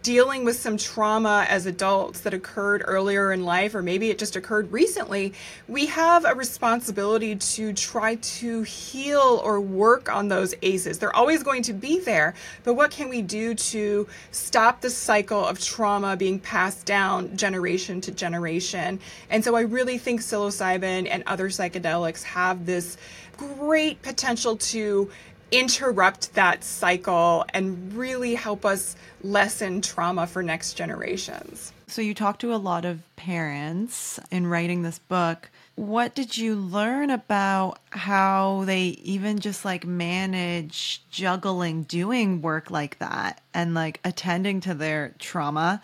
dealing 0.02 0.44
with 0.44 0.56
some 0.56 0.76
trauma 0.76 1.46
as 1.48 1.66
adults 1.66 2.20
that 2.20 2.32
occurred 2.32 2.82
earlier 2.86 3.32
in 3.32 3.44
life, 3.44 3.74
or 3.74 3.82
maybe 3.82 4.10
it 4.10 4.18
just 4.18 4.36
occurred 4.36 4.72
recently, 4.72 5.34
we 5.68 5.86
have 5.86 6.24
a 6.24 6.34
responsibility 6.34 7.36
to 7.36 7.72
try 7.72 8.14
to 8.16 8.62
heal 8.62 9.40
or 9.44 9.60
work 9.60 10.10
on 10.10 10.28
those 10.28 10.54
ACEs. 10.62 10.98
They're 10.98 11.14
always 11.14 11.42
going 11.42 11.62
to 11.64 11.72
be 11.72 12.00
there, 12.00 12.34
but 12.64 12.74
what 12.74 12.90
can 12.90 13.08
we 13.08 13.20
do 13.20 13.54
to 13.54 14.08
stop 14.30 14.80
the 14.80 14.90
cycle 14.90 15.44
of 15.44 15.60
trauma 15.60 16.16
being 16.16 16.38
passed 16.38 16.86
down 16.86 17.36
generation 17.36 18.00
to 18.02 18.10
generation? 18.10 18.98
And 19.28 19.44
so 19.44 19.54
I 19.54 19.60
really 19.62 19.98
think 19.98 20.20
psilocybin 20.20 21.08
and 21.10 21.22
other 21.26 21.48
psychedelics 21.48 22.22
have 22.22 22.64
this 22.64 22.96
great 23.36 24.02
potential 24.02 24.56
to 24.56 25.08
interrupt 25.50 26.34
that 26.34 26.62
cycle 26.62 27.44
and 27.54 27.92
really 27.94 28.34
help 28.34 28.64
us 28.64 28.96
lessen 29.22 29.80
trauma 29.80 30.26
for 30.26 30.42
next 30.42 30.74
generations. 30.74 31.72
So, 31.86 32.02
you 32.02 32.14
talked 32.14 32.42
to 32.42 32.54
a 32.54 32.56
lot 32.56 32.84
of 32.84 33.00
parents 33.16 34.20
in 34.30 34.46
writing 34.46 34.82
this 34.82 34.98
book. 34.98 35.48
What 35.74 36.14
did 36.14 36.36
you 36.36 36.54
learn 36.54 37.08
about 37.08 37.78
how 37.90 38.64
they 38.66 38.88
even 39.02 39.38
just 39.38 39.64
like 39.64 39.86
manage 39.86 41.00
juggling 41.10 41.84
doing 41.84 42.42
work 42.42 42.70
like 42.70 42.98
that 42.98 43.40
and 43.54 43.74
like 43.74 44.00
attending 44.04 44.60
to 44.62 44.74
their 44.74 45.14
trauma 45.18 45.80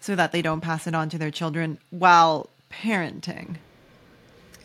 so 0.00 0.16
that 0.16 0.32
they 0.32 0.42
don't 0.42 0.62
pass 0.62 0.86
it 0.86 0.94
on 0.94 1.10
to 1.10 1.18
their 1.18 1.30
children 1.30 1.78
while 1.90 2.48
parenting? 2.72 3.56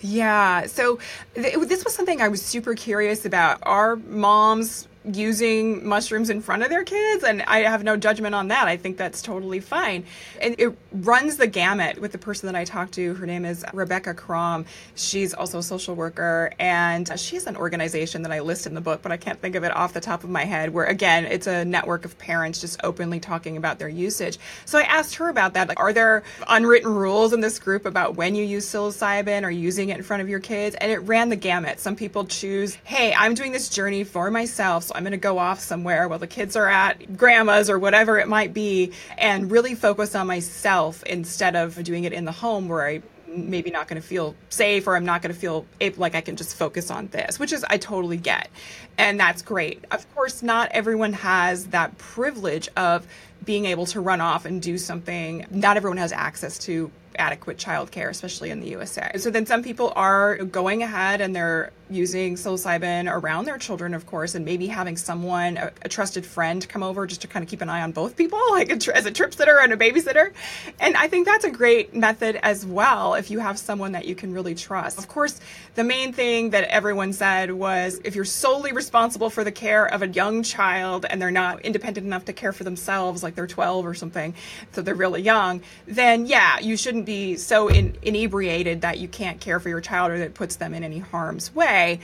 Yeah. 0.02 0.66
So 0.66 1.00
th- 1.36 1.58
this 1.68 1.84
was 1.84 1.94
something 1.96 2.22
I 2.22 2.28
was 2.28 2.42
super 2.42 2.76
curious 2.76 3.26
about. 3.26 3.60
Our 3.64 3.96
moms 3.96 4.88
using 5.04 5.88
mushrooms 5.88 6.30
in 6.30 6.42
front 6.42 6.62
of 6.62 6.70
their 6.70 6.84
kids 6.84 7.24
and 7.24 7.42
I 7.44 7.60
have 7.62 7.84
no 7.84 7.98
judgment 7.98 8.36
on 8.36 8.50
that. 8.50 8.68
I 8.68 8.78
think 8.78 8.98
that's 8.98 9.22
totally 9.22 9.60
fine. 9.60 10.06
And 10.40 10.56
it 10.60 10.78
runs 10.92 11.38
the 11.38 11.48
gamut 11.48 12.00
with 12.00 12.12
the 12.12 12.18
person 12.20 12.48
that 12.48 12.56
I 12.56 12.66
talked 12.66 12.94
to. 12.94 13.16
Her 13.16 13.26
name 13.26 13.44
is 13.44 13.66
Rebecca 13.74 14.14
Crom. 14.14 14.66
She's 14.96 15.34
also 15.34 15.60
a 15.60 15.64
social 15.64 15.96
worker 15.96 16.54
and 16.60 17.12
she 17.20 17.36
has 17.36 17.48
an 17.48 17.56
organization 17.56 18.22
that 18.24 18.32
I 18.32 18.42
list 18.42 18.68
in 18.68 18.76
the 18.76 18.82
book, 18.82 19.02
but 19.02 19.12
I 19.12 19.18
can't 19.18 19.42
think 19.42 19.56
of 19.56 19.64
it 19.64 19.76
off 19.76 19.94
the 19.94 20.02
top 20.02 20.24
of 20.24 20.30
my 20.30 20.46
head 20.46 20.72
where 20.72 20.86
again, 20.86 21.26
it's 21.26 21.48
a 21.48 21.66
network 21.66 22.06
of 22.06 22.18
parents 22.20 22.62
just 22.62 22.80
openly 22.84 23.20
talking 23.20 23.58
about 23.58 23.80
their 23.80 23.90
usage. 23.90 24.38
So 24.66 24.78
I 24.78 24.84
asked 24.84 25.16
her 25.16 25.30
about 25.30 25.56
that. 25.56 25.68
Like, 25.68 25.80
are 25.80 25.94
there 25.94 26.22
unwritten 26.48 26.94
rules 26.94 27.34
in 27.34 27.42
this 27.42 27.58
group 27.58 27.86
about 27.86 28.16
when 28.16 28.36
you 28.36 28.44
use 28.44 28.68
psilocybin 28.68 29.44
or 29.44 29.50
using 29.50 29.90
it 29.90 29.98
in 29.98 30.04
front 30.04 30.22
of 30.22 30.30
your 30.30 30.40
kids? 30.40 30.76
And 30.80 30.92
it 30.92 31.00
ran 31.00 31.30
the 31.30 31.36
gamut. 31.36 31.80
Some 31.80 31.96
people 31.96 32.26
choose, 32.26 32.76
hey, 32.84 33.16
I'm 33.18 33.34
doing 33.34 33.52
this 33.52 33.68
journey 33.70 34.04
for 34.04 34.30
myself 34.30 34.91
I'm 34.94 35.04
going 35.04 35.12
to 35.12 35.18
go 35.18 35.38
off 35.38 35.60
somewhere 35.60 36.08
while 36.08 36.20
the 36.20 36.28
kids 36.28 36.56
are 36.56 36.68
at 36.68 37.18
grandma's 37.18 37.70
or 37.70 37.80
whatever 37.80 38.20
it 38.20 38.28
might 38.28 38.54
be 38.54 38.92
and 39.18 39.52
really 39.52 39.76
focus 39.76 40.16
on 40.16 40.28
myself 40.28 41.04
instead 41.04 41.56
of 41.56 41.82
doing 41.84 42.04
it 42.04 42.14
in 42.14 42.26
the 42.26 42.32
home 42.32 42.68
where 42.68 42.86
I 42.86 43.02
maybe 43.28 43.72
not 43.72 43.88
going 43.88 44.02
to 44.02 44.08
feel 44.08 44.36
safe 44.50 44.88
or 44.88 44.96
I'm 44.96 45.06
not 45.06 45.22
going 45.22 45.34
to 45.34 45.40
feel 45.40 45.66
like 45.98 46.16
I 46.16 46.22
can 46.22 46.36
just 46.36 46.56
focus 46.56 46.92
on 46.92 47.08
this, 47.08 47.40
which 47.40 47.54
is 47.54 47.66
I 47.70 47.78
totally 47.78 48.18
get. 48.18 48.50
And 48.98 49.20
that's 49.20 49.42
great. 49.42 49.86
Of 49.92 50.14
course, 50.14 50.44
not 50.44 50.70
everyone 50.72 51.14
has 51.14 51.68
that 51.68 51.98
privilege 51.98 52.70
of 52.76 53.08
being 53.44 53.66
able 53.66 53.86
to 53.88 54.02
run 54.02 54.22
off 54.22 54.46
and 54.46 54.62
do 54.62 54.78
something. 54.78 55.46
Not 55.50 55.78
everyone 55.78 55.98
has 55.98 56.12
access 56.12 56.58
to 56.60 56.92
adequate 57.18 57.58
childcare, 57.58 58.10
especially 58.10 58.50
in 58.50 58.60
the 58.60 58.70
USA. 58.70 59.12
So 59.18 59.30
then 59.30 59.46
some 59.46 59.64
people 59.64 59.92
are 59.96 60.38
going 60.38 60.84
ahead 60.84 61.22
and 61.22 61.36
they're 61.36 61.72
using 61.90 62.36
psilocybin 62.36 63.12
around 63.12 63.46
their 63.46 63.58
children, 63.58 63.94
of 63.94 64.06
course, 64.06 64.34
and 64.34 64.46
maybe 64.46 64.68
having 64.68 64.96
someone, 64.96 65.58
a, 65.58 65.72
a 65.82 65.90
trusted 65.90 66.26
friend, 66.26 66.68
come 66.70 66.84
over 66.84 67.06
just 67.06 67.22
to 67.22 67.28
kind 67.28 67.44
of 67.44 67.50
keep 67.50 67.62
an 67.62 67.70
eye 67.70 67.82
on 67.82 67.92
both 67.92 68.16
people, 68.16 68.40
like 68.52 68.70
a, 68.70 68.96
as 68.96 69.06
a 69.06 69.12
trip 69.12 69.34
sitter 69.34 69.60
and 69.60 69.74
a 69.74 69.78
babysitter. 69.78 70.32
And 70.80 70.96
I 70.96 71.08
think 71.08 71.26
that's 71.26 71.44
a 71.44 71.52
great 71.52 71.94
method 71.94 72.40
as 72.44 72.66
well 72.66 73.16
if 73.16 73.30
you 73.30 73.40
have 73.40 73.60
someone 73.60 73.92
that 73.92 74.06
you 74.06 74.16
can 74.16 74.34
really 74.34 74.56
trust. 74.56 74.98
Of 74.98 75.08
course, 75.08 75.40
the 75.76 75.84
main 75.84 76.14
thing 76.14 76.52
that 76.52 76.64
everyone 76.66 77.14
said 77.14 77.52
was 77.52 78.00
if 78.04 78.16
you're 78.16 78.26
solely 78.26 78.72
responsible 78.72 79.30
for 79.30 79.44
the 79.44 79.52
care 79.52 79.86
of 79.86 80.02
a 80.02 80.08
young 80.08 80.44
child 80.44 81.06
and 81.10 81.22
they're 81.22 81.32
not 81.32 81.62
independent 81.62 82.06
enough 82.06 82.26
to 82.26 82.34
care 82.34 82.54
for 82.54 82.64
themselves, 82.64 83.22
like 83.22 83.31
they're 83.36 83.48
12 83.48 83.86
or 83.86 83.94
something, 83.94 84.34
so 84.72 84.82
they're 84.82 84.96
really 84.96 85.22
young, 85.22 85.62
then 85.88 86.26
yeah, 86.26 86.60
you 86.60 86.78
shouldn't 86.78 86.92
shouldn't 86.92 87.06
be 87.06 87.38
so 87.38 87.70
in, 87.70 87.96
inebriated 88.02 88.82
that 88.82 89.00
you 89.00 89.08
can't 89.08 89.40
care 89.40 89.62
for 89.62 89.70
your 89.70 89.80
child 89.80 90.12
or 90.12 90.20
that 90.20 90.34
puts 90.34 90.58
them 90.58 90.74
in 90.74 90.84
any 90.84 91.00
harm's 91.00 91.56
way. 91.56 92.02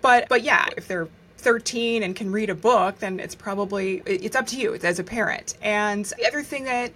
But 0.00 0.28
but 0.28 0.42
yeah, 0.42 0.66
if 0.76 0.88
they're 0.88 1.08
13 1.38 2.02
and 2.02 2.16
can 2.16 2.32
read 2.32 2.50
a 2.50 2.56
book, 2.56 2.98
then 2.98 3.20
it's 3.20 3.36
probably 3.36 4.02
it's 4.04 4.34
up 4.34 4.48
to 4.48 4.56
you 4.56 4.74
as 4.74 4.98
a 4.98 5.04
parent. 5.04 5.54
And 5.62 6.04
the 6.04 6.26
other 6.26 6.42
thing 6.42 6.64
that 6.64 6.92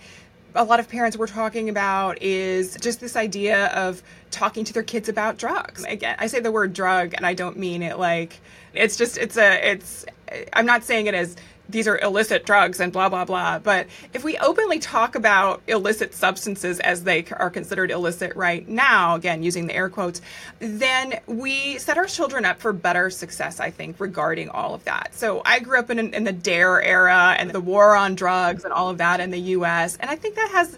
a 0.56 0.64
lot 0.64 0.80
of 0.80 0.88
parents 0.88 1.16
were 1.16 1.28
talking 1.28 1.68
about 1.68 2.20
is 2.20 2.76
just 2.80 2.98
this 2.98 3.14
idea 3.14 3.66
of 3.66 4.02
talking 4.32 4.64
to 4.64 4.72
their 4.72 4.82
kids 4.82 5.08
about 5.08 5.38
drugs. 5.38 5.84
Again, 5.84 6.16
I 6.18 6.26
say 6.26 6.40
the 6.40 6.50
word 6.50 6.72
drug 6.72 7.14
and 7.14 7.24
I 7.24 7.34
don't 7.34 7.56
mean 7.56 7.82
it 7.82 7.96
like 7.96 8.40
it's 8.74 8.96
just 8.96 9.18
it's 9.18 9.36
a 9.36 9.70
it's 9.70 10.04
I'm 10.52 10.66
not 10.66 10.82
saying 10.82 11.06
it 11.06 11.14
as 11.14 11.36
these 11.70 11.88
are 11.88 11.98
illicit 11.98 12.44
drugs 12.44 12.80
and 12.80 12.92
blah 12.92 13.08
blah 13.08 13.24
blah. 13.24 13.58
But 13.58 13.86
if 14.12 14.24
we 14.24 14.36
openly 14.38 14.78
talk 14.78 15.14
about 15.14 15.62
illicit 15.66 16.14
substances 16.14 16.80
as 16.80 17.04
they 17.04 17.24
are 17.32 17.50
considered 17.50 17.90
illicit 17.90 18.34
right 18.36 18.66
now 18.68 19.14
again 19.14 19.42
using 19.42 19.66
the 19.66 19.74
air 19.74 19.88
quotes 19.88 20.20
then 20.58 21.20
we 21.26 21.78
set 21.78 21.96
our 21.96 22.06
children 22.06 22.44
up 22.44 22.60
for 22.60 22.72
better 22.72 23.10
success 23.10 23.60
i 23.60 23.70
think 23.70 23.98
regarding 23.98 24.48
all 24.48 24.74
of 24.74 24.84
that. 24.84 25.14
So 25.14 25.42
i 25.44 25.60
grew 25.60 25.78
up 25.78 25.90
in, 25.90 25.98
in 26.14 26.24
the 26.24 26.32
DARE 26.32 26.82
era 26.82 27.36
and 27.38 27.50
the 27.50 27.60
war 27.60 27.94
on 27.94 28.14
drugs 28.14 28.64
and 28.64 28.72
all 28.72 28.90
of 28.90 28.98
that 28.98 29.20
in 29.20 29.30
the 29.30 29.38
us 29.40 29.96
and 29.96 30.10
i 30.10 30.16
think 30.16 30.34
that 30.36 30.50
has 30.50 30.76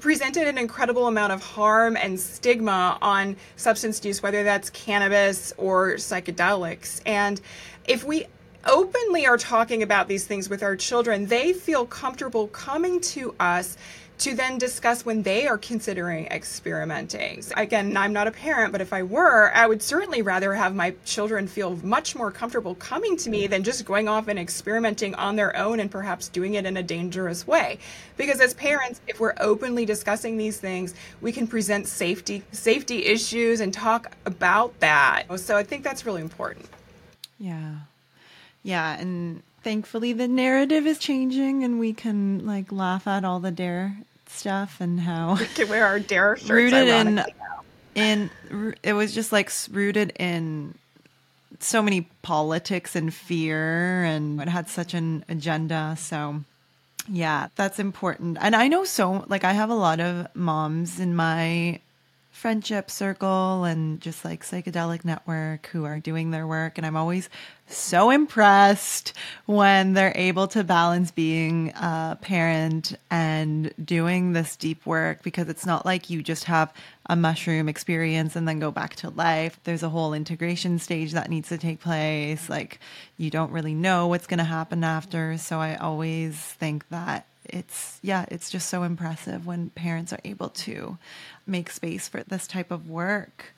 presented 0.00 0.48
an 0.48 0.58
incredible 0.58 1.06
amount 1.06 1.32
of 1.32 1.42
harm 1.42 1.96
and 1.96 2.18
stigma 2.18 2.98
on 3.02 3.36
substance 3.56 4.04
use, 4.04 4.22
whether 4.22 4.42
that's 4.42 4.70
cannabis 4.70 5.52
or 5.56 5.94
psychedelics. 5.94 7.00
And 7.06 7.40
if 7.86 8.02
we 8.04 8.26
openly 8.66 9.26
are 9.26 9.38
talking 9.38 9.82
about 9.82 10.08
these 10.08 10.24
things 10.24 10.48
with 10.48 10.62
our 10.62 10.76
children, 10.76 11.26
they 11.26 11.52
feel 11.52 11.86
comfortable 11.86 12.48
coming 12.48 13.00
to 13.00 13.34
us 13.40 13.76
to 14.20 14.34
then 14.34 14.58
discuss 14.58 15.02
when 15.02 15.22
they 15.22 15.46
are 15.46 15.56
considering 15.56 16.26
experimenting. 16.26 17.42
Again, 17.56 17.96
I'm 17.96 18.12
not 18.12 18.26
a 18.26 18.30
parent, 18.30 18.70
but 18.70 18.82
if 18.82 18.92
I 18.92 19.02
were, 19.02 19.50
I 19.54 19.66
would 19.66 19.82
certainly 19.82 20.20
rather 20.20 20.52
have 20.52 20.74
my 20.74 20.94
children 21.06 21.48
feel 21.48 21.76
much 21.76 22.14
more 22.14 22.30
comfortable 22.30 22.74
coming 22.74 23.16
to 23.16 23.30
me 23.30 23.44
mm-hmm. 23.44 23.50
than 23.50 23.64
just 23.64 23.86
going 23.86 24.08
off 24.08 24.28
and 24.28 24.38
experimenting 24.38 25.14
on 25.14 25.36
their 25.36 25.56
own 25.56 25.80
and 25.80 25.90
perhaps 25.90 26.28
doing 26.28 26.54
it 26.54 26.66
in 26.66 26.76
a 26.76 26.82
dangerous 26.82 27.46
way. 27.46 27.78
Because 28.18 28.40
as 28.40 28.52
parents, 28.52 29.00
if 29.06 29.20
we're 29.20 29.34
openly 29.40 29.86
discussing 29.86 30.36
these 30.36 30.58
things, 30.58 30.94
we 31.22 31.32
can 31.32 31.46
present 31.46 31.86
safety 31.86 32.42
safety 32.52 33.06
issues 33.06 33.60
and 33.60 33.72
talk 33.72 34.14
about 34.26 34.78
that. 34.80 35.24
So 35.40 35.56
I 35.56 35.62
think 35.62 35.82
that's 35.82 36.04
really 36.04 36.20
important. 36.20 36.68
Yeah. 37.38 37.76
Yeah, 38.62 38.98
and 38.98 39.42
thankfully 39.62 40.12
the 40.12 40.28
narrative 40.28 40.86
is 40.86 40.98
changing 40.98 41.64
and 41.64 41.78
we 41.78 41.92
can 41.92 42.46
like 42.46 42.72
laugh 42.72 43.06
at 43.06 43.24
all 43.24 43.40
the 43.40 43.50
DARE 43.50 43.96
stuff 44.26 44.80
and 44.80 45.00
how 45.00 45.34
we 45.34 45.44
can 45.46 45.68
wear 45.68 45.84
our 45.86 45.98
DARE 46.00 46.36
shirts 46.36 46.50
rooted 46.50 46.88
in 46.88 47.24
in 47.94 48.30
it 48.82 48.92
was 48.92 49.12
just 49.14 49.32
like 49.32 49.50
rooted 49.70 50.12
in 50.18 50.74
so 51.58 51.82
many 51.82 52.02
politics 52.22 52.96
and 52.96 53.12
fear 53.12 54.04
and 54.04 54.40
it 54.40 54.48
had 54.48 54.68
such 54.68 54.94
an 54.94 55.24
agenda 55.28 55.94
so 55.98 56.40
yeah 57.08 57.48
that's 57.56 57.78
important. 57.78 58.38
And 58.40 58.56
i 58.56 58.68
know 58.68 58.84
so 58.84 59.24
like 59.28 59.44
i 59.44 59.52
have 59.52 59.70
a 59.70 59.74
lot 59.74 60.00
of 60.00 60.26
moms 60.34 61.00
in 61.00 61.14
my 61.14 61.80
friendship 62.40 62.90
circle 62.90 63.64
and 63.64 64.00
just 64.00 64.24
like 64.24 64.42
psychedelic 64.42 65.04
network 65.04 65.66
who 65.66 65.84
are 65.84 66.00
doing 66.00 66.30
their 66.30 66.46
work 66.46 66.78
and 66.78 66.86
i'm 66.86 66.96
always 66.96 67.28
so 67.66 68.08
impressed 68.10 69.12
when 69.44 69.92
they're 69.92 70.14
able 70.16 70.48
to 70.48 70.64
balance 70.64 71.10
being 71.10 71.70
a 71.76 72.16
parent 72.22 72.94
and 73.10 73.72
doing 73.84 74.32
this 74.32 74.56
deep 74.56 74.84
work 74.86 75.22
because 75.22 75.50
it's 75.50 75.66
not 75.66 75.84
like 75.84 76.08
you 76.08 76.22
just 76.22 76.44
have 76.44 76.72
a 77.06 77.16
mushroom 77.16 77.68
experience 77.68 78.36
and 78.36 78.46
then 78.46 78.58
go 78.60 78.70
back 78.70 78.94
to 78.94 79.10
life. 79.10 79.58
There's 79.64 79.82
a 79.82 79.88
whole 79.88 80.14
integration 80.14 80.78
stage 80.78 81.12
that 81.12 81.28
needs 81.28 81.48
to 81.48 81.58
take 81.58 81.80
place. 81.80 82.48
Like 82.48 82.78
you 83.18 83.30
don't 83.30 83.52
really 83.52 83.74
know 83.74 84.06
what's 84.06 84.26
going 84.26 84.38
to 84.38 84.44
happen 84.44 84.84
after. 84.84 85.36
So 85.38 85.58
i 85.58 85.74
always 85.76 86.36
think 86.36 86.88
that 86.90 87.26
it's 87.52 87.98
yeah 88.02 88.24
it's 88.28 88.50
just 88.50 88.68
so 88.68 88.82
impressive 88.82 89.46
when 89.46 89.70
parents 89.70 90.12
are 90.12 90.20
able 90.24 90.48
to 90.50 90.98
make 91.46 91.70
space 91.70 92.08
for 92.08 92.22
this 92.24 92.46
type 92.46 92.70
of 92.70 92.88
work. 92.88 93.52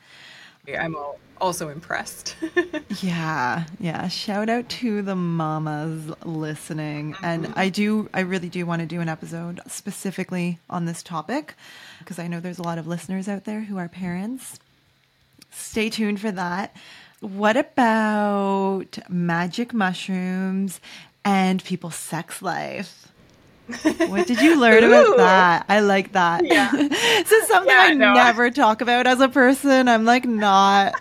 I'm 0.79 0.95
also 1.41 1.69
impressed. 1.71 2.37
Yeah 3.03 3.65
yeah. 3.81 4.07
Shout 4.09 4.49
out 4.49 4.69
to 4.81 5.03
the 5.03 5.17
mamas 5.17 6.13
listening. 6.25 7.15
Mm-hmm. 7.15 7.25
and 7.25 7.53
i 7.57 7.69
do 7.69 8.09
i 8.15 8.21
really 8.21 8.49
do 8.49 8.65
want 8.67 8.81
to 8.81 8.87
do 8.87 9.01
an 9.01 9.09
episode 9.09 9.61
specifically 9.67 10.59
on 10.71 10.85
this 10.85 11.03
topic 11.03 11.55
because 11.99 12.19
i 12.19 12.27
know 12.29 12.39
there's 12.41 12.59
a 12.59 12.63
lot 12.63 12.79
of 12.79 12.87
listeners 12.87 13.29
out 13.29 13.45
there 13.45 13.63
who 13.63 13.79
are 13.79 13.89
parents. 13.89 14.59
Stay 15.51 15.91
tuned 15.91 16.21
for 16.21 16.33
that. 16.33 16.75
What 17.21 17.57
about 17.57 18.99
magic 19.09 19.73
mushrooms 19.73 20.81
and 21.25 21.63
people's 21.63 21.95
sex 21.95 22.43
life 22.43 23.12
what 24.09 24.27
did 24.27 24.41
you 24.41 24.59
learn 24.61 24.85
about 24.85 25.17
that? 25.17 25.67
I 25.69 25.81
like 25.81 26.13
that. 26.13 26.45
Yeah. 26.45 26.71
this 26.73 27.33
is 27.33 27.49
something 27.49 27.73
yeah, 27.73 27.83
I 27.83 27.95
no, 27.95 28.15
never 28.15 28.51
talk 28.51 28.81
about 28.81 29.07
as 29.07 29.21
a 29.21 29.29
person. 29.29 29.89
I'm 29.89 30.05
like 30.05 30.25
not 30.25 30.95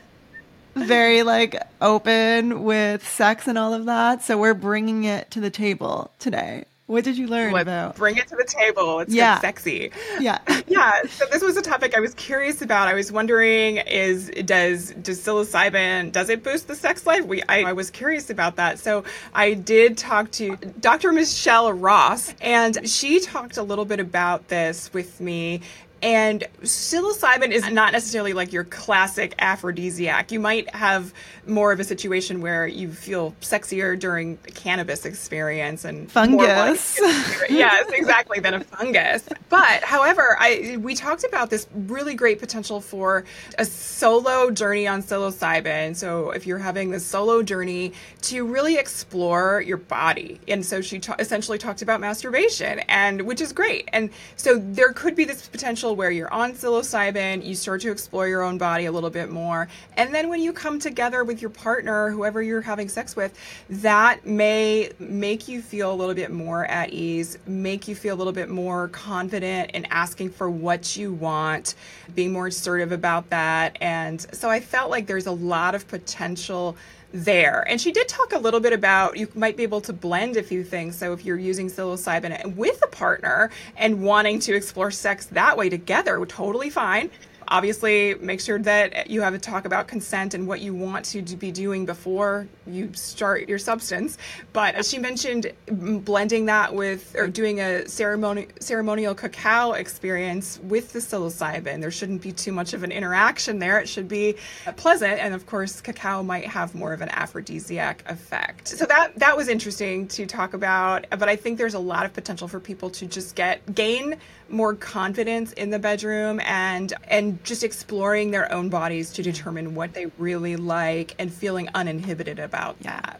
very 0.75 1.23
like 1.23 1.55
open 1.81 2.63
with 2.63 3.07
sex 3.07 3.47
and 3.47 3.57
all 3.57 3.73
of 3.73 3.85
that. 3.85 4.23
So 4.23 4.37
we're 4.37 4.53
bringing 4.53 5.03
it 5.03 5.31
to 5.31 5.39
the 5.39 5.49
table 5.49 6.11
today. 6.19 6.65
What 6.91 7.05
did 7.05 7.17
you 7.17 7.27
learn 7.27 7.53
what, 7.53 7.61
about? 7.61 7.95
Bring 7.95 8.17
it 8.17 8.27
to 8.27 8.35
the 8.35 8.43
table. 8.43 8.99
It's 8.99 9.13
yeah. 9.13 9.39
sexy. 9.39 9.91
Yeah. 10.19 10.39
yeah. 10.67 11.03
So 11.03 11.25
this 11.31 11.41
was 11.41 11.55
a 11.55 11.61
topic 11.61 11.95
I 11.95 12.01
was 12.01 12.13
curious 12.15 12.61
about. 12.61 12.89
I 12.89 12.93
was 12.95 13.13
wondering 13.13 13.77
is 13.77 14.29
does 14.43 14.91
does 14.91 15.21
psilocybin 15.21 16.11
does 16.11 16.27
it 16.27 16.43
boost 16.43 16.67
the 16.67 16.75
sex 16.75 17.07
life? 17.07 17.25
We 17.25 17.43
I, 17.43 17.69
I 17.69 17.73
was 17.73 17.91
curious 17.91 18.29
about 18.29 18.57
that. 18.57 18.77
So 18.77 19.05
I 19.33 19.53
did 19.53 19.97
talk 19.97 20.31
to 20.31 20.57
Dr. 20.81 21.13
Michelle 21.13 21.71
Ross 21.71 22.35
and 22.41 22.85
she 22.89 23.21
talked 23.21 23.55
a 23.55 23.63
little 23.63 23.85
bit 23.85 24.01
about 24.01 24.49
this 24.49 24.91
with 24.93 25.21
me 25.21 25.61
and 26.01 26.47
psilocybin 26.63 27.51
is 27.51 27.69
not 27.69 27.93
necessarily 27.93 28.33
like 28.33 28.51
your 28.51 28.63
classic 28.63 29.35
aphrodisiac. 29.39 30.31
You 30.31 30.39
might 30.39 30.73
have 30.73 31.13
more 31.45 31.71
of 31.71 31.79
a 31.79 31.83
situation 31.83 32.41
where 32.41 32.65
you 32.65 32.91
feel 32.91 33.35
sexier 33.41 33.99
during 33.99 34.37
the 34.43 34.51
cannabis 34.51 35.05
experience 35.05 35.85
and 35.85 36.11
fungus. 36.11 36.99
Like, 36.99 37.41
yes, 37.49 37.89
exactly, 37.91 38.39
than 38.39 38.55
a 38.55 38.63
fungus. 38.63 39.23
But 39.49 39.83
however, 39.83 40.37
I 40.39 40.77
we 40.79 40.95
talked 40.95 41.23
about 41.23 41.49
this 41.49 41.67
really 41.73 42.15
great 42.15 42.39
potential 42.39 42.81
for 42.81 43.23
a 43.57 43.65
solo 43.65 44.49
journey 44.49 44.87
on 44.87 45.03
psilocybin. 45.03 45.95
So 45.95 46.31
if 46.31 46.47
you're 46.47 46.57
having 46.57 46.89
this 46.89 47.05
solo 47.05 47.43
journey 47.43 47.93
to 48.23 48.45
really 48.45 48.77
explore 48.77 49.61
your 49.61 49.77
body, 49.77 50.39
and 50.47 50.65
so 50.65 50.81
she 50.81 50.99
ta- 50.99 51.15
essentially 51.19 51.57
talked 51.57 51.81
about 51.81 51.99
masturbation, 52.01 52.79
and 52.87 53.21
which 53.23 53.41
is 53.41 53.53
great. 53.53 53.87
And 53.93 54.09
so 54.35 54.57
there 54.57 54.93
could 54.93 55.15
be 55.15 55.25
this 55.25 55.47
potential 55.47 55.90
where 55.95 56.11
you're 56.11 56.31
on 56.31 56.53
psilocybin, 56.53 57.45
you 57.45 57.55
start 57.55 57.81
to 57.81 57.91
explore 57.91 58.27
your 58.27 58.41
own 58.41 58.57
body 58.57 58.85
a 58.85 58.91
little 58.91 59.09
bit 59.09 59.29
more. 59.29 59.67
And 59.97 60.13
then 60.13 60.29
when 60.29 60.41
you 60.41 60.53
come 60.53 60.79
together 60.79 61.23
with 61.23 61.41
your 61.41 61.49
partner, 61.49 62.09
whoever 62.09 62.41
you're 62.41 62.61
having 62.61 62.89
sex 62.89 63.15
with, 63.15 63.37
that 63.69 64.25
may 64.25 64.91
make 64.99 65.47
you 65.47 65.61
feel 65.61 65.93
a 65.93 65.95
little 65.95 66.15
bit 66.15 66.31
more 66.31 66.65
at 66.65 66.91
ease, 66.91 67.37
make 67.45 67.87
you 67.87 67.95
feel 67.95 68.15
a 68.15 68.17
little 68.17 68.33
bit 68.33 68.49
more 68.49 68.87
confident 68.89 69.71
in 69.71 69.85
asking 69.85 70.29
for 70.31 70.49
what 70.49 70.95
you 70.95 71.13
want, 71.13 71.75
being 72.15 72.31
more 72.31 72.47
assertive 72.47 72.91
about 72.91 73.29
that. 73.29 73.77
And 73.81 74.21
so 74.33 74.49
I 74.49 74.59
felt 74.59 74.89
like 74.89 75.07
there's 75.07 75.27
a 75.27 75.31
lot 75.31 75.75
of 75.75 75.87
potential 75.87 76.75
there. 77.13 77.65
And 77.67 77.79
she 77.79 77.91
did 77.91 78.07
talk 78.07 78.33
a 78.33 78.39
little 78.39 78.59
bit 78.59 78.73
about 78.73 79.17
you 79.17 79.27
might 79.35 79.57
be 79.57 79.63
able 79.63 79.81
to 79.81 79.93
blend 79.93 80.37
a 80.37 80.43
few 80.43 80.63
things. 80.63 80.95
So 80.95 81.13
if 81.13 81.25
you're 81.25 81.37
using 81.37 81.67
psilocybin 81.67 82.55
with 82.55 82.81
a 82.83 82.87
partner 82.87 83.49
and 83.77 84.03
wanting 84.03 84.39
to 84.39 84.55
explore 84.55 84.91
sex 84.91 85.25
that 85.27 85.57
way 85.57 85.69
together, 85.69 86.25
totally 86.25 86.69
fine 86.69 87.09
obviously 87.51 88.15
make 88.15 88.41
sure 88.41 88.57
that 88.57 89.09
you 89.09 89.21
have 89.21 89.33
a 89.33 89.39
talk 89.39 89.65
about 89.65 89.87
consent 89.87 90.33
and 90.33 90.47
what 90.47 90.61
you 90.61 90.73
want 90.73 91.05
to 91.05 91.21
be 91.35 91.51
doing 91.51 91.85
before 91.85 92.47
you 92.65 92.91
start 92.93 93.47
your 93.47 93.59
substance. 93.59 94.17
But 94.53 94.75
as 94.75 94.89
she 94.89 94.97
mentioned 94.97 95.51
blending 95.67 96.45
that 96.45 96.73
with 96.73 97.15
or 97.15 97.27
doing 97.27 97.59
a 97.59 97.87
ceremony, 97.87 98.47
ceremonial 98.59 99.13
cacao 99.13 99.73
experience 99.73 100.59
with 100.63 100.93
the 100.93 100.99
psilocybin 100.99 101.81
there 101.81 101.91
shouldn't 101.91 102.21
be 102.21 102.31
too 102.31 102.51
much 102.51 102.73
of 102.73 102.83
an 102.83 102.91
interaction 102.91 103.59
there. 103.59 103.79
It 103.79 103.89
should 103.89 104.07
be 104.07 104.35
uh, 104.65 104.71
pleasant 104.71 105.19
and 105.19 105.33
of 105.33 105.45
course 105.45 105.81
cacao 105.81 106.23
might 106.23 106.47
have 106.47 106.73
more 106.73 106.93
of 106.93 107.01
an 107.01 107.09
aphrodisiac 107.09 108.03
effect. 108.09 108.69
So 108.69 108.85
that 108.85 109.19
that 109.19 109.35
was 109.37 109.47
interesting 109.49 110.07
to 110.07 110.25
talk 110.25 110.53
about 110.53 111.05
but 111.11 111.27
i 111.27 111.35
think 111.35 111.57
there's 111.57 111.73
a 111.73 111.79
lot 111.79 112.05
of 112.05 112.13
potential 112.13 112.47
for 112.47 112.59
people 112.59 112.89
to 112.89 113.05
just 113.05 113.35
get 113.35 113.75
gain 113.75 114.15
more 114.49 114.75
confidence 114.75 115.53
in 115.53 115.69
the 115.69 115.79
bedroom 115.79 116.39
and 116.41 116.93
and 117.07 117.40
just 117.43 117.63
exploring 117.63 118.31
their 118.31 118.51
own 118.51 118.69
bodies 118.69 119.11
to 119.13 119.23
determine 119.23 119.75
what 119.75 119.93
they 119.93 120.07
really 120.17 120.55
like 120.55 121.15
and 121.19 121.33
feeling 121.33 121.69
uninhibited 121.73 122.39
about 122.39 122.79
that. 122.81 123.19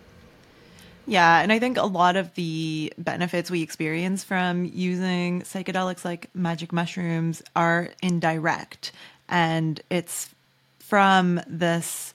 Yeah, 1.07 1.41
and 1.41 1.51
I 1.51 1.59
think 1.59 1.78
a 1.78 1.86
lot 1.86 2.15
of 2.15 2.34
the 2.36 2.93
benefits 2.97 3.49
we 3.49 3.61
experience 3.61 4.24
from 4.24 4.65
using 4.65 5.41
psychedelics 5.41 6.05
like 6.05 6.30
magic 6.36 6.72
mushrooms 6.72 7.41
are 7.55 7.89
indirect 8.01 8.91
and 9.28 9.82
it's 9.89 10.30
from 10.80 11.41
this 11.47 12.13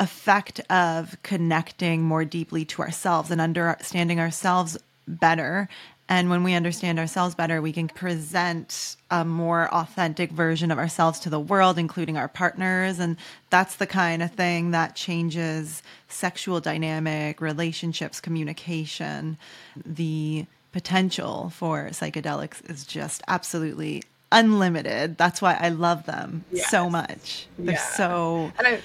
effect 0.00 0.60
of 0.70 1.16
connecting 1.22 2.02
more 2.02 2.24
deeply 2.24 2.64
to 2.64 2.82
ourselves 2.82 3.30
and 3.30 3.40
understanding 3.40 4.20
ourselves 4.20 4.76
better 5.06 5.68
and 6.08 6.30
when 6.30 6.42
we 6.42 6.54
understand 6.54 6.98
ourselves 6.98 7.34
better, 7.34 7.60
we 7.60 7.72
can 7.72 7.88
present 7.88 8.96
a 9.10 9.24
more 9.26 9.72
authentic 9.74 10.30
version 10.30 10.70
of 10.70 10.78
ourselves 10.78 11.20
to 11.20 11.30
the 11.30 11.38
world, 11.38 11.78
including 11.78 12.16
our 12.16 12.28
partners. 12.28 12.98
And 12.98 13.18
that's 13.50 13.76
the 13.76 13.86
kind 13.86 14.22
of 14.22 14.32
thing 14.32 14.70
that 14.70 14.96
changes 14.96 15.82
sexual 16.08 16.60
dynamic, 16.60 17.42
relationships, 17.42 18.20
communication. 18.20 19.36
The 19.84 20.46
potential 20.72 21.50
for 21.50 21.88
psychedelics 21.90 22.68
is 22.70 22.86
just 22.86 23.22
absolutely 23.28 24.02
unlimited. 24.32 25.18
That's 25.18 25.42
why 25.42 25.58
I 25.60 25.68
love 25.68 26.06
them 26.06 26.44
yes. 26.50 26.70
so 26.70 26.88
much. 26.88 27.46
They're 27.58 27.74
yeah. 27.74 27.82
so, 27.96 28.50
I, 28.58 28.80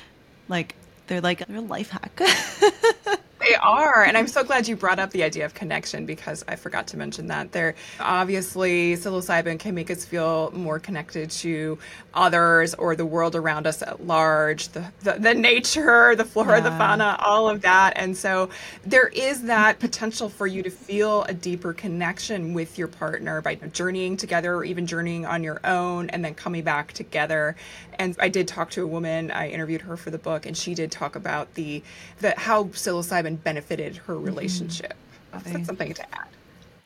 like, 0.49 0.75
they're 1.07 1.21
like 1.21 1.47
a 1.47 1.61
life 1.61 1.89
hack. 1.89 2.21
They 3.43 3.55
are. 3.55 4.03
And 4.03 4.17
I'm 4.17 4.27
so 4.27 4.43
glad 4.43 4.69
you 4.69 4.77
brought 4.77 4.99
up 4.99 5.11
the 5.11 5.23
idea 5.23 5.43
of 5.43 5.53
connection 5.53 6.05
because 6.05 6.45
I 6.47 6.55
forgot 6.55 6.87
to 6.87 6.97
mention 6.97 7.27
that. 7.27 7.51
There 7.51 7.75
obviously 7.99 8.93
psilocybin 8.93 9.59
can 9.59 9.75
make 9.75 9.91
us 9.91 10.05
feel 10.05 10.51
more 10.51 10.79
connected 10.79 11.29
to 11.31 11.77
others 12.13 12.73
or 12.75 12.95
the 12.95 13.05
world 13.05 13.35
around 13.35 13.67
us 13.67 13.81
at 13.81 14.05
large, 14.07 14.69
the, 14.69 14.85
the, 15.01 15.13
the 15.19 15.33
nature, 15.33 16.15
the 16.15 16.23
flora, 16.23 16.57
yeah. 16.57 16.69
the 16.69 16.71
fauna, 16.71 17.17
all 17.19 17.49
of 17.49 17.61
that. 17.63 17.93
And 17.97 18.15
so 18.15 18.49
there 18.85 19.07
is 19.07 19.43
that 19.43 19.79
potential 19.79 20.29
for 20.29 20.47
you 20.47 20.63
to 20.63 20.69
feel 20.69 21.23
a 21.23 21.33
deeper 21.33 21.73
connection 21.73 22.53
with 22.53 22.77
your 22.77 22.87
partner 22.87 23.41
by 23.41 23.55
journeying 23.55 24.15
together 24.15 24.55
or 24.55 24.63
even 24.63 24.87
journeying 24.87 25.25
on 25.25 25.43
your 25.43 25.59
own 25.65 26.09
and 26.11 26.23
then 26.23 26.33
coming 26.33 26.63
back 26.63 26.93
together. 26.93 27.57
And 27.99 28.15
I 28.19 28.29
did 28.29 28.47
talk 28.47 28.71
to 28.71 28.83
a 28.83 28.87
woman, 28.87 29.31
I 29.31 29.49
interviewed 29.49 29.81
her 29.81 29.97
for 29.97 30.11
the 30.11 30.17
book, 30.17 30.45
and 30.45 30.55
she 30.55 30.73
did 30.73 30.91
talk 30.91 31.15
about 31.15 31.53
the, 31.55 31.83
the 32.19 32.33
how 32.37 32.65
psilocybin 32.65 33.32
benefited 33.35 33.97
her 33.97 34.15
mm-hmm. 34.15 34.25
relationship. 34.25 34.93
Mm-hmm. 35.33 35.51
That's 35.51 35.65
something 35.65 35.93
to 35.93 36.15
add. 36.15 36.27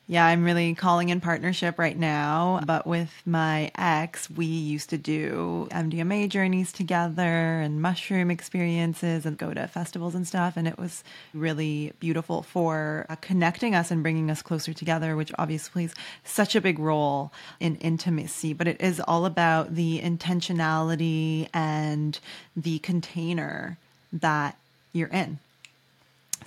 Yeah, 0.10 0.26
I'm 0.26 0.45
really 0.45 0.74
calling 0.74 1.10
in 1.10 1.20
partnership 1.20 1.78
right 1.78 1.98
now. 1.98 2.62
But 2.66 2.88
with 2.88 3.12
my 3.26 3.72
ex, 3.76 4.30
we 4.30 4.45
used 4.45 4.89
to 4.91 4.98
do 4.98 5.68
MDMA 5.72 6.30
journeys 6.30 6.72
together 6.72 7.60
and 7.60 7.82
mushroom 7.82 8.32
experiences 8.32 9.26
and 9.26 9.38
go 9.38 9.54
to 9.54 9.68
festivals 9.68 10.16
and 10.16 10.26
stuff. 10.26 10.56
And 10.56 10.66
it 10.66 10.78
was 10.78 11.04
really 11.34 11.91
beautiful 12.00 12.41
for 12.41 13.06
uh, 13.10 13.18
connecting 13.18 13.76
us 13.76 13.91
and 13.91 14.02
bringing 14.02 14.32
us 14.32 14.41
closer 14.41 14.72
together, 14.72 15.18
which 15.18 15.34
obviously 15.38 15.89
plays 15.89 15.93
such 16.24 16.56
a 16.56 16.62
big 16.62 16.80
role 16.80 17.34
in 17.60 17.76
intimacy. 17.76 18.54
But 18.54 18.70
it 18.70 18.80
is 18.80 19.02
all 19.02 19.26
about 19.26 19.76
the 19.76 20.00
intentionality 20.00 21.50
and 21.54 22.18
the 22.56 22.80
container 22.80 23.78
that 24.14 24.58
you're 24.93 25.10
in 25.10 25.39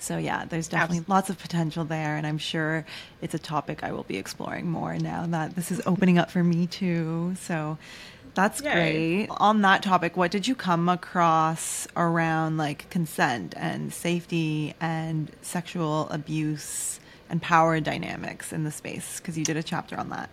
so 0.01 0.17
yeah, 0.17 0.45
there's 0.45 0.67
definitely 0.67 0.97
Absolutely. 0.97 1.13
lots 1.13 1.29
of 1.29 1.39
potential 1.39 1.85
there, 1.85 2.17
and 2.17 2.25
I'm 2.25 2.37
sure 2.37 2.85
it's 3.21 3.33
a 3.33 3.39
topic 3.39 3.83
I 3.83 3.91
will 3.91 4.03
be 4.03 4.17
exploring 4.17 4.69
more 4.69 4.97
now 4.97 5.25
that 5.27 5.55
this 5.55 5.71
is 5.71 5.81
opening 5.85 6.17
up 6.17 6.31
for 6.31 6.43
me 6.43 6.67
too. 6.67 7.35
So 7.39 7.77
that's 8.33 8.61
Yay. 8.61 8.71
great. 8.71 9.27
On 9.39 9.61
that 9.61 9.83
topic, 9.83 10.17
what 10.17 10.31
did 10.31 10.47
you 10.47 10.55
come 10.55 10.89
across 10.89 11.87
around 11.95 12.57
like 12.57 12.89
consent 12.89 13.53
and 13.57 13.93
safety 13.93 14.73
and 14.79 15.31
sexual 15.41 16.07
abuse 16.09 16.99
and 17.29 17.41
power 17.41 17.79
dynamics 17.79 18.51
in 18.51 18.63
the 18.63 18.71
space? 18.71 19.19
Because 19.19 19.37
you 19.37 19.43
did 19.43 19.57
a 19.57 19.63
chapter 19.63 19.97
on 19.97 20.09
that. 20.09 20.29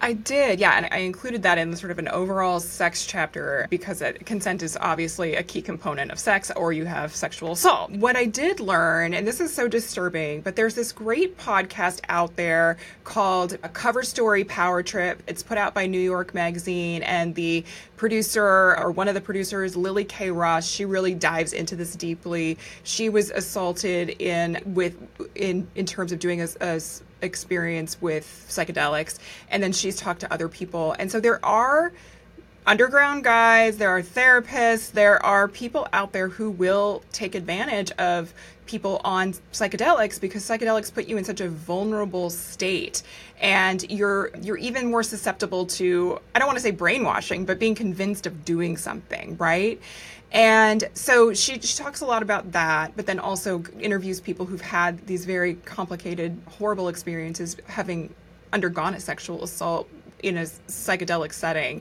I 0.00 0.12
did, 0.12 0.60
yeah, 0.60 0.76
and 0.76 0.88
I 0.92 0.98
included 0.98 1.42
that 1.42 1.58
in 1.58 1.74
sort 1.74 1.90
of 1.90 1.98
an 1.98 2.08
overall 2.08 2.60
sex 2.60 3.04
chapter 3.04 3.66
because 3.68 4.00
it, 4.00 4.24
consent 4.24 4.62
is 4.62 4.76
obviously 4.80 5.34
a 5.34 5.42
key 5.42 5.60
component 5.60 6.12
of 6.12 6.18
sex, 6.18 6.52
or 6.54 6.72
you 6.72 6.84
have 6.84 7.14
sexual 7.14 7.52
assault. 7.52 7.90
What 7.90 8.14
I 8.14 8.24
did 8.26 8.60
learn, 8.60 9.12
and 9.12 9.26
this 9.26 9.40
is 9.40 9.52
so 9.52 9.66
disturbing, 9.66 10.42
but 10.42 10.54
there's 10.54 10.74
this 10.74 10.92
great 10.92 11.36
podcast 11.36 12.00
out 12.08 12.36
there 12.36 12.76
called 13.02 13.58
A 13.64 13.68
Cover 13.68 14.04
Story 14.04 14.44
Power 14.44 14.82
Trip. 14.82 15.22
It's 15.26 15.42
put 15.42 15.58
out 15.58 15.74
by 15.74 15.86
New 15.86 16.00
York 16.00 16.32
Magazine, 16.32 17.02
and 17.02 17.34
the 17.34 17.64
producer 17.96 18.76
or 18.78 18.92
one 18.92 19.08
of 19.08 19.14
the 19.14 19.20
producers, 19.20 19.76
Lily 19.76 20.04
Kay 20.04 20.30
Ross, 20.30 20.66
she 20.66 20.84
really 20.84 21.14
dives 21.14 21.52
into 21.52 21.74
this 21.74 21.96
deeply. 21.96 22.56
She 22.84 23.08
was 23.08 23.30
assaulted 23.30 24.10
in 24.20 24.62
with 24.64 24.96
in 25.34 25.66
in 25.74 25.84
terms 25.84 26.12
of 26.12 26.20
doing 26.20 26.40
a, 26.40 26.48
a 26.60 26.80
experience 27.22 28.00
with 28.00 28.46
psychedelics 28.48 29.18
and 29.50 29.62
then 29.62 29.72
she's 29.72 29.96
talked 29.96 30.20
to 30.20 30.32
other 30.32 30.48
people. 30.48 30.94
And 30.98 31.10
so 31.10 31.20
there 31.20 31.44
are 31.44 31.92
underground 32.66 33.24
guys 33.24 33.78
there 33.78 33.88
are 33.88 34.02
therapists 34.02 34.92
there 34.92 35.24
are 35.24 35.48
people 35.48 35.88
out 35.94 36.12
there 36.12 36.28
who 36.28 36.50
will 36.50 37.02
take 37.12 37.34
advantage 37.34 37.90
of 37.92 38.34
people 38.68 39.00
on 39.02 39.32
psychedelics 39.52 40.20
because 40.20 40.44
psychedelics 40.44 40.92
put 40.92 41.08
you 41.08 41.16
in 41.16 41.24
such 41.24 41.40
a 41.40 41.48
vulnerable 41.48 42.30
state. 42.30 43.02
And 43.40 43.82
you're 43.90 44.30
you're 44.42 44.58
even 44.58 44.90
more 44.90 45.02
susceptible 45.02 45.66
to 45.66 46.20
I 46.34 46.38
don't 46.38 46.46
want 46.46 46.58
to 46.58 46.62
say 46.62 46.70
brainwashing 46.70 47.46
but 47.46 47.58
being 47.58 47.74
convinced 47.74 48.26
of 48.26 48.44
doing 48.44 48.76
something 48.76 49.36
right 49.38 49.80
and 50.32 50.88
so 50.94 51.32
she, 51.32 51.60
she 51.60 51.76
talks 51.76 52.00
a 52.00 52.06
lot 52.06 52.22
about 52.22 52.52
that, 52.52 52.92
but 52.96 53.06
then 53.06 53.18
also 53.18 53.62
interviews 53.80 54.20
people 54.20 54.46
who've 54.46 54.60
had 54.60 55.06
these 55.06 55.24
very 55.24 55.54
complicated, 55.54 56.38
horrible 56.46 56.88
experiences 56.88 57.56
having 57.66 58.14
undergone 58.52 58.94
a 58.94 59.00
sexual 59.00 59.42
assault 59.42 59.88
in 60.22 60.36
a 60.36 60.42
psychedelic 60.42 61.32
setting. 61.32 61.80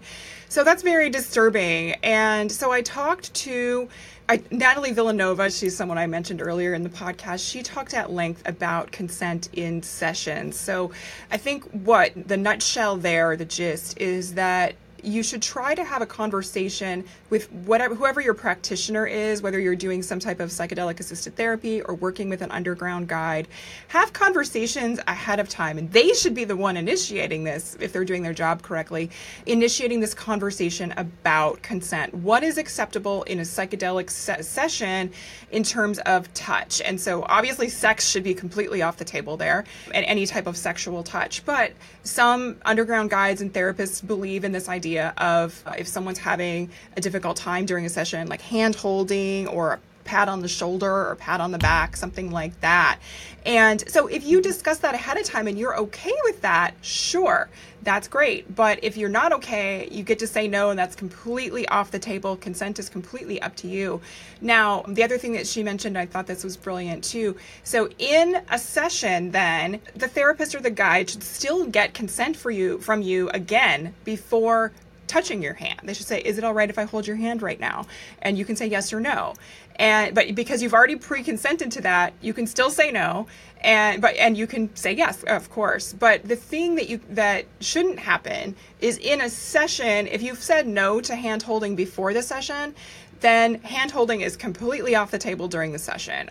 So 0.49 0.63
that's 0.63 0.83
very 0.83 1.09
disturbing. 1.09 1.93
And 2.03 2.51
so 2.51 2.71
I 2.71 2.81
talked 2.81 3.33
to 3.33 3.89
I, 4.29 4.41
Natalie 4.51 4.91
Villanova, 4.91 5.49
she's 5.49 5.75
someone 5.75 5.97
I 5.97 6.05
mentioned 6.05 6.41
earlier 6.41 6.73
in 6.73 6.83
the 6.83 6.89
podcast. 6.89 7.49
She 7.49 7.63
talked 7.63 7.93
at 7.93 8.11
length 8.11 8.43
about 8.45 8.91
consent 8.91 9.47
in 9.53 9.81
sessions. 9.81 10.59
So 10.59 10.91
I 11.31 11.37
think 11.37 11.63
what 11.71 12.11
the 12.27 12.35
nutshell 12.35 12.97
there, 12.97 13.37
the 13.37 13.45
gist, 13.45 13.97
is 13.99 14.33
that 14.33 14.75
you 15.03 15.23
should 15.23 15.41
try 15.41 15.75
to 15.75 15.83
have 15.83 16.01
a 16.01 16.05
conversation 16.05 17.05
with 17.29 17.51
whatever 17.51 17.95
whoever 17.95 18.21
your 18.21 18.33
practitioner 18.33 19.05
is, 19.05 19.41
whether 19.41 19.59
you're 19.59 19.75
doing 19.75 20.01
some 20.01 20.19
type 20.19 20.39
of 20.39 20.49
psychedelic 20.49 20.99
assisted 20.99 21.35
therapy 21.35 21.81
or 21.81 21.95
working 21.95 22.29
with 22.29 22.41
an 22.41 22.51
underground 22.51 23.07
guide. 23.07 23.47
Have 23.89 24.13
conversations 24.13 24.99
ahead 25.07 25.39
of 25.39 25.49
time, 25.49 25.77
and 25.77 25.91
they 25.91 26.13
should 26.13 26.33
be 26.33 26.45
the 26.45 26.55
one 26.55 26.77
initiating 26.77 27.43
this 27.43 27.77
if 27.79 27.93
they're 27.93 28.05
doing 28.05 28.23
their 28.23 28.33
job 28.33 28.61
correctly, 28.61 29.09
initiating 29.45 29.99
this 29.99 30.13
conversation 30.13 30.93
about 30.97 31.61
consent. 31.61 32.13
What 32.13 32.43
is 32.43 32.57
acceptable 32.57 33.23
in 33.23 33.39
a 33.39 33.43
psychedelic 33.43 34.09
se- 34.09 34.41
session 34.41 35.11
in 35.51 35.63
terms 35.63 35.99
of 35.99 36.33
touch? 36.33 36.81
And 36.81 36.99
so 36.99 37.23
obviously 37.27 37.69
sex 37.69 38.07
should 38.07 38.23
be 38.23 38.33
completely 38.33 38.81
off 38.81 38.97
the 38.97 39.05
table 39.05 39.37
there 39.37 39.65
and 39.93 40.05
any 40.05 40.25
type 40.25 40.47
of 40.47 40.57
sexual 40.57 41.03
touch, 41.03 41.45
but 41.45 41.73
some 42.07 42.57
underground 42.65 43.09
guides 43.09 43.41
and 43.41 43.53
therapists 43.53 44.05
believe 44.05 44.43
in 44.43 44.51
this 44.51 44.69
idea 44.69 45.13
of 45.17 45.61
uh, 45.65 45.73
if 45.77 45.87
someone's 45.87 46.19
having 46.19 46.69
a 46.95 47.01
difficult 47.01 47.37
time 47.37 47.65
during 47.65 47.85
a 47.85 47.89
session, 47.89 48.27
like 48.27 48.41
hand 48.41 48.75
holding 48.75 49.47
or 49.47 49.79
pat 50.07 50.29
on 50.29 50.41
the 50.41 50.47
shoulder 50.47 50.89
or 50.89 51.15
pat 51.15 51.39
on 51.41 51.51
the 51.51 51.57
back, 51.59 51.95
something 51.95 52.31
like 52.31 52.59
that. 52.61 52.99
And 53.45 53.87
so 53.89 54.07
if 54.07 54.25
you 54.25 54.41
discuss 54.41 54.79
that 54.79 54.95
ahead 54.95 55.17
of 55.17 55.25
time 55.25 55.47
and 55.47 55.57
you're 55.57 55.77
okay 55.77 56.13
with 56.23 56.41
that, 56.41 56.73
sure, 56.81 57.47
that's 57.83 58.07
great. 58.07 58.53
But 58.55 58.83
if 58.83 58.97
you're 58.97 59.09
not 59.09 59.31
okay, 59.33 59.87
you 59.91 60.03
get 60.03 60.19
to 60.19 60.27
say 60.27 60.47
no, 60.47 60.69
and 60.69 60.77
that's 60.77 60.95
completely 60.95 61.67
off 61.67 61.91
the 61.91 61.99
table. 61.99 62.35
Consent 62.35 62.79
is 62.79 62.89
completely 62.89 63.41
up 63.41 63.55
to 63.57 63.67
you. 63.67 64.01
Now, 64.41 64.83
the 64.87 65.03
other 65.03 65.17
thing 65.17 65.33
that 65.33 65.47
she 65.47 65.63
mentioned, 65.63 65.97
I 65.97 66.05
thought 66.05 66.27
this 66.27 66.43
was 66.43 66.57
brilliant 66.57 67.03
too. 67.03 67.37
So 67.63 67.89
in 67.99 68.41
a 68.49 68.59
session, 68.59 69.31
then 69.31 69.79
the 69.95 70.07
therapist 70.07 70.55
or 70.55 70.59
the 70.59 70.71
guide 70.71 71.09
should 71.09 71.23
still 71.23 71.65
get 71.65 71.93
consent 71.93 72.35
for 72.35 72.51
you 72.51 72.79
from 72.79 73.01
you 73.01 73.29
again 73.29 73.93
before 74.03 74.73
touching 75.07 75.41
your 75.41 75.53
hand. 75.53 75.81
They 75.83 75.93
should 75.93 76.07
say, 76.07 76.21
"Is 76.21 76.37
it 76.37 76.43
all 76.43 76.53
right 76.53 76.69
if 76.69 76.77
I 76.77 76.83
hold 76.83 77.07
your 77.07 77.15
hand 77.15 77.41
right 77.41 77.59
now?" 77.59 77.85
And 78.21 78.37
you 78.37 78.45
can 78.45 78.55
say 78.55 78.67
yes 78.67 78.93
or 78.93 78.99
no. 78.99 79.33
And 79.77 80.13
but 80.13 80.35
because 80.35 80.61
you've 80.61 80.73
already 80.73 80.95
pre-consented 80.95 81.71
to 81.73 81.81
that, 81.81 82.13
you 82.21 82.33
can 82.33 82.47
still 82.47 82.69
say 82.69 82.91
no, 82.91 83.27
and 83.61 84.01
but 84.01 84.15
and 84.17 84.37
you 84.37 84.47
can 84.47 84.75
say 84.75 84.93
yes, 84.93 85.23
of 85.23 85.49
course. 85.49 85.93
But 85.93 86.27
the 86.27 86.35
thing 86.35 86.75
that 86.75 86.89
you 86.89 86.99
that 87.09 87.45
shouldn't 87.61 87.99
happen 87.99 88.55
is 88.79 88.97
in 88.97 89.21
a 89.21 89.29
session, 89.29 90.07
if 90.07 90.21
you've 90.21 90.41
said 90.41 90.67
no 90.67 91.01
to 91.01 91.15
hand 91.15 91.43
holding 91.43 91.75
before 91.75 92.13
the 92.13 92.21
session, 92.21 92.75
then 93.19 93.55
hand 93.61 93.91
holding 93.91 94.21
is 94.21 94.35
completely 94.35 94.95
off 94.95 95.11
the 95.11 95.17
table 95.17 95.47
during 95.47 95.71
the 95.71 95.79
session. 95.79 96.29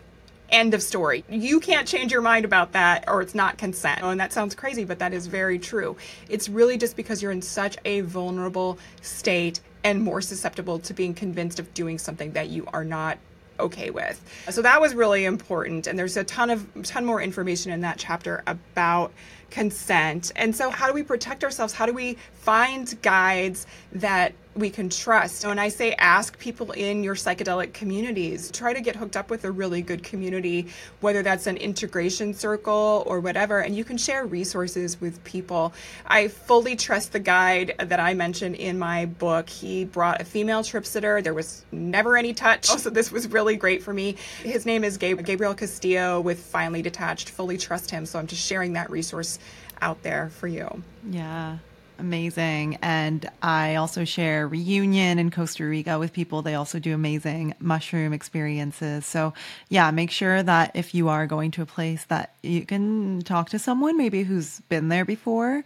End 0.51 0.75
of 0.75 0.83
story. 0.83 1.25
You 1.29 1.61
can't 1.61 1.89
change 1.89 2.13
your 2.13 2.23
mind 2.23 2.45
about 2.45 2.73
that 2.73 3.05
or 3.09 3.21
it's 3.21 3.35
not 3.35 3.59
consent. 3.59 4.01
Oh, 4.03 4.11
and 4.11 4.21
that 4.21 4.33
sounds 4.33 4.55
crazy, 4.55 4.85
but 4.85 4.99
that 5.01 5.13
is 5.13 5.27
very 5.27 5.59
true. 5.59 5.97
It's 6.29 6.49
really 6.49 6.77
just 6.79 6.97
because 6.97 7.23
you're 7.23 7.33
in 7.33 7.43
such 7.43 7.77
a 7.85 8.03
vulnerable 8.03 8.79
state 9.03 9.61
and 9.83 10.03
more 10.03 10.21
susceptible 10.21 10.79
to 10.81 10.95
being 10.95 11.15
convinced 11.15 11.59
of 11.59 11.73
doing 11.75 11.99
something 11.99 12.33
that 12.33 12.49
you 12.49 12.67
are 12.73 12.85
not 12.85 13.19
okay 13.59 13.91
with. 13.91 14.21
So 14.51 14.63
that 14.63 14.81
was 14.81 14.95
really 14.95 15.25
important 15.25 15.87
and 15.87 15.99
there's 15.99 16.17
a 16.17 16.25
ton 16.25 16.51
of 16.51 16.67
ton 16.83 17.05
more 17.05 17.23
information 17.23 17.73
in 17.73 17.81
that 17.81 17.99
chapter 17.99 18.43
about 18.47 19.13
consent. 19.51 20.33
And 20.37 20.55
so 20.55 20.71
how 20.71 20.87
do 20.87 20.93
we 20.93 21.03
protect 21.03 21.45
ourselves? 21.45 21.73
How 21.73 21.87
do 21.87 21.93
we 21.93 22.19
find 22.35 23.01
guides 23.03 23.67
that 23.93 24.33
we 24.57 24.71
can 24.71 24.89
trust. 24.89 25.47
When 25.47 25.59
I 25.59 25.69
say 25.69 25.93
ask 25.95 26.39
people 26.39 26.73
in 26.73 27.05
your 27.05 27.15
psychedelic 27.15 27.73
communities, 27.73 28.51
try 28.51 28.73
to 28.73 28.81
get 28.81 28.97
hooked 28.97 29.17
up 29.17 29.31
with 29.31 29.45
a 29.45 29.51
really 29.51 29.83
good 29.83 30.03
community, 30.03 30.69
whether 31.01 31.23
that's 31.23 31.47
an 31.47 31.57
integration 31.59 32.33
circle 32.35 33.05
or 33.07 33.21
whatever, 33.21 33.61
and 33.61 33.77
you 33.77 33.85
can 33.85 33.99
share 33.99 34.25
resources 34.27 35.01
with 35.01 35.23
people. 35.25 35.75
I 36.07 36.29
fully 36.29 36.77
trust 36.77 37.13
the 37.13 37.21
guide 37.21 37.75
that 37.79 38.01
I 38.01 38.15
mentioned 38.15 38.57
in 38.57 38.79
my 38.79 39.07
book. 39.07 39.49
He 39.49 39.85
brought 39.85 40.21
a 40.21 40.25
female 40.25 40.65
trip 40.65 40.87
sitter. 40.87 41.21
There 41.21 41.35
was 41.35 41.65
never 41.71 42.17
any 42.17 42.33
touch. 42.33 42.71
So 42.87 42.91
this 42.91 43.11
was 43.11 43.27
really 43.27 43.57
great 43.57 43.83
for 43.83 43.93
me. 43.93 44.17
His 44.45 44.65
name 44.65 44.85
is 44.85 44.97
Gabriel 44.97 45.55
Castillo 45.55 46.21
with 46.21 46.39
Finally 46.39 46.83
Detached. 46.83 47.31
Fully 47.31 47.59
trust 47.59 47.91
him. 47.91 48.07
So 48.07 48.19
I'm 48.19 48.29
just 48.29 48.47
sharing 48.47 48.75
that 48.75 48.91
resource 48.91 49.41
out 49.81 50.03
there 50.03 50.31
for 50.31 50.47
you. 50.47 50.83
Yeah. 51.11 51.59
Amazing. 51.99 52.79
And 52.83 53.29
I 53.43 53.77
also 53.77 54.05
share 54.05 54.47
reunion 54.47 55.19
in 55.19 55.31
Costa 55.31 55.65
Rica 55.65 55.99
with 55.99 56.13
people. 56.13 56.43
They 56.43 56.55
also 56.55 56.79
do 56.79 56.95
amazing 56.95 57.55
mushroom 57.61 58.13
experiences. 58.13 59.07
So, 59.07 59.35
yeah, 59.69 59.91
make 59.91 60.11
sure 60.11 60.43
that 60.43 60.73
if 60.75 60.95
you 60.95 61.09
are 61.09 61.27
going 61.27 61.51
to 61.53 61.63
a 61.63 61.67
place 61.67 62.05
that 62.05 62.35
you 62.43 62.65
can 62.67 63.23
talk 63.23 63.51
to 63.51 63.59
someone 63.59 63.97
maybe 63.97 64.23
who's 64.23 64.61
been 64.69 64.89
there 64.89 65.05
before, 65.05 65.65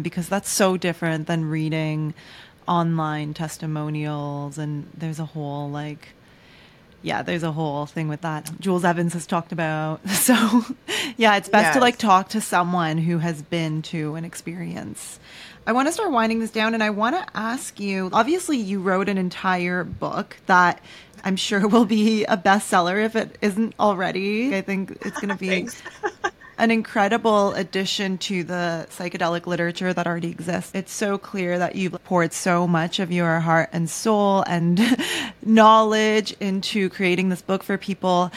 because 0.00 0.28
that's 0.28 0.48
so 0.48 0.76
different 0.76 1.26
than 1.26 1.44
reading 1.44 2.14
online 2.68 3.34
testimonials. 3.34 4.58
And 4.58 4.88
there's 4.96 5.18
a 5.18 5.24
whole 5.24 5.70
like, 5.70 6.10
yeah, 7.02 7.22
there's 7.22 7.42
a 7.42 7.52
whole 7.52 7.86
thing 7.86 8.08
with 8.08 8.20
that. 8.20 8.50
Jules 8.60 8.84
Evans 8.84 9.14
has 9.14 9.26
talked 9.26 9.52
about. 9.52 10.00
So, 10.20 10.64
yeah, 11.16 11.36
it's 11.36 11.48
best 11.48 11.68
yes. 11.68 11.74
to 11.74 11.80
like 11.80 11.96
talk 11.96 12.28
to 12.30 12.40
someone 12.40 12.98
who 12.98 13.18
has 13.18 13.42
been 13.42 13.82
to 13.82 14.14
an 14.16 14.24
experience. 14.24 15.18
I 15.66 15.72
want 15.72 15.88
to 15.88 15.92
start 15.92 16.10
winding 16.10 16.40
this 16.40 16.50
down 16.50 16.74
and 16.74 16.82
I 16.82 16.90
want 16.90 17.16
to 17.16 17.26
ask 17.36 17.78
you 17.78 18.10
obviously, 18.12 18.56
you 18.56 18.80
wrote 18.80 19.08
an 19.08 19.18
entire 19.18 19.84
book 19.84 20.36
that 20.46 20.80
I'm 21.24 21.36
sure 21.36 21.66
will 21.68 21.84
be 21.84 22.24
a 22.24 22.36
bestseller 22.36 23.04
if 23.04 23.16
it 23.16 23.36
isn't 23.40 23.74
already. 23.78 24.56
I 24.56 24.62
think 24.62 24.92
it's 25.02 25.20
going 25.20 25.28
to 25.28 25.36
be 25.36 25.68
an 26.58 26.70
incredible 26.70 27.54
addition 27.54 28.18
to 28.18 28.44
the 28.44 28.86
psychedelic 28.90 29.46
literature 29.46 29.92
that 29.92 30.06
already 30.06 30.30
exists. 30.30 30.72
It's 30.74 30.92
so 30.92 31.18
clear 31.18 31.58
that 31.58 31.74
you've 31.74 32.02
poured 32.04 32.32
so 32.32 32.66
much 32.66 32.98
of 32.98 33.10
your 33.10 33.40
heart 33.40 33.70
and 33.72 33.88
soul 33.88 34.42
and 34.46 34.80
knowledge 35.44 36.32
into 36.40 36.90
creating 36.90 37.30
this 37.30 37.42
book 37.42 37.62
for 37.62 37.78
people. 37.78 38.30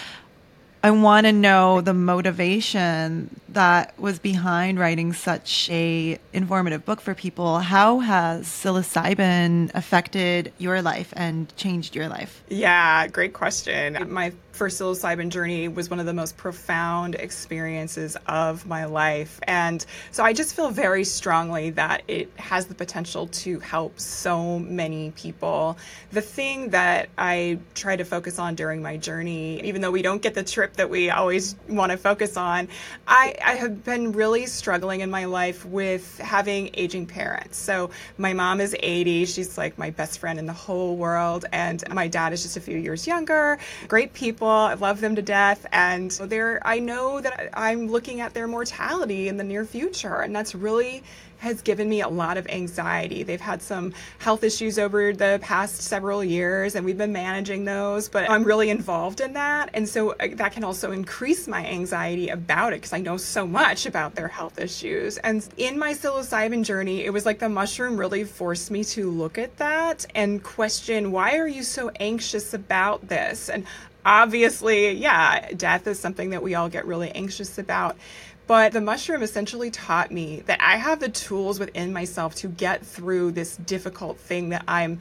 I 0.86 0.92
want 0.92 1.26
to 1.26 1.32
know 1.32 1.80
the 1.80 1.94
motivation 1.94 3.40
that 3.48 3.98
was 3.98 4.20
behind 4.20 4.78
writing 4.78 5.14
such 5.14 5.70
a 5.72 6.20
informative 6.34 6.84
book 6.84 7.00
for 7.00 7.16
people. 7.16 7.60
How 7.60 8.00
has 8.00 8.48
psilocybin 8.48 9.74
affected 9.74 10.52
your 10.58 10.82
life 10.82 11.14
and 11.16 11.56
changed 11.56 11.96
your 11.96 12.10
life? 12.10 12.44
Yeah, 12.50 13.08
great 13.08 13.32
question. 13.32 13.98
My 14.12 14.34
for 14.54 14.68
psilocybin 14.68 15.30
journey 15.30 15.68
was 15.68 15.90
one 15.90 16.00
of 16.00 16.06
the 16.06 16.14
most 16.14 16.38
profound 16.38 17.16
experiences 17.16 18.16
of 18.28 18.68
my 18.68 18.86
life. 18.86 19.40
And 19.44 19.84
so 20.12 20.24
I 20.24 20.32
just 20.32 20.56
feel 20.56 20.70
very 20.70 21.04
strongly 21.04 21.72
that 21.72 22.04
it 22.08 22.30
has 22.38 22.68
the 22.68 22.76
potential 22.76 23.28
to 23.28 23.60
help 23.60 24.00
so 24.00 24.60
many 24.60 25.12
people. 25.12 25.76
The 26.12 26.22
thing 26.22 26.70
that 26.70 27.10
I 27.18 27.58
try 27.74 27.96
to 27.96 28.06
focus 28.06 28.38
on 28.38 28.54
during 28.54 28.84
my 28.84 28.96
journey, 28.96 29.60
even 29.64 29.82
though 29.82 29.92
we 29.92 30.04
don't 30.04 30.22
get 30.22 30.36
the 30.36 30.44
trip 30.44 30.74
that 30.74 30.90
we 30.90 31.10
always 31.10 31.56
want 31.68 31.92
to 31.92 31.98
focus 31.98 32.38
on, 32.38 32.68
I, 33.08 33.36
I 33.44 33.56
have 33.56 33.84
been 33.84 34.12
really 34.12 34.46
struggling 34.46 35.02
in 35.02 35.10
my 35.10 35.26
life 35.26 35.66
with 35.66 36.20
having 36.20 36.70
aging 36.76 37.08
parents. 37.08 37.58
So 37.58 37.90
my 38.20 38.34
mom 38.34 38.62
is 38.62 38.76
80, 38.80 39.26
she's 39.26 39.58
like 39.58 39.80
my 39.80 39.90
best 39.90 40.20
friend 40.20 40.38
in 40.38 40.46
the 40.46 40.54
whole 40.54 40.96
world. 40.96 41.46
And 41.52 41.84
my 41.92 42.08
dad 42.08 42.34
is 42.34 42.44
just 42.44 42.56
a 42.56 42.62
few 42.62 42.78
years 42.78 43.08
younger, 43.08 43.58
great 43.88 44.14
people 44.14 44.43
people. 44.44 44.50
I 44.50 44.74
love 44.74 45.00
them 45.00 45.16
to 45.16 45.22
death. 45.22 45.66
And 45.72 46.12
they're, 46.12 46.62
I 46.66 46.80
know 46.80 47.22
that 47.22 47.50
I'm 47.54 47.88
looking 47.88 48.20
at 48.20 48.34
their 48.34 48.48
mortality 48.48 49.30
in 49.30 49.38
the 49.38 49.44
near 49.44 49.64
future. 49.64 50.20
And 50.22 50.36
that's 50.36 50.54
really 50.54 51.02
has 51.38 51.62
given 51.62 51.90
me 51.90 52.02
a 52.02 52.08
lot 52.08 52.38
of 52.38 52.48
anxiety. 52.48 53.24
They've 53.24 53.40
had 53.40 53.62
some 53.62 53.94
health 54.20 54.46
issues 54.46 54.80
over 54.80 55.12
the 55.12 55.40
past 55.42 55.82
several 55.82 56.24
years, 56.24 56.76
and 56.76 56.86
we've 56.86 56.98
been 56.98 57.12
managing 57.12 57.66
those, 57.66 58.08
but 58.08 58.30
I'm 58.30 58.46
really 58.46 58.70
involved 58.70 59.20
in 59.20 59.34
that. 59.34 59.70
And 59.74 59.88
so 59.88 60.12
uh, 60.12 60.30
that 60.36 60.54
can 60.54 60.64
also 60.64 60.94
increase 60.94 61.46
my 61.46 61.66
anxiety 61.66 62.30
about 62.30 62.72
it 62.72 62.78
because 62.78 62.94
I 62.94 63.00
know 63.00 63.18
so 63.18 63.46
much 63.46 63.86
about 63.86 64.16
their 64.16 64.30
health 64.30 64.58
issues. 64.58 65.18
And 65.18 65.46
in 65.58 65.78
my 65.78 65.92
psilocybin 65.92 66.64
journey, 66.64 67.04
it 67.04 67.12
was 67.12 67.26
like 67.26 67.40
the 67.40 67.50
mushroom 67.50 67.98
really 67.98 68.24
forced 68.24 68.72
me 68.72 68.86
to 68.96 69.12
look 69.12 69.38
at 69.38 69.58
that 69.58 70.06
and 70.16 70.42
question 70.42 71.12
why 71.12 71.38
are 71.38 71.48
you 71.48 71.64
so 71.64 71.92
anxious 72.00 72.54
about 72.54 73.10
this? 73.10 73.50
And 73.50 73.66
obviously, 74.06 74.92
yeah, 74.92 75.52
death 75.52 75.88
is 75.88 76.00
something 76.00 76.32
that 76.32 76.44
we 76.44 76.56
all 76.56 76.70
get 76.70 76.86
really 76.86 77.12
anxious 77.12 77.58
about. 77.58 77.98
But 78.46 78.74
the 78.74 78.82
mushroom 78.82 79.24
essentially 79.24 79.72
taught 79.72 80.12
me 80.12 80.42
that 80.48 80.62
I 80.62 80.76
have 80.76 81.00
the 81.00 81.08
tools 81.08 81.60
within 81.60 81.94
myself 81.94 82.36
to 82.36 82.50
get 82.50 82.86
through 82.86 83.32
this 83.32 83.56
difficult 83.56 84.18
thing 84.18 84.50
that 84.50 84.66
I'm 84.68 85.00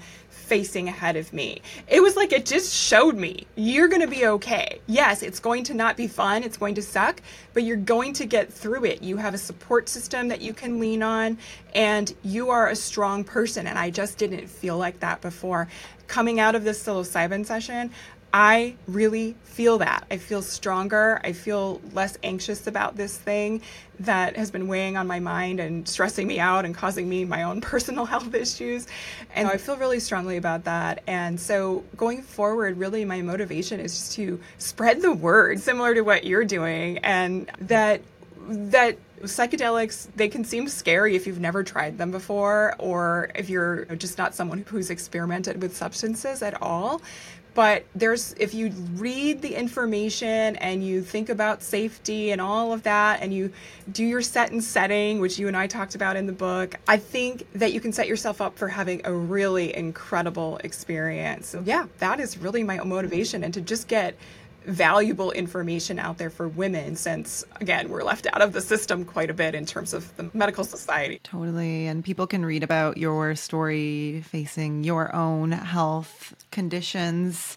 facing 0.52 0.86
ahead 0.86 1.16
of 1.16 1.32
me. 1.32 1.62
It 1.88 2.00
was 2.00 2.14
like 2.14 2.32
it 2.32 2.44
just 2.44 2.74
showed 2.74 3.16
me 3.16 3.46
you're 3.56 3.88
going 3.88 4.02
to 4.02 4.06
be 4.06 4.26
okay. 4.26 4.80
Yes, 4.86 5.22
it's 5.22 5.40
going 5.40 5.64
to 5.64 5.74
not 5.74 5.96
be 5.96 6.06
fun, 6.06 6.42
it's 6.42 6.56
going 6.56 6.74
to 6.74 6.82
suck, 6.82 7.22
but 7.54 7.62
you're 7.62 7.76
going 7.76 8.12
to 8.14 8.26
get 8.26 8.52
through 8.52 8.84
it. 8.84 9.02
You 9.02 9.16
have 9.16 9.34
a 9.34 9.38
support 9.38 9.88
system 9.88 10.28
that 10.28 10.40
you 10.40 10.52
can 10.52 10.78
lean 10.78 11.02
on, 11.02 11.38
and 11.74 12.14
you 12.22 12.50
are 12.50 12.68
a 12.68 12.76
strong 12.76 13.24
person. 13.24 13.66
And 13.66 13.78
I 13.78 13.90
just 13.90 14.18
didn't 14.18 14.46
feel 14.46 14.76
like 14.76 15.00
that 15.00 15.20
before. 15.20 15.68
Coming 16.06 16.38
out 16.38 16.54
of 16.54 16.64
this 16.64 16.84
psilocybin 16.84 17.46
session, 17.46 17.90
I 18.32 18.76
really 18.88 19.36
feel 19.44 19.78
that. 19.78 20.06
I 20.10 20.16
feel 20.16 20.40
stronger. 20.40 21.20
I 21.22 21.32
feel 21.32 21.82
less 21.92 22.16
anxious 22.22 22.66
about 22.66 22.96
this 22.96 23.16
thing 23.16 23.60
that 24.00 24.36
has 24.36 24.50
been 24.50 24.68
weighing 24.68 24.96
on 24.96 25.06
my 25.06 25.20
mind 25.20 25.60
and 25.60 25.86
stressing 25.86 26.26
me 26.26 26.40
out 26.40 26.64
and 26.64 26.74
causing 26.74 27.08
me 27.08 27.26
my 27.26 27.42
own 27.42 27.60
personal 27.72 28.06
health 28.06 28.34
issues. 28.34 28.86
And 29.34 29.48
I 29.48 29.58
feel 29.58 29.76
really 29.76 30.00
strongly 30.00 30.38
about 30.38 30.64
that. 30.64 31.02
And 31.06 31.38
so 31.38 31.84
going 31.96 32.22
forward, 32.22 32.78
really 32.78 33.04
my 33.04 33.20
motivation 33.20 33.80
is 33.80 33.92
just 33.92 34.12
to 34.14 34.40
spread 34.56 35.02
the 35.02 35.12
word, 35.12 35.60
similar 35.60 35.94
to 35.94 36.00
what 36.00 36.24
you're 36.24 36.44
doing, 36.44 36.98
and 36.98 37.50
that 37.60 38.00
that 38.48 38.98
psychedelics 39.22 40.08
they 40.16 40.28
can 40.28 40.42
seem 40.44 40.66
scary 40.66 41.14
if 41.14 41.28
you've 41.28 41.38
never 41.38 41.62
tried 41.62 41.96
them 41.96 42.10
before 42.10 42.74
or 42.78 43.30
if 43.36 43.48
you're 43.48 43.84
just 43.96 44.18
not 44.18 44.34
someone 44.34 44.64
who's 44.66 44.90
experimented 44.90 45.62
with 45.62 45.76
substances 45.76 46.42
at 46.42 46.60
all 46.60 47.00
but 47.54 47.84
there's 47.94 48.34
if 48.38 48.54
you 48.54 48.70
read 48.94 49.42
the 49.42 49.54
information 49.54 50.56
and 50.56 50.84
you 50.84 51.02
think 51.02 51.28
about 51.28 51.62
safety 51.62 52.30
and 52.30 52.40
all 52.40 52.72
of 52.72 52.82
that 52.84 53.20
and 53.22 53.32
you 53.32 53.52
do 53.90 54.04
your 54.04 54.22
set 54.22 54.52
and 54.52 54.62
setting 54.62 55.20
which 55.20 55.38
you 55.38 55.48
and 55.48 55.56
I 55.56 55.66
talked 55.66 55.94
about 55.94 56.16
in 56.16 56.26
the 56.26 56.32
book 56.32 56.76
I 56.88 56.96
think 56.96 57.46
that 57.54 57.72
you 57.72 57.80
can 57.80 57.92
set 57.92 58.08
yourself 58.08 58.40
up 58.40 58.56
for 58.56 58.68
having 58.68 59.02
a 59.04 59.12
really 59.12 59.74
incredible 59.74 60.58
experience. 60.58 61.48
So 61.48 61.62
yeah. 61.64 61.86
that 61.98 62.20
is 62.20 62.38
really 62.38 62.62
my 62.62 62.82
motivation 62.82 63.44
and 63.44 63.52
to 63.54 63.60
just 63.60 63.88
get 63.88 64.16
valuable 64.64 65.32
information 65.32 65.98
out 65.98 66.18
there 66.18 66.30
for 66.30 66.48
women 66.48 66.96
since 66.96 67.44
again 67.60 67.88
we're 67.88 68.02
left 68.02 68.26
out 68.32 68.42
of 68.42 68.52
the 68.52 68.60
system 68.60 69.04
quite 69.04 69.30
a 69.30 69.34
bit 69.34 69.54
in 69.54 69.66
terms 69.66 69.92
of 69.92 70.14
the 70.16 70.30
medical 70.32 70.64
society. 70.64 71.20
Totally. 71.22 71.86
And 71.86 72.04
people 72.04 72.26
can 72.26 72.44
read 72.44 72.62
about 72.62 72.96
your 72.96 73.34
story 73.34 74.22
facing 74.26 74.84
your 74.84 75.14
own 75.14 75.52
health 75.52 76.34
conditions 76.50 77.56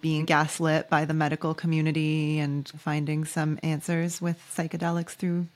being 0.00 0.24
gaslit 0.24 0.88
by 0.88 1.04
the 1.04 1.14
medical 1.14 1.54
community 1.54 2.38
and 2.38 2.68
finding 2.78 3.24
some 3.24 3.58
answers 3.62 4.20
with 4.20 4.38
psychedelics 4.54 5.10
through 5.10 5.46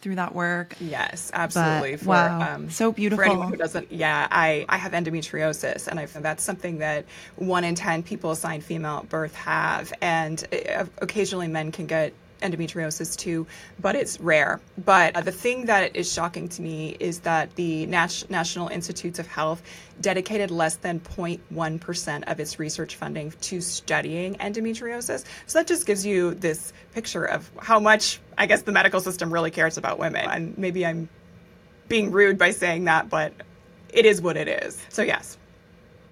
through 0.00 0.16
that 0.16 0.34
work. 0.34 0.76
Yes, 0.80 1.30
absolutely. 1.34 1.92
But, 1.92 2.00
for, 2.00 2.08
wow, 2.08 2.54
um, 2.54 2.70
so 2.70 2.92
beautiful. 2.92 3.24
For 3.24 3.30
anyone 3.30 3.48
who 3.48 3.56
doesn't, 3.56 3.90
yeah, 3.90 4.28
I, 4.30 4.64
I 4.68 4.76
have 4.76 4.92
endometriosis, 4.92 5.88
and 5.88 5.98
I 5.98 6.06
that's 6.06 6.42
something 6.42 6.78
that 6.78 7.04
one 7.36 7.64
in 7.64 7.74
ten 7.74 8.02
people 8.02 8.30
assigned 8.30 8.64
female 8.64 8.98
at 8.98 9.08
birth 9.08 9.34
have, 9.34 9.92
and 10.00 10.44
uh, 10.52 10.84
occasionally 10.98 11.48
men 11.48 11.72
can 11.72 11.86
get 11.86 12.12
endometriosis 12.42 13.16
too, 13.16 13.46
but 13.80 13.94
it's 13.94 14.20
rare. 14.20 14.60
But 14.84 15.16
uh, 15.16 15.20
the 15.22 15.32
thing 15.32 15.66
that 15.66 15.96
is 15.96 16.12
shocking 16.12 16.48
to 16.50 16.62
me 16.62 16.96
is 17.00 17.20
that 17.20 17.54
the 17.56 17.86
Nas- 17.86 18.28
National 18.28 18.68
Institutes 18.68 19.18
of 19.18 19.26
Health 19.26 19.62
dedicated 20.00 20.50
less 20.50 20.76
than 20.76 21.00
0.1% 21.00 22.24
of 22.30 22.40
its 22.40 22.58
research 22.58 22.96
funding 22.96 23.32
to 23.42 23.60
studying 23.60 24.34
endometriosis. 24.36 25.24
So 25.46 25.58
that 25.58 25.66
just 25.66 25.86
gives 25.86 26.04
you 26.04 26.34
this 26.34 26.72
picture 26.92 27.24
of 27.24 27.50
how 27.60 27.80
much, 27.80 28.20
I 28.36 28.46
guess, 28.46 28.62
the 28.62 28.72
medical 28.72 29.00
system 29.00 29.32
really 29.32 29.50
cares 29.50 29.78
about 29.78 29.98
women. 29.98 30.28
And 30.28 30.56
maybe 30.58 30.84
I'm 30.84 31.08
being 31.88 32.10
rude 32.10 32.38
by 32.38 32.50
saying 32.50 32.84
that, 32.84 33.08
but 33.08 33.32
it 33.90 34.04
is 34.04 34.20
what 34.20 34.36
it 34.36 34.48
is. 34.48 34.84
So, 34.88 35.02
yes. 35.02 35.38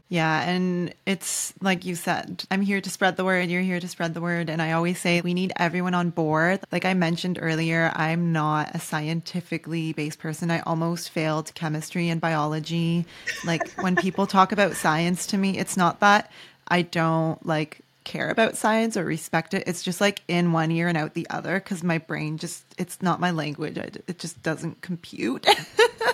Yeah, 0.08 0.42
and 0.48 0.94
it's 1.06 1.54
like 1.60 1.84
you 1.84 1.94
said, 1.94 2.44
I'm 2.50 2.60
here 2.60 2.80
to 2.80 2.90
spread 2.90 3.16
the 3.16 3.24
word, 3.24 3.48
you're 3.48 3.62
here 3.62 3.80
to 3.80 3.88
spread 3.88 4.14
the 4.14 4.20
word. 4.20 4.50
And 4.50 4.60
I 4.60 4.72
always 4.72 5.00
say 5.00 5.20
we 5.20 5.34
need 5.34 5.52
everyone 5.56 5.94
on 5.94 6.10
board. 6.10 6.60
Like 6.70 6.84
I 6.84 6.94
mentioned 6.94 7.38
earlier, 7.40 7.90
I'm 7.94 8.32
not 8.32 8.74
a 8.74 8.80
scientifically 8.80 9.92
based 9.92 10.18
person. 10.18 10.50
I 10.50 10.60
almost 10.60 11.10
failed 11.10 11.54
chemistry 11.54 12.10
and 12.10 12.20
biology. 12.20 13.06
Like 13.46 13.68
when 13.80 13.96
people 13.96 14.26
talk 14.26 14.52
about 14.52 14.76
science 14.76 15.26
to 15.28 15.38
me, 15.38 15.58
it's 15.58 15.76
not 15.76 16.00
that 16.00 16.30
I 16.68 16.82
don't 16.82 17.44
like 17.44 17.80
care 18.04 18.28
about 18.28 18.56
science 18.56 18.96
or 18.96 19.04
respect 19.04 19.54
it. 19.54 19.64
It's 19.66 19.82
just 19.82 20.00
like 20.00 20.22
in 20.28 20.52
one 20.52 20.70
ear 20.70 20.88
and 20.88 20.98
out 20.98 21.14
the 21.14 21.28
other 21.30 21.54
because 21.54 21.82
my 21.82 21.98
brain 21.98 22.36
just, 22.38 22.62
it's 22.78 23.00
not 23.00 23.20
my 23.20 23.30
language. 23.30 23.78
It 23.78 24.18
just 24.18 24.42
doesn't 24.42 24.82
compute. 24.82 25.46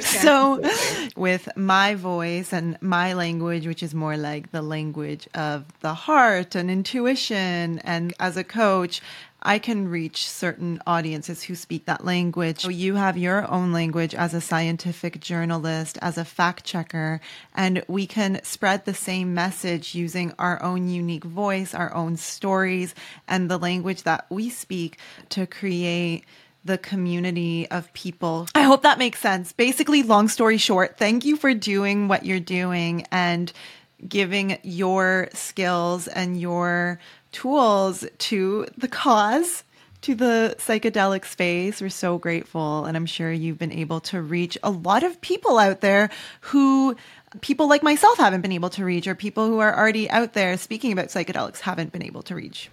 so 0.00 0.62
with 1.16 1.48
my 1.56 1.94
voice 1.94 2.52
and 2.52 2.78
my 2.80 3.12
language 3.12 3.66
which 3.66 3.82
is 3.82 3.94
more 3.94 4.16
like 4.16 4.50
the 4.50 4.62
language 4.62 5.28
of 5.34 5.64
the 5.80 5.94
heart 5.94 6.54
and 6.54 6.70
intuition 6.70 7.78
and 7.80 8.14
as 8.18 8.36
a 8.36 8.44
coach 8.44 9.00
I 9.46 9.58
can 9.58 9.88
reach 9.88 10.26
certain 10.30 10.80
audiences 10.86 11.42
who 11.42 11.54
speak 11.54 11.84
that 11.84 12.02
language. 12.02 12.62
So 12.62 12.70
you 12.70 12.94
have 12.94 13.18
your 13.18 13.50
own 13.50 13.74
language 13.74 14.14
as 14.14 14.32
a 14.32 14.40
scientific 14.40 15.20
journalist, 15.20 15.98
as 16.00 16.16
a 16.16 16.24
fact 16.24 16.64
checker, 16.64 17.20
and 17.54 17.84
we 17.86 18.06
can 18.06 18.42
spread 18.42 18.86
the 18.86 18.94
same 18.94 19.34
message 19.34 19.94
using 19.94 20.32
our 20.38 20.62
own 20.62 20.88
unique 20.88 21.24
voice, 21.24 21.74
our 21.74 21.94
own 21.94 22.16
stories, 22.16 22.94
and 23.28 23.50
the 23.50 23.58
language 23.58 24.04
that 24.04 24.24
we 24.30 24.48
speak 24.48 24.98
to 25.28 25.46
create 25.46 26.24
the 26.64 26.78
community 26.78 27.70
of 27.70 27.92
people. 27.92 28.48
I 28.54 28.62
hope 28.62 28.82
that 28.82 28.98
makes 28.98 29.20
sense. 29.20 29.52
Basically, 29.52 30.02
long 30.02 30.28
story 30.28 30.56
short, 30.56 30.96
thank 30.96 31.24
you 31.24 31.36
for 31.36 31.52
doing 31.52 32.08
what 32.08 32.24
you're 32.24 32.40
doing 32.40 33.06
and 33.12 33.52
giving 34.06 34.58
your 34.62 35.28
skills 35.34 36.08
and 36.08 36.40
your 36.40 36.98
tools 37.32 38.06
to 38.18 38.66
the 38.76 38.88
cause, 38.88 39.62
to 40.02 40.14
the 40.14 40.54
psychedelic 40.58 41.24
space. 41.24 41.80
We're 41.80 41.90
so 41.90 42.18
grateful. 42.18 42.84
And 42.84 42.96
I'm 42.96 43.06
sure 43.06 43.32
you've 43.32 43.58
been 43.58 43.72
able 43.72 44.00
to 44.00 44.20
reach 44.20 44.56
a 44.62 44.70
lot 44.70 45.02
of 45.02 45.20
people 45.20 45.58
out 45.58 45.80
there 45.80 46.10
who 46.40 46.96
people 47.40 47.68
like 47.68 47.82
myself 47.82 48.18
haven't 48.18 48.42
been 48.42 48.52
able 48.52 48.70
to 48.70 48.84
reach, 48.84 49.06
or 49.06 49.14
people 49.14 49.46
who 49.48 49.58
are 49.58 49.76
already 49.76 50.08
out 50.08 50.34
there 50.34 50.56
speaking 50.56 50.92
about 50.92 51.08
psychedelics 51.08 51.60
haven't 51.60 51.92
been 51.92 52.02
able 52.02 52.22
to 52.22 52.34
reach. 52.34 52.70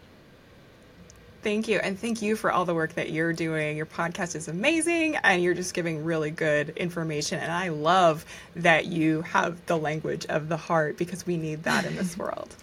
Thank 1.44 1.68
you. 1.68 1.80
And 1.80 1.98
thank 1.98 2.22
you 2.22 2.36
for 2.36 2.52
all 2.52 2.66
the 2.66 2.76
work 2.76 2.94
that 2.94 3.10
you're 3.10 3.34
doing. 3.34 3.76
Your 3.76 3.88
podcast 3.88 4.36
is 4.36 4.48
amazing 4.48 5.16
and 5.18 5.42
you're 5.42 5.56
just 5.56 5.74
giving 5.74 6.04
really 6.04 6.30
good 6.30 6.70
information. 6.70 7.39
And 7.39 7.52
I 7.52 7.70
love 7.70 8.26
that 8.56 8.86
you 8.86 9.24
have 9.24 9.66
the 9.66 9.78
language 9.78 10.26
of 10.28 10.50
the 10.50 10.58
heart 10.58 10.98
because 10.98 11.26
we 11.26 11.38
need 11.38 11.64
that 11.64 11.86
in 11.86 11.96
this 11.96 12.16
world. 12.16 12.56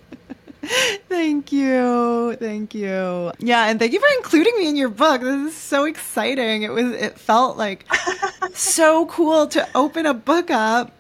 thank 1.09 1.51
you. 1.51 2.37
Thank 2.37 2.75
you. 2.75 3.33
Yeah, 3.39 3.67
and 3.67 3.81
thank 3.81 3.93
you 3.93 4.01
for 4.01 4.09
including 4.19 4.57
me 4.59 4.69
in 4.69 4.77
your 4.77 4.91
book. 4.91 5.23
This 5.23 5.53
is 5.53 5.57
so 5.57 5.85
exciting. 5.85 6.63
It 6.63 6.71
was 6.71 6.93
it 6.93 7.19
felt 7.19 7.57
like 7.57 7.85
so 8.55 9.07
cool 9.07 9.49
to 9.49 9.69
open 9.75 10.07
a 10.07 10.15
book 10.15 10.51
up 10.51 10.93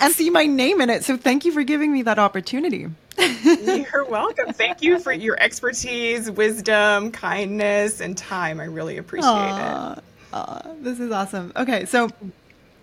and 0.00 0.14
see 0.14 0.30
my 0.30 0.46
name 0.46 0.80
in 0.80 0.88
it. 0.88 1.04
So 1.04 1.16
thank 1.16 1.44
you 1.44 1.52
for 1.52 1.62
giving 1.62 1.92
me 1.92 2.02
that 2.02 2.18
opportunity. 2.18 2.88
You're 3.44 4.04
welcome. 4.06 4.52
Thank 4.52 4.82
you 4.82 4.98
for 4.98 5.12
your 5.12 5.40
expertise, 5.40 6.30
wisdom, 6.30 7.10
kindness, 7.12 8.00
and 8.00 8.16
time. 8.16 8.60
I 8.60 8.64
really 8.64 8.98
appreciate 8.98 9.28
Aww. 9.28 9.98
it. 9.98 10.04
Aww, 10.32 10.82
this 10.82 10.98
is 11.00 11.10
awesome. 11.10 11.52
Okay, 11.56 11.84
so 11.84 12.10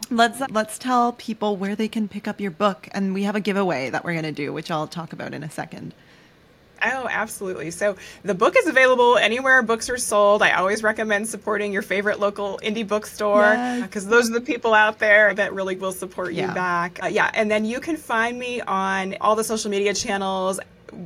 let's 0.10 0.42
let's 0.52 0.78
tell 0.78 1.14
people 1.14 1.58
where 1.58 1.76
they 1.76 1.88
can 1.88 2.08
pick 2.08 2.28
up 2.28 2.40
your 2.40 2.52
book, 2.52 2.88
and 2.92 3.14
we 3.14 3.24
have 3.24 3.36
a 3.36 3.42
giveaway 3.42 3.90
that 3.90 4.06
we're 4.06 4.14
going 4.14 4.24
to 4.24 4.32
do, 4.32 4.54
which 4.54 4.72
I'll 4.72 4.88
talk 4.88 5.14
about 5.14 5.34
in 5.34 5.44
a 5.44 5.50
second. 5.50 5.94
Oh, 6.84 7.08
absolutely. 7.10 7.72
So 7.72 7.96
the 8.24 8.34
book 8.34 8.56
is 8.58 8.68
available 8.68 9.18
anywhere 9.18 9.62
books 9.62 9.90
are 9.90 9.98
sold. 9.98 10.42
I 10.42 10.54
always 10.54 10.84
recommend 10.84 11.28
supporting 11.28 11.72
your 11.72 11.82
favorite 11.82 12.20
local 12.20 12.60
indie 12.64 12.88
bookstore 12.88 13.52
because 13.82 14.04
yes. 14.04 14.12
those 14.12 14.30
are 14.30 14.34
the 14.34 14.42
people 14.42 14.74
out 14.74 15.00
there 15.00 15.34
that 15.34 15.54
really 15.54 15.76
will 15.76 15.92
support 15.92 16.34
yeah. 16.34 16.48
you 16.48 16.54
back. 16.54 17.00
Uh, 17.04 17.08
yeah. 17.08 17.30
And 17.34 17.50
then 17.50 17.66
you 17.66 17.80
can 17.80 17.98
find 17.98 18.38
me 18.38 18.62
on 18.62 19.16
all 19.22 19.36
the 19.36 19.44
social 19.44 19.72
media 19.72 19.94
channels 19.94 20.60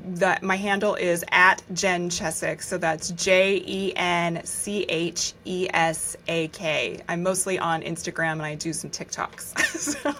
that 0.05 0.43
my 0.43 0.55
handle 0.55 0.95
is 0.95 1.23
at 1.31 1.61
Jen 1.73 2.09
Chesak. 2.09 2.61
So 2.61 2.77
that's 2.77 3.11
J 3.11 3.63
E 3.65 3.93
N 3.95 4.43
C 4.43 4.83
H 4.89 5.33
E 5.45 5.67
S 5.73 6.17
A 6.27 6.47
K. 6.49 7.01
I'm 7.07 7.23
mostly 7.23 7.59
on 7.59 7.81
Instagram 7.81 8.33
and 8.33 8.43
I 8.43 8.55
do 8.55 8.73
some 8.73 8.89
TikToks. 8.89 9.59
so. 9.65 10.13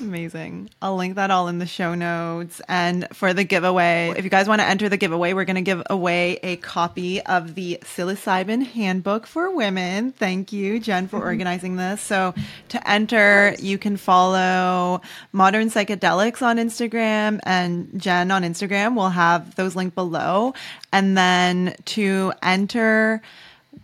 Amazing. 0.00 0.70
I'll 0.82 0.96
link 0.96 1.14
that 1.16 1.30
all 1.30 1.48
in 1.48 1.58
the 1.58 1.66
show 1.66 1.94
notes. 1.94 2.60
And 2.68 3.06
for 3.12 3.32
the 3.32 3.44
giveaway, 3.44 4.14
if 4.16 4.24
you 4.24 4.30
guys 4.30 4.48
want 4.48 4.60
to 4.60 4.66
enter 4.66 4.88
the 4.88 4.96
giveaway, 4.96 5.32
we're 5.32 5.44
going 5.44 5.56
to 5.56 5.62
give 5.62 5.82
away 5.88 6.38
a 6.42 6.56
copy 6.56 7.20
of 7.22 7.54
the 7.54 7.78
psilocybin 7.82 8.64
handbook 8.66 9.26
for 9.26 9.54
women. 9.54 10.12
Thank 10.12 10.52
you, 10.52 10.80
Jen, 10.80 11.08
for 11.08 11.16
mm-hmm. 11.16 11.26
organizing 11.26 11.76
this. 11.76 12.00
So 12.00 12.34
to 12.70 12.90
enter, 12.90 13.54
you 13.58 13.78
can 13.78 13.96
follow 13.96 15.00
Modern 15.32 15.68
Psychedelics 15.68 16.42
on 16.42 16.56
Instagram 16.58 17.40
and 17.44 17.90
Jen 18.00 18.30
on 18.30 18.42
Instagram. 18.42 18.96
We'll 18.96 19.10
have 19.14 19.54
those 19.54 19.74
linked 19.74 19.94
below. 19.94 20.54
And 20.92 21.16
then 21.16 21.74
to 21.86 22.32
enter, 22.42 23.22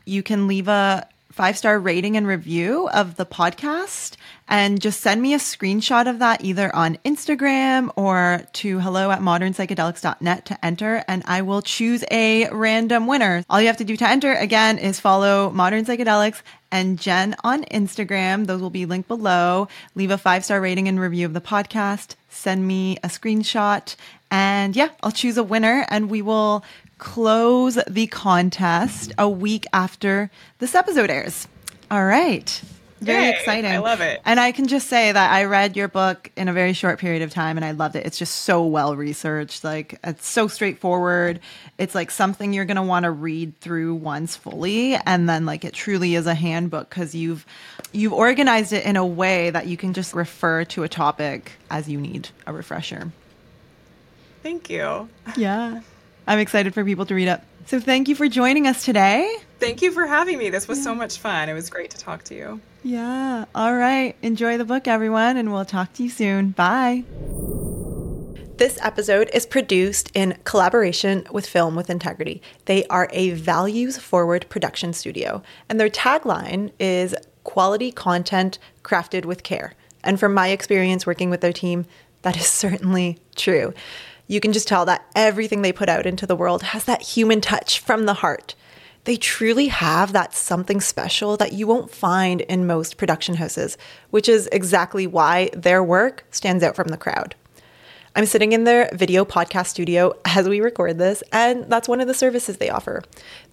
you 0.05 0.23
can 0.23 0.47
leave 0.47 0.69
a 0.69 1.07
five 1.41 1.57
star 1.57 1.79
rating 1.79 2.17
and 2.17 2.27
review 2.27 2.89
of 2.91 3.17
the 3.17 3.25
podcast 3.25 4.17
and 4.49 4.81
just 4.81 5.01
send 5.01 5.23
me 5.23 5.33
a 5.33 5.39
screenshot 5.39 6.11
of 6.11 6.19
that 6.19 6.45
either 6.45 6.75
on 6.75 6.99
Instagram 7.05 7.91
or 7.97 8.43
to 8.53 8.81
hello 8.81 9.11
at 9.11 9.21
modernpsychedelics.net 9.21 10.45
to 10.47 10.65
enter 10.65 11.05
and 11.09 11.23
I 11.27 11.43
will 11.43 11.63
choose 11.63 12.05
a 12.11 12.51
random 12.51 13.07
winner. 13.07 13.45
All 13.49 13.61
you 13.61 13.69
have 13.69 13.77
to 13.79 13.85
do 13.85 13.97
to 13.97 14.09
enter 14.09 14.35
again 14.35 14.79
is 14.79 15.01
follow 15.01 15.51
Modern 15.51 15.85
Psychedelics 15.85 16.43
and 16.73 16.99
Jen 16.99 17.35
on 17.45 17.65
Instagram. 17.65 18.47
Those 18.47 18.61
will 18.61 18.71
be 18.71 18.87
linked 18.87 19.09
below. 19.09 19.69
Leave 19.95 20.11
a 20.11 20.19
five 20.19 20.45
star 20.45 20.61
rating 20.61 20.89
and 20.89 21.01
review 21.01 21.27
of 21.27 21.33
the 21.33 21.41
podcast. 21.41 22.15
Send 22.29 22.67
me 22.67 22.97
a 22.99 23.09
screenshot 23.09 23.97
and 24.31 24.77
yeah, 24.77 24.91
I'll 25.03 25.13
choose 25.13 25.37
a 25.37 25.43
winner 25.43 25.85
and 25.89 26.11
we 26.11 26.23
will 26.23 26.65
close 26.99 27.79
the 27.89 28.07
contest 28.07 29.13
a 29.19 29.29
week 29.29 29.67
after 29.73 30.31
this 30.59 30.75
episode 30.75 31.11
airs. 31.11 31.49
All 31.91 32.05
right. 32.05 32.63
Very 33.01 33.25
Yay, 33.25 33.31
exciting. 33.31 33.71
I 33.71 33.79
love 33.79 34.03
it. 34.03 34.21
And 34.27 34.39
I 34.39 34.53
can 34.53 34.67
just 34.67 34.89
say 34.89 35.11
that 35.11 35.33
I 35.33 35.45
read 35.45 35.75
your 35.75 35.89
book 35.89 36.31
in 36.37 36.49
a 36.49 36.53
very 36.53 36.75
short 36.75 36.99
period 36.99 37.23
of 37.23 37.31
time 37.31 37.57
and 37.57 37.65
I 37.65 37.71
loved 37.71 37.97
it. 37.97 38.05
It's 38.05 38.19
just 38.19 38.35
so 38.37 38.65
well 38.65 38.95
researched. 38.95 39.65
Like 39.65 39.99
it's 40.05 40.27
so 40.27 40.49
straightforward. 40.49 41.41
It's 41.79 41.95
like 41.95 42.11
something 42.11 42.53
you're 42.53 42.67
going 42.67 42.77
to 42.77 42.83
want 42.83 43.05
to 43.05 43.11
read 43.11 43.59
through 43.61 43.95
once 43.95 44.37
fully 44.37 44.97
and 44.97 45.27
then 45.27 45.47
like 45.47 45.65
it 45.65 45.73
truly 45.73 46.15
is 46.15 46.27
a 46.27 46.35
handbook 46.35 46.91
cuz 46.91 47.15
you've 47.15 47.47
you've 47.93 48.13
organized 48.13 48.75
it 48.75 48.85
in 48.85 48.97
a 48.97 49.07
way 49.07 49.49
that 49.49 49.67
you 49.67 49.79
can 49.79 49.95
just 49.95 50.15
refer 50.15 50.65
to 50.67 50.83
a 50.83 50.89
topic 50.89 51.53
as 51.71 51.89
you 51.89 51.99
need 51.99 52.29
a 52.47 52.53
refresher. 52.53 53.13
Thank 54.43 54.69
you. 54.69 55.09
Yeah. 55.37 55.81
I'm 56.27 56.39
excited 56.39 56.75
for 56.75 56.85
people 56.85 57.07
to 57.07 57.15
read 57.15 57.29
it. 57.29 57.41
So 57.67 57.79
thank 57.81 58.09
you 58.09 58.15
for 58.15 58.29
joining 58.29 58.67
us 58.67 58.85
today. 58.85 59.37
Thank 59.59 59.83
you 59.83 59.93
for 59.93 60.07
having 60.07 60.39
me. 60.39 60.51
This 60.51 60.67
was 60.67 60.79
yeah. 60.79 60.85
so 60.85 60.95
much 60.95 61.19
fun. 61.19 61.49
It 61.49 61.53
was 61.53 61.71
great 61.71 61.91
to 61.91 61.99
talk 61.99 62.25
to 62.25 62.35
you. 62.35 62.61
Yeah. 62.83 63.45
All 63.55 63.75
right. 63.75 64.17
Enjoy 64.23 64.57
the 64.57 64.65
book, 64.65 64.89
everyone, 64.89 65.37
and 65.37 65.53
we'll 65.53 65.65
talk 65.65 65.93
to 65.95 66.03
you 66.03 66.09
soon. 66.09 66.51
Bye. 66.51 67.05
This 68.57 68.79
episode 68.83 69.31
is 69.33 69.47
produced 69.47 70.11
in 70.15 70.37
collaboration 70.45 71.27
with 71.31 71.47
Film 71.47 71.77
with 71.77 71.91
Integrity. 71.91 72.43
They 72.67 72.87
are 72.87 73.09
a 73.13 73.31
values 73.31 73.99
forward 73.99 74.47
production 74.49 74.93
studio, 74.93 75.43
and 75.69 75.81
their 75.81 75.89
tagline 75.89 76.73
is 76.79 77.15
quality 77.45 77.91
content 77.91 78.59
crafted 78.83 79.25
with 79.25 79.43
care. 79.43 79.75
And 80.05 80.21
from 80.21 80.35
my 80.35 80.49
experience 80.49 81.07
working 81.07 81.31
with 81.31 81.41
their 81.41 81.53
team, 81.53 81.87
that 82.23 82.37
is 82.37 82.47
certainly 82.49 83.19
true 83.37 83.75
you 84.31 84.39
can 84.39 84.53
just 84.53 84.69
tell 84.69 84.85
that 84.85 85.05
everything 85.17 85.63
they 85.63 85.73
put 85.73 85.89
out 85.89 86.07
into 86.07 86.25
the 86.25 86.37
world 86.37 86.63
has 86.63 86.85
that 86.85 87.03
human 87.03 87.41
touch 87.41 87.81
from 87.81 88.07
the 88.07 88.15
heart. 88.15 88.55
They 89.03 89.17
truly 89.17 89.67
have 89.67 90.13
that 90.13 90.35
something 90.35 90.81
special 90.81 91.37
that 91.39 91.53
you 91.53 91.67
won't 91.67 91.91
find 91.91 92.41
in 92.43 92.65
most 92.65 92.97
production 92.97 93.35
houses, 93.35 93.77
which 94.11 94.29
is 94.29 94.49
exactly 94.53 95.05
why 95.05 95.51
their 95.53 95.83
work 95.83 96.27
stands 96.31 96.63
out 96.63 96.77
from 96.77 96.89
the 96.89 96.97
crowd. 96.97 97.35
I'm 98.15 98.25
sitting 98.25 98.53
in 98.53 98.63
their 98.63 98.89
video 98.93 99.25
podcast 99.25 99.67
studio 99.67 100.13
as 100.25 100.49
we 100.49 100.61
record 100.61 100.99
this, 100.99 101.25
and 101.33 101.65
that's 101.65 101.89
one 101.89 102.01
of 102.01 102.07
the 102.07 102.15
services 102.15 102.59
they 102.59 102.71
offer. 102.71 103.03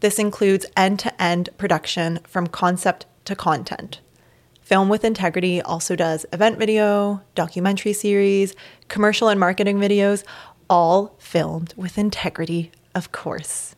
This 0.02 0.20
includes 0.20 0.68
end 0.78 1.00
to 1.00 1.22
end 1.22 1.50
production 1.58 2.20
from 2.28 2.46
concept 2.46 3.08
to 3.26 3.36
content. 3.36 4.00
Film 4.62 4.90
with 4.90 5.06
Integrity 5.06 5.62
also 5.62 5.96
does 5.96 6.26
event 6.34 6.60
video, 6.60 7.22
documentary 7.36 7.94
series, 7.94 8.54
commercial 8.90 9.30
and 9.30 9.40
marketing 9.40 9.80
videos, 9.80 10.26
all 10.70 11.16
filmed 11.18 11.74
with 11.76 11.98
integrity, 11.98 12.72
of 12.94 13.12
course. 13.12 13.76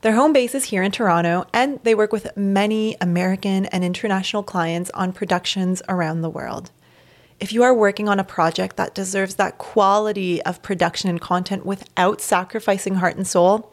Their 0.00 0.14
home 0.14 0.32
base 0.32 0.54
is 0.54 0.66
here 0.66 0.84
in 0.84 0.92
Toronto, 0.92 1.44
and 1.52 1.80
they 1.82 1.94
work 1.94 2.12
with 2.12 2.36
many 2.36 2.96
American 3.00 3.66
and 3.66 3.82
international 3.82 4.44
clients 4.44 4.92
on 4.94 5.12
productions 5.12 5.82
around 5.88 6.20
the 6.20 6.30
world. 6.30 6.70
If 7.40 7.52
you 7.52 7.64
are 7.64 7.74
working 7.74 8.08
on 8.08 8.20
a 8.20 8.24
project 8.24 8.76
that 8.76 8.94
deserves 8.94 9.34
that 9.36 9.58
quality 9.58 10.42
of 10.42 10.62
production 10.62 11.10
and 11.10 11.20
content 11.20 11.66
without 11.66 12.20
sacrificing 12.20 12.94
heart 12.96 13.16
and 13.16 13.26
soul, 13.26 13.72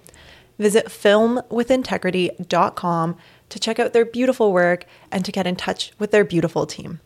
visit 0.57 0.87
filmwithintegrity.com 0.87 3.17
to 3.49 3.59
check 3.59 3.79
out 3.79 3.93
their 3.93 4.05
beautiful 4.05 4.51
work 4.51 4.85
and 5.11 5.23
to 5.25 5.31
get 5.31 5.45
in 5.45 5.55
touch 5.55 5.91
with 5.99 6.09
their 6.11 6.23
beautiful 6.23 6.65
team. 6.65 7.01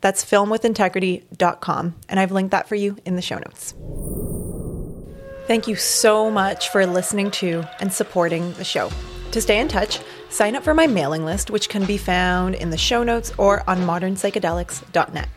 That's 0.00 0.24
filmwithintegrity.com, 0.24 1.94
and 2.08 2.20
I've 2.20 2.32
linked 2.32 2.50
that 2.50 2.68
for 2.68 2.76
you 2.76 2.96
in 3.04 3.16
the 3.16 3.22
show 3.22 3.36
notes. 3.36 3.74
Thank 5.46 5.68
you 5.68 5.76
so 5.76 6.30
much 6.30 6.70
for 6.70 6.86
listening 6.86 7.30
to 7.32 7.64
and 7.78 7.92
supporting 7.92 8.54
the 8.54 8.64
show. 8.64 8.90
To 9.32 9.42
stay 9.42 9.60
in 9.60 9.68
touch, 9.68 10.00
sign 10.30 10.56
up 10.56 10.64
for 10.64 10.72
my 10.72 10.86
mailing 10.86 11.26
list, 11.26 11.50
which 11.50 11.68
can 11.68 11.84
be 11.84 11.98
found 11.98 12.54
in 12.54 12.70
the 12.70 12.78
show 12.78 13.02
notes 13.02 13.30
or 13.36 13.62
on 13.68 13.78
modernpsychedelics.net. 13.80 15.28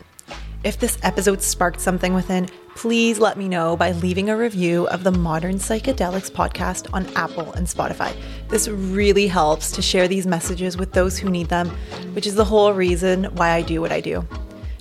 If 0.64 0.80
this 0.80 0.98
episode 1.04 1.42
sparked 1.42 1.82
something 1.82 2.14
within, 2.14 2.48
please 2.76 3.20
let 3.20 3.38
me 3.38 3.50
know 3.50 3.76
by 3.76 3.92
leaving 3.92 4.30
a 4.30 4.38
review 4.38 4.88
of 4.88 5.04
the 5.04 5.12
Modern 5.12 5.56
Psychedelics 5.56 6.32
podcast 6.32 6.94
on 6.94 7.06
Apple 7.16 7.52
and 7.54 7.68
Spotify. 7.68 8.16
This 8.48 8.70
really 8.70 9.28
helps 9.28 9.72
to 9.74 9.82
share 9.82 10.08
these 10.08 10.26
messages 10.26 10.78
with 10.78 10.94
those 10.94 11.18
who 11.18 11.30
need 11.30 11.50
them, 11.50 11.70
which 12.14 12.26
is 12.26 12.36
the 12.36 12.46
whole 12.46 12.72
reason 12.72 13.26
why 13.36 13.50
I 13.50 13.62
do 13.62 13.82
what 13.82 13.92
I 13.92 14.00
do. 14.00 14.26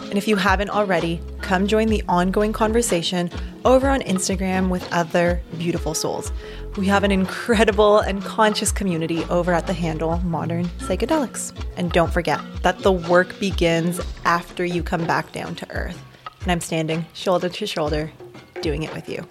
And 0.08 0.16
if 0.16 0.28
you 0.28 0.36
haven't 0.36 0.70
already, 0.70 1.20
come 1.40 1.66
join 1.66 1.88
the 1.88 2.02
ongoing 2.08 2.52
conversation 2.52 3.30
over 3.64 3.88
on 3.88 4.00
Instagram 4.02 4.68
with 4.68 4.90
other 4.92 5.40
beautiful 5.58 5.94
souls. 5.94 6.32
We 6.76 6.86
have 6.86 7.04
an 7.04 7.10
incredible 7.10 7.98
and 7.98 8.22
conscious 8.22 8.70
community 8.70 9.24
over 9.24 9.52
at 9.52 9.66
the 9.66 9.72
handle 9.72 10.18
Modern 10.18 10.66
Psychedelics. 10.78 11.52
And 11.76 11.90
don't 11.92 12.12
forget 12.12 12.40
that 12.62 12.78
the 12.80 12.92
work 12.92 13.38
begins 13.40 14.00
after 14.24 14.64
you 14.64 14.82
come 14.82 15.06
back 15.06 15.32
down 15.32 15.54
to 15.56 15.70
earth. 15.70 16.00
And 16.42 16.52
I'm 16.52 16.60
standing 16.60 17.04
shoulder 17.12 17.48
to 17.48 17.66
shoulder 17.66 18.12
doing 18.62 18.84
it 18.84 18.94
with 18.94 19.08
you. 19.08 19.26